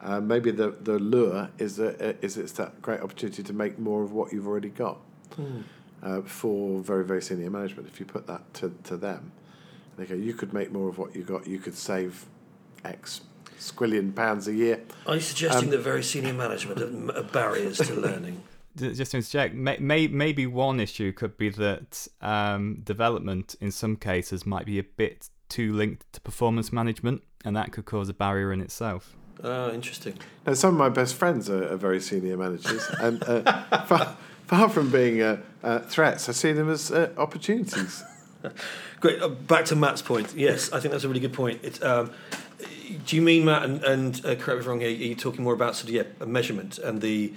Uh, 0.00 0.20
maybe 0.20 0.50
the, 0.50 0.70
the 0.82 0.98
lure 0.98 1.50
is 1.58 1.76
that 1.76 2.00
uh, 2.00 2.12
is 2.20 2.36
it's 2.36 2.52
that 2.52 2.80
great 2.82 3.00
opportunity 3.00 3.42
to 3.42 3.52
make 3.52 3.78
more 3.78 4.02
of 4.02 4.12
what 4.12 4.32
you've 4.32 4.46
already 4.46 4.68
got 4.68 4.98
mm. 5.36 5.62
uh, 6.02 6.20
for 6.22 6.80
very 6.80 7.04
very 7.04 7.22
senior 7.22 7.50
management. 7.50 7.88
If 7.88 7.98
you 7.98 8.06
put 8.06 8.26
that 8.26 8.52
to, 8.54 8.74
to 8.84 8.96
them, 8.96 9.32
they 9.96 10.04
go, 10.04 10.14
you 10.14 10.34
could 10.34 10.52
make 10.52 10.70
more 10.72 10.88
of 10.88 10.98
what 10.98 11.16
you 11.16 11.22
got. 11.22 11.46
You 11.46 11.58
could 11.58 11.74
save 11.74 12.26
X. 12.84 13.22
squillion 13.58 14.14
pounds 14.14 14.46
a 14.46 14.54
year. 14.54 14.82
Are 15.06 15.14
you 15.14 15.20
suggesting 15.20 15.70
that 15.70 15.78
very 15.78 16.02
senior 16.02 16.34
management 16.34 16.80
are, 16.80 17.18
are 17.18 17.22
barriers 17.24 17.78
to 17.78 17.94
learning? 17.94 18.42
Ju- 18.76 18.94
Just 18.94 19.12
to 19.12 19.18
interject, 19.18 19.54
may, 19.54 19.76
may, 19.78 20.06
maybe 20.08 20.46
one 20.46 20.80
issue 20.80 21.12
could 21.12 21.36
be 21.36 21.48
that 21.50 22.08
um, 22.20 22.80
development 22.82 23.54
in 23.60 23.70
some 23.70 23.96
cases 23.96 24.44
might 24.44 24.66
be 24.66 24.78
a 24.78 24.82
bit 24.82 25.28
too 25.48 25.72
linked 25.72 26.12
to 26.12 26.20
performance 26.20 26.72
management, 26.72 27.22
and 27.44 27.54
that 27.56 27.72
could 27.72 27.84
cause 27.84 28.08
a 28.08 28.14
barrier 28.14 28.52
in 28.52 28.60
itself. 28.60 29.14
Oh, 29.42 29.70
interesting. 29.72 30.14
Now, 30.46 30.54
some 30.54 30.70
of 30.74 30.78
my 30.78 30.88
best 30.88 31.14
friends 31.14 31.50
are, 31.50 31.72
are 31.72 31.76
very 31.76 32.00
senior 32.00 32.36
managers, 32.36 32.88
and 33.00 33.22
uh, 33.24 33.62
far, 33.86 34.16
far 34.46 34.68
from 34.68 34.90
being 34.90 35.20
uh, 35.20 35.40
uh, 35.62 35.80
threats, 35.80 36.28
I 36.28 36.32
see 36.32 36.52
them 36.52 36.70
as 36.70 36.90
uh, 36.90 37.12
opportunities. 37.16 38.02
Great. 39.00 39.20
Uh, 39.22 39.28
back 39.28 39.64
to 39.66 39.76
Matt's 39.76 40.02
point. 40.02 40.34
Yes, 40.34 40.72
I 40.72 40.80
think 40.80 40.92
that's 40.92 41.04
a 41.04 41.08
really 41.08 41.20
good 41.20 41.32
point. 41.32 41.60
It's, 41.62 41.82
um, 41.82 42.10
do 43.06 43.16
you 43.16 43.22
mean 43.22 43.44
Matt? 43.44 43.64
And, 43.64 43.84
and 43.84 44.16
uh, 44.24 44.34
correct 44.34 44.46
me 44.46 44.54
if 44.56 44.62
I'm 44.62 44.68
wrong. 44.68 44.80
Here, 44.80 44.88
are 44.88 44.92
you 44.92 45.14
talking 45.14 45.44
more 45.44 45.54
about 45.54 45.76
sort 45.76 45.88
of 45.90 45.94
yeah, 45.94 46.02
a 46.20 46.26
measurement 46.26 46.78
and 46.78 47.00
the 47.00 47.32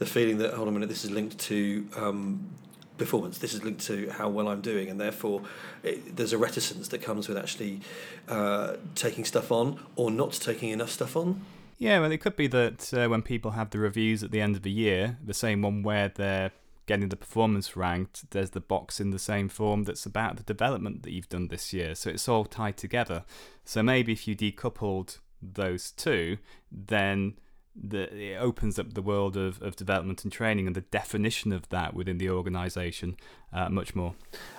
the 0.00 0.06
feeling 0.06 0.38
that 0.38 0.54
hold 0.54 0.66
on 0.66 0.74
a 0.74 0.78
minute, 0.78 0.88
this 0.88 1.04
is 1.04 1.10
linked 1.10 1.38
to 1.38 1.86
um, 1.94 2.48
performance. 2.96 3.38
This 3.38 3.54
is 3.54 3.62
linked 3.62 3.82
to 3.82 4.08
how 4.10 4.30
well 4.30 4.48
I'm 4.48 4.62
doing, 4.62 4.88
and 4.88 4.98
therefore 4.98 5.42
it, 5.82 6.16
there's 6.16 6.32
a 6.32 6.38
reticence 6.38 6.88
that 6.88 7.02
comes 7.02 7.28
with 7.28 7.36
actually 7.36 7.82
uh, 8.26 8.76
taking 8.94 9.24
stuff 9.24 9.52
on 9.52 9.78
or 9.96 10.10
not 10.10 10.32
taking 10.32 10.70
enough 10.70 10.90
stuff 10.90 11.16
on. 11.16 11.44
Yeah, 11.76 12.00
well, 12.00 12.10
it 12.10 12.18
could 12.18 12.34
be 12.34 12.46
that 12.46 12.92
uh, 12.94 13.08
when 13.08 13.22
people 13.22 13.52
have 13.52 13.70
the 13.70 13.78
reviews 13.78 14.22
at 14.22 14.30
the 14.30 14.40
end 14.40 14.56
of 14.56 14.62
the 14.62 14.70
year, 14.70 15.18
the 15.24 15.34
same 15.34 15.62
one 15.62 15.82
where 15.82 16.08
they're 16.08 16.52
getting 16.86 17.10
the 17.10 17.16
performance 17.16 17.76
ranked, 17.76 18.30
there's 18.30 18.50
the 18.50 18.60
box 18.60 19.00
in 19.00 19.10
the 19.10 19.18
same 19.18 19.50
form 19.50 19.84
that's 19.84 20.06
about 20.06 20.36
the 20.36 20.42
development 20.42 21.02
that 21.02 21.12
you've 21.12 21.28
done 21.28 21.48
this 21.48 21.74
year. 21.74 21.94
So 21.94 22.08
it's 22.08 22.28
all 22.28 22.46
tied 22.46 22.78
together. 22.78 23.24
So 23.66 23.82
maybe 23.82 24.12
if 24.12 24.26
you 24.26 24.34
decoupled 24.34 25.18
those 25.42 25.90
two, 25.90 26.38
then 26.72 27.34
the, 27.74 28.12
it 28.14 28.36
opens 28.36 28.78
up 28.78 28.94
the 28.94 29.02
world 29.02 29.36
of, 29.36 29.62
of 29.62 29.76
development 29.76 30.24
and 30.24 30.32
training 30.32 30.66
and 30.66 30.74
the 30.74 30.82
definition 30.82 31.52
of 31.52 31.68
that 31.68 31.94
within 31.94 32.18
the 32.18 32.28
organisation 32.28 33.16
uh, 33.52 33.68
much 33.68 33.94
more. 33.94 34.14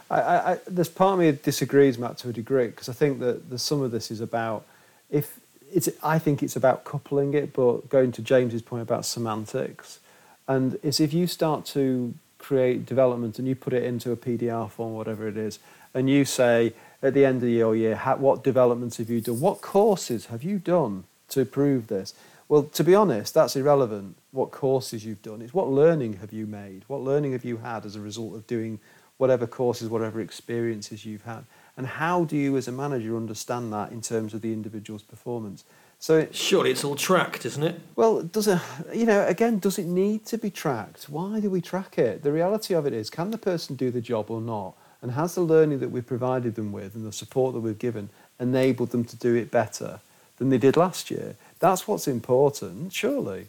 I, 0.10 0.54
I, 0.54 0.84
part 0.96 1.14
of 1.14 1.20
me 1.20 1.32
that 1.32 1.44
disagrees, 1.44 1.98
Matt, 1.98 2.18
to 2.20 2.30
a 2.30 2.34
degree, 2.34 2.68
because 2.68 2.90
I 2.90 2.94
think 2.94 3.20
that 3.20 3.50
the, 3.50 3.58
some 3.58 3.82
of 3.82 3.92
this 3.92 4.12
is 4.12 4.20
about 4.20 4.66
if 5.10 5.40
it's. 5.74 5.90
I 6.04 6.20
think 6.20 6.44
it's 6.44 6.56
about 6.56 6.84
coupling 6.84 7.34
it, 7.34 7.54
but 7.54 7.90
going 7.90 8.12
to 8.14 8.22
James's 8.22 8.62
point 8.62 8.82
about 8.82 9.06
semantics, 9.06 10.00
and 10.48 10.78
it's 10.84 11.00
if 11.00 11.14
you 11.14 11.28
start 11.28 11.66
to 11.68 12.14
create 12.40 12.86
development 12.86 13.40
and 13.40 13.48
you 13.48 13.56
put 13.56 13.72
it 13.72 13.84
into 13.84 14.12
a 14.12 14.18
PDR 14.18 14.70
form, 14.70 14.94
whatever 14.96 15.28
it 15.28 15.38
is, 15.38 15.60
and 15.94 16.10
you 16.10 16.26
say 16.26 16.74
at 17.02 17.14
the 17.14 17.26
end 17.26 17.42
of 17.44 17.50
your 17.50 17.76
year, 17.76 17.96
what 18.18 18.44
developments 18.44 18.98
have 18.98 19.10
you 19.10 19.22
done? 19.22 19.40
What 19.40 19.62
courses 19.62 20.26
have 20.28 20.44
you 20.44 20.60
done 20.60 21.06
to 21.30 21.46
prove 21.46 21.88
this? 21.88 22.14
Well, 22.52 22.64
to 22.64 22.84
be 22.84 22.94
honest, 22.94 23.34
that's 23.34 23.56
irrelevant. 23.56 24.18
What 24.32 24.52
courses 24.52 25.06
you've 25.06 25.22
done? 25.22 25.42
It's 25.42 25.54
what 25.54 25.70
learning 25.70 26.18
have 26.18 26.34
you 26.34 26.46
made? 26.46 26.84
What 26.88 27.00
learning 27.00 27.32
have 27.32 27.46
you 27.46 27.56
had 27.56 27.86
as 27.86 27.96
a 27.96 28.02
result 28.02 28.36
of 28.36 28.46
doing 28.46 28.78
whatever 29.16 29.48
courses, 29.48 29.88
whatever 29.88 30.20
experiences 30.20 31.06
you've 31.06 31.22
had? 31.22 31.46
And 31.78 31.88
how 31.88 32.26
do 32.26 32.36
you, 32.36 32.58
as 32.58 32.68
a 32.68 32.74
manager, 32.74 33.16
understand 33.16 33.72
that 33.72 33.94
in 33.94 34.02
terms 34.02 34.34
of 34.34 34.42
the 34.42 34.52
individual's 34.52 35.02
performance? 35.02 35.64
So, 35.98 36.18
it, 36.18 36.36
Surely 36.36 36.72
it's 36.72 36.84
all 36.84 36.96
tracked, 36.96 37.46
isn't 37.46 37.64
it? 37.64 37.80
well, 37.96 38.22
does 38.22 38.50
it, 38.50 38.60
you 38.94 39.06
know, 39.06 39.26
again, 39.28 39.60
does 39.60 39.80
it 39.80 39.86
need 39.86 40.26
to 40.26 40.38
be 40.38 40.50
tracked? 40.50 41.06
Why 41.06 41.40
do 41.40 41.50
we 41.50 41.62
track 41.62 41.98
it? 41.98 42.22
The 42.22 42.34
reality 42.34 42.74
of 42.74 42.86
it 42.86 42.92
is, 42.92 43.10
can 43.10 43.32
the 43.32 43.38
person 43.38 43.78
do 43.78 43.92
the 43.92 44.02
job 44.02 44.30
or 44.30 44.42
not? 44.42 44.74
And 45.02 45.14
has 45.14 45.36
the 45.36 45.42
learning 45.42 45.80
that 45.80 45.92
we've 45.92 46.06
provided 46.06 46.56
them 46.56 46.74
with 46.74 46.96
and 46.96 47.08
the 47.08 47.14
support 47.14 47.54
that 47.54 47.62
we've 47.62 47.80
given 47.80 48.10
enabled 48.42 48.90
them 48.90 49.06
to 49.06 49.16
do 49.16 49.36
it 49.36 49.52
better 49.52 50.02
than 50.36 50.50
they 50.50 50.58
did 50.58 50.76
last 50.76 51.10
year? 51.10 51.38
That's 51.62 51.88
what's 51.88 52.08
important, 52.08 52.92
surely. 52.92 53.48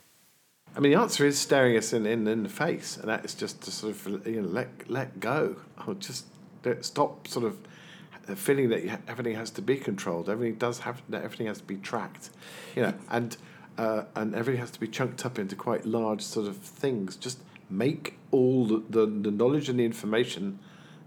I 0.77 0.81
mean, 0.81 0.93
the 0.93 0.99
answer 0.99 1.27
is 1.27 1.39
staring 1.39 1.77
us 1.77 1.93
in, 1.93 2.07
in, 2.07 2.29
in 2.29 2.43
the 2.43 2.49
face, 2.49 2.97
and 2.97 3.09
that 3.09 3.25
is 3.25 3.35
just 3.35 3.63
to 3.63 3.71
sort 3.71 3.95
of 3.95 4.27
you 4.27 4.43
know 4.43 4.49
let 4.49 4.89
let 4.89 5.19
go. 5.19 5.57
Or 5.87 5.95
just 5.95 6.27
stop 6.83 7.27
sort 7.27 7.45
of 7.45 8.39
feeling 8.39 8.69
that 8.69 9.01
everything 9.09 9.35
has 9.35 9.51
to 9.51 9.63
be 9.63 9.77
controlled. 9.77 10.29
Everything 10.29 10.57
does 10.57 10.81
have 10.81 11.03
that 11.09 11.25
everything 11.25 11.49
has 11.49 11.59
to 11.59 11.65
be 11.65 11.77
tracked, 11.77 12.31
you 12.77 12.83
know, 12.83 12.95
and 13.11 13.37
uh, 13.79 14.05
and 14.15 14.35
everything 14.35 14.61
has 14.61 14.71
to 14.71 14.79
be 14.81 14.87
chunked 14.87 15.27
up 15.27 15.39
into 15.39 15.57
quite 15.57 15.85
large 15.85 16.21
sort 16.23 16.47
of 16.47 16.59
things. 16.59 17.17
Just 17.17 17.39
make 17.69 18.19
all 18.31 18.67
the, 18.67 18.83
the, 18.91 19.07
the 19.07 19.31
knowledge 19.31 19.69
and 19.69 19.81
the 19.81 19.85
information 19.85 20.59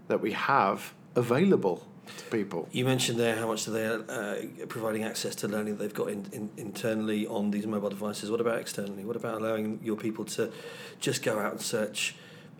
that 0.08 0.20
we 0.20 0.32
have 0.32 0.92
available 1.14 1.86
to 2.18 2.24
people. 2.26 2.68
You 2.72 2.84
mentioned 2.84 3.18
there 3.18 3.36
how 3.36 3.46
much 3.46 3.64
they 3.66 3.86
are 3.86 4.04
uh, 4.08 4.36
providing 4.68 5.04
access 5.04 5.34
to 5.36 5.48
learning 5.48 5.76
that 5.76 5.82
they've 5.82 5.94
got 5.94 6.10
in, 6.10 6.26
in, 6.32 6.50
internally 6.56 7.26
on 7.26 7.50
these 7.50 7.66
mobile 7.66 7.90
devices. 7.90 8.30
What 8.30 8.40
about 8.40 8.58
externally? 8.58 9.04
What 9.04 9.16
about 9.16 9.40
allowing 9.40 9.80
your 9.82 9.96
people 9.96 10.24
to 10.36 10.52
just 11.00 11.22
go 11.22 11.38
out 11.38 11.52
and 11.52 11.60
search 11.60 12.14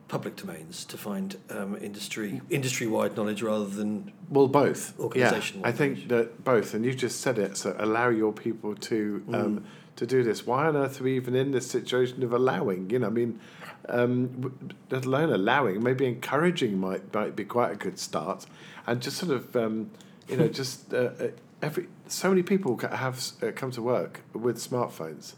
public 0.09 0.37
domains 0.37 0.85
to 0.85 0.97
find 0.97 1.37
um, 1.51 1.77
industry 1.81 2.41
industry 2.49 2.87
wide 2.87 3.17
knowledge 3.17 3.43
rather 3.43 3.67
than 3.67 4.13
Well, 4.31 4.47
both. 4.47 4.95
Yeah, 5.15 5.41
I 5.65 5.73
think 5.73 6.09
that 6.09 6.45
both, 6.45 6.75
and 6.75 6.85
you 6.85 6.95
just 6.95 7.21
said 7.21 7.39
it. 7.39 7.57
So 7.57 7.75
allow 7.79 8.09
your 8.09 8.33
people 8.33 8.75
to 8.75 9.25
um, 9.33 9.65
to 9.97 10.07
do 10.07 10.23
this. 10.23 10.47
Why 10.47 10.67
on 10.67 10.77
earth 10.77 11.01
are 11.01 11.05
we 11.05 11.17
even 11.17 11.35
in 11.35 11.51
this 11.51 11.69
situation 11.69 12.23
of 12.23 12.33
allowing? 12.33 12.91
You 12.91 13.01
know, 13.01 13.09
I 13.09 13.11
mean, 13.11 13.41
um, 13.89 14.75
let 14.91 15.05
alone 15.05 15.33
allowing, 15.33 15.83
maybe 15.83 16.07
encouraging 16.07 16.79
might 16.79 17.13
might 17.15 17.37
be 17.37 17.45
quite 17.45 17.73
a 17.73 17.77
good 17.77 17.99
start, 17.99 18.47
and 18.87 19.01
just 19.01 19.17
sort 19.19 19.33
of 19.33 19.55
um, 19.57 19.91
you 20.29 20.37
know 20.37 20.49
just 20.61 20.93
uh, 20.93 20.97
uh, 20.97 21.29
every 21.63 21.89
so 22.07 22.29
many 22.31 22.43
people 22.43 22.77
have 22.79 23.21
uh, 23.43 23.51
come 23.55 23.71
to 23.73 23.83
work 23.83 24.23
with 24.33 24.57
smartphones. 24.59 25.35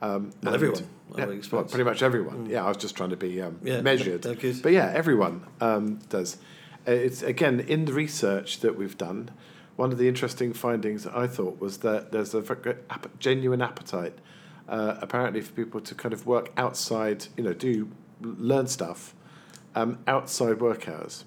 Um, 0.00 0.32
Well, 0.42 0.54
everyone, 0.54 0.84
yeah, 1.16 1.26
well, 1.52 1.64
pretty 1.64 1.84
much 1.84 2.02
everyone. 2.02 2.46
Yeah, 2.50 2.64
I 2.64 2.68
was 2.68 2.76
just 2.76 2.96
trying 2.96 3.10
to 3.10 3.16
be 3.16 3.40
um, 3.40 3.58
Yeah, 3.62 3.80
measured. 3.82 4.24
no. 4.24 4.34
But 4.34 4.72
yeah, 4.72 4.90
everyone 4.94 5.46
um, 5.60 6.00
does. 6.08 6.38
Uh, 6.88 6.90
It's 6.90 7.22
again 7.22 7.60
in 7.60 7.84
the 7.84 7.92
research 7.92 8.60
that 8.60 8.76
we've 8.76 8.98
done. 8.98 9.30
One 9.76 9.92
of 9.92 9.98
the 9.98 10.08
interesting 10.08 10.52
findings 10.52 11.06
I 11.06 11.26
thought 11.26 11.60
was 11.60 11.78
that 11.78 12.10
there's 12.12 12.34
a 12.34 12.42
genuine 13.18 13.62
appetite, 13.62 14.18
uh, 14.72 14.96
apparently, 15.00 15.40
for 15.40 15.52
people 15.52 15.80
to 15.80 15.94
kind 15.94 16.12
of 16.12 16.26
work 16.26 16.50
outside. 16.56 17.26
You 17.36 17.44
know, 17.44 17.52
do 17.52 17.88
learn 18.20 18.66
stuff 18.66 19.14
um, 19.74 19.98
outside 20.06 20.60
work 20.60 20.88
hours. 20.88 21.24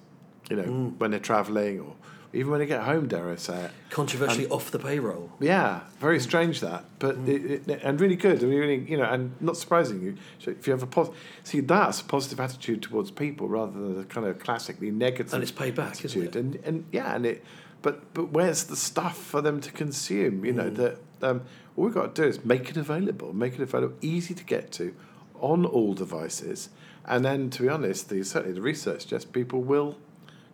You 0.50 0.58
know, 0.58 0.64
Mm. 0.64 0.98
when 1.00 1.12
they're 1.12 1.20
travelling 1.32 1.80
or 1.80 1.94
even 2.34 2.52
when 2.52 2.60
they 2.60 2.66
get 2.68 2.84
home. 2.84 3.08
Dare 3.08 3.30
I 3.32 3.36
say 3.38 3.58
it? 3.66 3.72
controversially 3.90 4.48
off 4.50 4.70
the 4.72 4.78
payroll. 4.80 5.32
Yeah, 5.40 5.82
very 6.00 6.20
strange 6.20 6.60
that, 6.60 6.84
but 7.00 7.16
it, 7.34 7.70
it, 7.70 7.80
and 7.82 8.00
really 8.02 8.18
good. 8.18 8.44
I 8.44 8.46
mean, 8.46 8.60
really, 8.60 8.80
you 8.92 8.98
know, 8.98 9.06
and 9.06 9.32
not 9.42 9.56
surprising 9.58 10.02
you. 10.04 10.18
So 10.40 10.52
if 10.52 10.68
you 10.68 10.72
have 10.74 10.84
a 10.84 10.88
pos- 10.88 11.12
see, 11.44 11.62
that's 11.62 12.02
a 12.02 12.04
positive 12.04 12.40
attitude 12.42 12.82
towards 12.84 13.10
people 13.10 13.48
rather 13.48 13.72
than 13.72 14.00
a 14.02 14.04
kind 14.04 14.28
of 14.28 14.38
classically 14.40 14.92
negative. 14.92 15.34
And 15.34 15.42
it's 15.44 15.52
paid 15.64 15.74
back, 15.76 16.04
isn't 16.06 16.22
it? 16.22 16.36
And 16.36 16.56
and 16.66 16.86
yeah, 16.92 17.16
and 17.16 17.26
it, 17.26 17.44
but 17.86 18.16
but 18.16 18.30
where's 18.32 18.64
the 18.64 18.76
stuff 18.76 19.16
for 19.16 19.42
them 19.42 19.62
to 19.62 19.72
consume? 19.72 20.44
You 20.44 20.54
know 20.54 20.72
that 20.72 20.98
um, 21.22 21.44
all 21.78 21.86
we've 21.86 21.94
got 21.94 22.16
to 22.16 22.22
do 22.24 22.28
is 22.28 22.44
make 22.44 22.68
it 22.72 22.78
available, 22.78 23.32
make 23.32 23.54
it 23.54 23.62
available, 23.62 23.96
easy 24.02 24.34
to 24.34 24.44
get 24.44 24.72
to, 24.74 24.96
on 25.40 25.68
all 25.68 25.94
devices, 25.94 26.70
and 27.06 27.24
then 27.24 27.52
to 27.52 27.62
be 27.62 27.70
honest, 27.70 28.10
the 28.10 28.24
certainly 28.24 28.56
the 28.56 28.62
research 28.62 29.02
suggests 29.02 29.30
people 29.30 29.62
will 29.62 30.00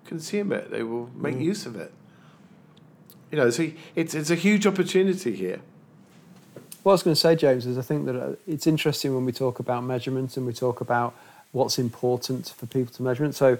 consume 0.04 0.52
it. 0.52 0.72
They 0.72 0.84
will 0.84 1.10
make 1.16 1.40
use 1.40 1.66
of 1.66 1.78
it. 1.78 1.94
You 3.32 3.38
know, 3.38 3.50
so 3.50 3.72
it's 3.96 4.14
it's 4.14 4.30
a 4.30 4.36
huge 4.36 4.68
opportunity 4.68 5.34
here. 5.34 5.62
What 6.84 6.92
I 6.92 6.96
was 6.96 7.04
going 7.04 7.14
to 7.14 7.20
say, 7.20 7.38
James, 7.38 7.66
is 7.66 7.78
I 7.78 7.82
think 7.82 8.08
that 8.08 8.16
uh, 8.22 8.36
it's 8.46 8.68
interesting 8.68 9.16
when 9.16 9.24
we 9.24 9.32
talk 9.32 9.60
about 9.60 9.86
measurement 9.86 10.36
and 10.36 10.46
we 10.46 10.52
talk 10.52 10.82
about 10.82 11.14
what's 11.54 11.80
important 11.80 12.54
for 12.58 12.66
people 12.66 12.94
to 12.96 13.04
measure. 13.04 13.32
So 13.32 13.58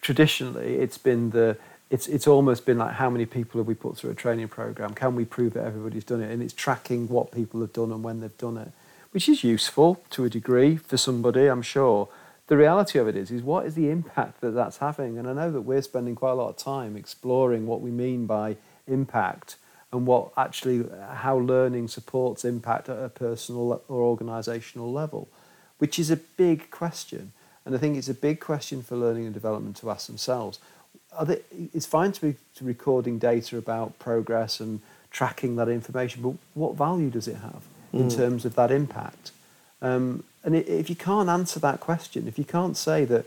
traditionally, 0.00 0.76
it's 0.76 0.98
been 0.98 1.30
the 1.30 1.56
it's 1.90 2.06
it's 2.06 2.26
almost 2.26 2.64
been 2.64 2.78
like 2.78 2.94
how 2.94 3.10
many 3.10 3.26
people 3.26 3.58
have 3.60 3.66
we 3.66 3.74
put 3.74 3.96
through 3.96 4.10
a 4.10 4.14
training 4.14 4.48
program? 4.48 4.94
Can 4.94 5.16
we 5.16 5.24
prove 5.24 5.54
that 5.54 5.64
everybody's 5.64 6.04
done 6.04 6.22
it? 6.22 6.30
And 6.30 6.42
it's 6.42 6.54
tracking 6.54 7.08
what 7.08 7.32
people 7.32 7.60
have 7.60 7.72
done 7.72 7.90
and 7.90 8.02
when 8.02 8.20
they've 8.20 8.38
done 8.38 8.56
it, 8.56 8.70
which 9.10 9.28
is 9.28 9.42
useful 9.42 10.02
to 10.10 10.24
a 10.24 10.30
degree 10.30 10.76
for 10.76 10.96
somebody, 10.96 11.46
I'm 11.46 11.62
sure. 11.62 12.08
The 12.46 12.56
reality 12.56 12.98
of 12.98 13.06
it 13.06 13.16
is, 13.16 13.30
is 13.30 13.42
what 13.42 13.64
is 13.64 13.76
the 13.76 13.90
impact 13.90 14.40
that 14.40 14.52
that's 14.52 14.78
having? 14.78 15.18
And 15.18 15.28
I 15.28 15.32
know 15.32 15.52
that 15.52 15.60
we're 15.60 15.82
spending 15.82 16.16
quite 16.16 16.32
a 16.32 16.34
lot 16.34 16.48
of 16.48 16.56
time 16.56 16.96
exploring 16.96 17.66
what 17.66 17.80
we 17.80 17.92
mean 17.92 18.26
by 18.26 18.56
impact 18.88 19.56
and 19.92 20.06
what 20.06 20.32
actually 20.36 20.84
how 21.12 21.38
learning 21.38 21.88
supports 21.88 22.44
impact 22.44 22.88
at 22.88 23.00
a 23.00 23.08
personal 23.08 23.82
or 23.88 24.16
organisational 24.16 24.92
level, 24.92 25.28
which 25.78 25.98
is 25.98 26.10
a 26.10 26.16
big 26.16 26.70
question. 26.70 27.32
And 27.64 27.74
I 27.74 27.78
think 27.78 27.96
it's 27.96 28.08
a 28.08 28.14
big 28.14 28.40
question 28.40 28.82
for 28.82 28.96
learning 28.96 29.26
and 29.26 29.34
development 29.34 29.76
to 29.76 29.90
ask 29.90 30.06
themselves. 30.06 30.58
Are 31.16 31.24
they, 31.24 31.40
it's 31.74 31.86
fine 31.86 32.12
to 32.12 32.20
be 32.20 32.34
recording 32.60 33.18
data 33.18 33.58
about 33.58 33.98
progress 33.98 34.60
and 34.60 34.80
tracking 35.10 35.56
that 35.56 35.68
information, 35.68 36.22
but 36.22 36.34
what 36.54 36.76
value 36.76 37.10
does 37.10 37.26
it 37.26 37.36
have 37.36 37.62
in 37.92 38.08
terms 38.08 38.44
of 38.44 38.54
that 38.54 38.70
impact? 38.70 39.32
Um, 39.82 40.22
and 40.44 40.54
if 40.54 40.88
you 40.88 40.96
can't 40.96 41.28
answer 41.28 41.58
that 41.60 41.80
question, 41.80 42.28
if 42.28 42.38
you 42.38 42.44
can't 42.44 42.76
say 42.76 43.04
that 43.06 43.26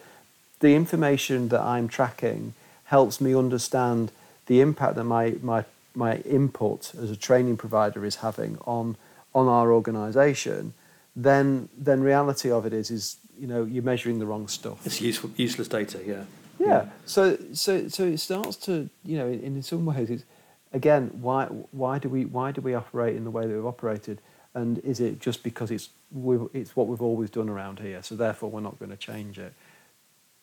the 0.61 0.75
information 0.75 1.49
that 1.49 1.59
I'm 1.59 1.89
tracking 1.89 2.53
helps 2.85 3.19
me 3.19 3.35
understand 3.35 4.11
the 4.45 4.61
impact 4.61 4.95
that 4.95 5.03
my, 5.03 5.35
my 5.41 5.65
my 5.95 6.17
input 6.17 6.93
as 6.95 7.11
a 7.11 7.15
training 7.15 7.57
provider 7.57 8.05
is 8.05 8.17
having 8.17 8.57
on 8.65 8.97
on 9.35 9.47
our 9.47 9.71
organisation, 9.71 10.73
then 11.15 11.69
then 11.77 12.01
reality 12.01 12.51
of 12.51 12.65
it 12.65 12.73
is 12.73 12.91
is 12.91 13.17
you 13.39 13.47
know 13.47 13.63
you're 13.63 13.83
measuring 13.83 14.19
the 14.19 14.25
wrong 14.25 14.47
stuff. 14.47 14.85
It's 14.85 15.01
useful, 15.01 15.31
useless 15.35 15.67
data. 15.67 15.99
Yeah. 16.05 16.23
Yeah. 16.59 16.85
So 17.05 17.37
so 17.53 17.87
so 17.87 18.03
it 18.03 18.17
starts 18.19 18.55
to 18.57 18.89
you 19.03 19.17
know 19.17 19.27
in, 19.27 19.41
in 19.41 19.63
some 19.63 19.85
ways 19.85 20.09
it's 20.09 20.23
again 20.71 21.09
why 21.21 21.45
why 21.71 21.99
do 21.99 22.09
we 22.09 22.25
why 22.25 22.51
do 22.51 22.61
we 22.61 22.73
operate 22.73 23.15
in 23.15 23.23
the 23.23 23.31
way 23.31 23.45
that 23.45 23.53
we've 23.53 23.65
operated? 23.65 24.19
And 24.55 24.79
is 24.79 24.99
it 24.99 25.19
just 25.19 25.43
because 25.43 25.71
it's 25.71 25.89
it's 26.53 26.75
what 26.75 26.87
we've 26.87 27.01
always 27.01 27.29
done 27.29 27.49
around 27.49 27.79
here 27.79 28.03
so 28.03 28.15
therefore 28.15 28.51
we're 28.51 28.61
not 28.61 28.79
going 28.79 28.91
to 28.91 28.97
change 28.97 29.39
it? 29.39 29.53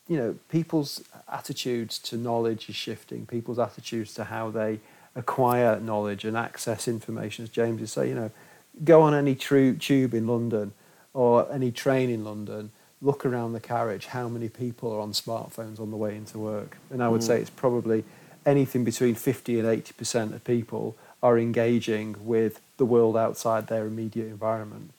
You 0.08 0.16
know 0.16 0.36
people's 0.48 1.02
attitudes 1.32 1.98
to 2.00 2.16
knowledge 2.16 2.68
is 2.68 2.76
shifting. 2.76 3.26
People's 3.26 3.58
attitudes 3.58 4.14
to 4.14 4.24
how 4.24 4.50
they 4.50 4.80
acquire 5.16 5.80
knowledge 5.80 6.24
and 6.24 6.36
access 6.36 6.86
information 6.86 7.44
as 7.44 7.50
James 7.50 7.82
is 7.82 7.92
saying 7.92 8.10
you 8.10 8.14
know 8.14 8.30
go 8.84 9.02
on 9.02 9.14
any 9.14 9.34
tube 9.34 10.14
in 10.14 10.26
London 10.26 10.72
or 11.12 11.50
any 11.52 11.72
train 11.72 12.10
in 12.10 12.24
London 12.24 12.70
look 13.02 13.24
around 13.24 13.52
the 13.52 13.60
carriage 13.60 14.06
how 14.06 14.28
many 14.28 14.48
people 14.48 14.92
are 14.92 15.00
on 15.00 15.12
smartphones 15.12 15.80
on 15.80 15.90
the 15.90 15.96
way 15.96 16.14
into 16.16 16.38
work 16.38 16.76
and 16.90 17.02
I 17.02 17.08
would 17.08 17.22
mm. 17.22 17.26
say 17.26 17.40
it's 17.40 17.50
probably 17.50 18.04
anything 18.46 18.84
between 18.84 19.14
50 19.14 19.58
and 19.58 19.68
80% 19.68 20.32
of 20.32 20.44
people 20.44 20.96
are 21.22 21.38
engaging 21.38 22.16
with 22.20 22.60
the 22.76 22.84
world 22.84 23.16
outside 23.16 23.66
their 23.66 23.86
immediate 23.86 24.28
environment. 24.28 24.92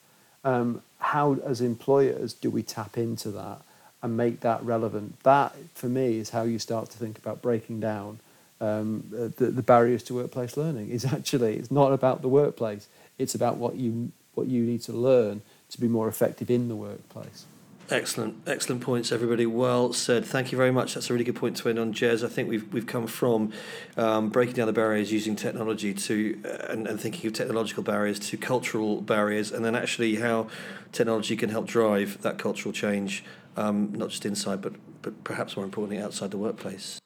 Um, 0.44 0.82
how, 0.98 1.38
as 1.44 1.60
employers, 1.60 2.32
do 2.32 2.50
we 2.50 2.62
tap 2.62 2.96
into 2.96 3.30
that 3.32 3.62
and 4.02 4.16
make 4.16 4.40
that 4.40 4.62
relevant? 4.62 5.22
That, 5.24 5.54
for 5.74 5.88
me, 5.88 6.18
is 6.18 6.30
how 6.30 6.42
you 6.42 6.58
start 6.58 6.90
to 6.90 6.98
think 6.98 7.18
about 7.18 7.42
breaking 7.42 7.80
down 7.80 8.20
um, 8.60 9.04
the, 9.10 9.46
the 9.46 9.62
barriers 9.62 10.04
to 10.04 10.14
workplace 10.14 10.56
learning. 10.56 10.90
Is 10.90 11.04
actually 11.12 11.56
it's 11.56 11.70
not 11.70 11.92
about 11.92 12.22
the 12.22 12.28
workplace; 12.28 12.88
it's 13.18 13.34
about 13.34 13.56
what 13.56 13.74
you 13.74 14.12
what 14.34 14.46
you 14.46 14.62
need 14.62 14.82
to 14.82 14.92
learn 14.92 15.42
to 15.70 15.80
be 15.80 15.88
more 15.88 16.08
effective 16.08 16.50
in 16.50 16.68
the 16.68 16.76
workplace. 16.76 17.44
Excellent, 17.92 18.36
excellent 18.46 18.80
points, 18.80 19.12
everybody. 19.12 19.44
Well 19.44 19.92
said. 19.92 20.24
Thank 20.24 20.50
you 20.50 20.56
very 20.56 20.70
much. 20.70 20.94
That's 20.94 21.10
a 21.10 21.12
really 21.12 21.26
good 21.26 21.36
point 21.36 21.58
to 21.58 21.68
end 21.68 21.78
on, 21.78 21.92
Jez. 21.92 22.24
I 22.24 22.28
think 22.28 22.48
we've 22.48 22.72
we've 22.72 22.86
come 22.86 23.06
from 23.06 23.52
um, 23.98 24.30
breaking 24.30 24.54
down 24.54 24.66
the 24.66 24.72
barriers 24.72 25.12
using 25.12 25.36
technology 25.36 25.92
to 25.92 26.40
uh, 26.42 26.72
and, 26.72 26.86
and 26.86 26.98
thinking 26.98 27.26
of 27.26 27.34
technological 27.34 27.82
barriers 27.82 28.18
to 28.20 28.38
cultural 28.38 29.02
barriers, 29.02 29.52
and 29.52 29.62
then 29.62 29.76
actually 29.76 30.14
how 30.14 30.46
technology 30.90 31.36
can 31.36 31.50
help 31.50 31.66
drive 31.66 32.22
that 32.22 32.38
cultural 32.38 32.72
change, 32.72 33.24
um, 33.58 33.92
not 33.92 34.08
just 34.08 34.24
inside, 34.24 34.62
but 34.62 34.72
but 35.02 35.22
perhaps 35.22 35.54
more 35.54 35.66
importantly 35.66 36.02
outside 36.02 36.30
the 36.30 36.38
workplace. 36.38 36.98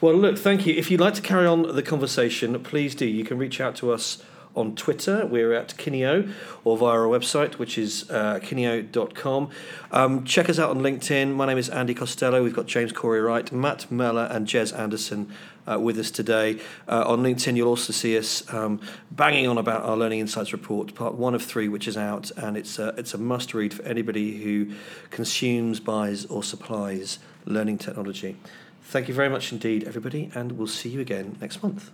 Well, 0.00 0.14
look, 0.14 0.36
thank 0.36 0.66
you. 0.66 0.74
If 0.74 0.90
you'd 0.90 1.00
like 1.00 1.14
to 1.14 1.22
carry 1.22 1.46
on 1.46 1.76
the 1.76 1.82
conversation, 1.82 2.60
please 2.64 2.96
do. 2.96 3.06
You 3.06 3.22
can 3.22 3.38
reach 3.38 3.60
out 3.60 3.76
to 3.76 3.92
us 3.92 4.20
on 4.54 4.74
Twitter. 4.74 5.26
We're 5.26 5.52
at 5.52 5.76
Kineo 5.76 6.32
or 6.64 6.76
via 6.76 6.90
our 6.90 7.06
website, 7.06 7.54
which 7.54 7.78
is 7.78 8.10
uh, 8.10 8.40
kineo.com. 8.42 9.50
Um, 9.92 10.24
check 10.24 10.48
us 10.48 10.58
out 10.58 10.70
on 10.70 10.80
LinkedIn. 10.80 11.34
My 11.34 11.46
name 11.46 11.58
is 11.58 11.68
Andy 11.68 11.94
Costello. 11.94 12.42
We've 12.42 12.54
got 12.54 12.66
James 12.66 12.92
Corey 12.92 13.20
Wright, 13.20 13.50
Matt 13.52 13.90
Meller, 13.90 14.28
and 14.30 14.46
Jez 14.46 14.76
Anderson 14.78 15.32
uh, 15.70 15.78
with 15.78 15.98
us 15.98 16.10
today. 16.10 16.60
Uh, 16.88 17.04
on 17.06 17.22
LinkedIn, 17.22 17.56
you'll 17.56 17.68
also 17.68 17.92
see 17.92 18.16
us 18.16 18.42
um, 18.52 18.80
banging 19.10 19.46
on 19.46 19.58
about 19.58 19.84
our 19.84 19.96
Learning 19.96 20.20
Insights 20.20 20.52
report, 20.52 20.94
part 20.94 21.14
one 21.14 21.34
of 21.34 21.42
three, 21.42 21.68
which 21.68 21.86
is 21.86 21.96
out, 21.96 22.30
and 22.36 22.56
it's 22.56 22.78
a, 22.78 22.88
it's 22.96 23.14
a 23.14 23.18
must 23.18 23.54
read 23.54 23.74
for 23.74 23.82
anybody 23.82 24.42
who 24.42 24.72
consumes, 25.10 25.80
buys, 25.80 26.24
or 26.26 26.42
supplies 26.42 27.18
learning 27.44 27.78
technology. 27.78 28.36
Thank 28.82 29.08
you 29.08 29.14
very 29.14 29.28
much 29.28 29.52
indeed, 29.52 29.84
everybody, 29.84 30.30
and 30.34 30.52
we'll 30.52 30.66
see 30.66 30.88
you 30.88 31.00
again 31.00 31.36
next 31.40 31.62
month. 31.62 31.90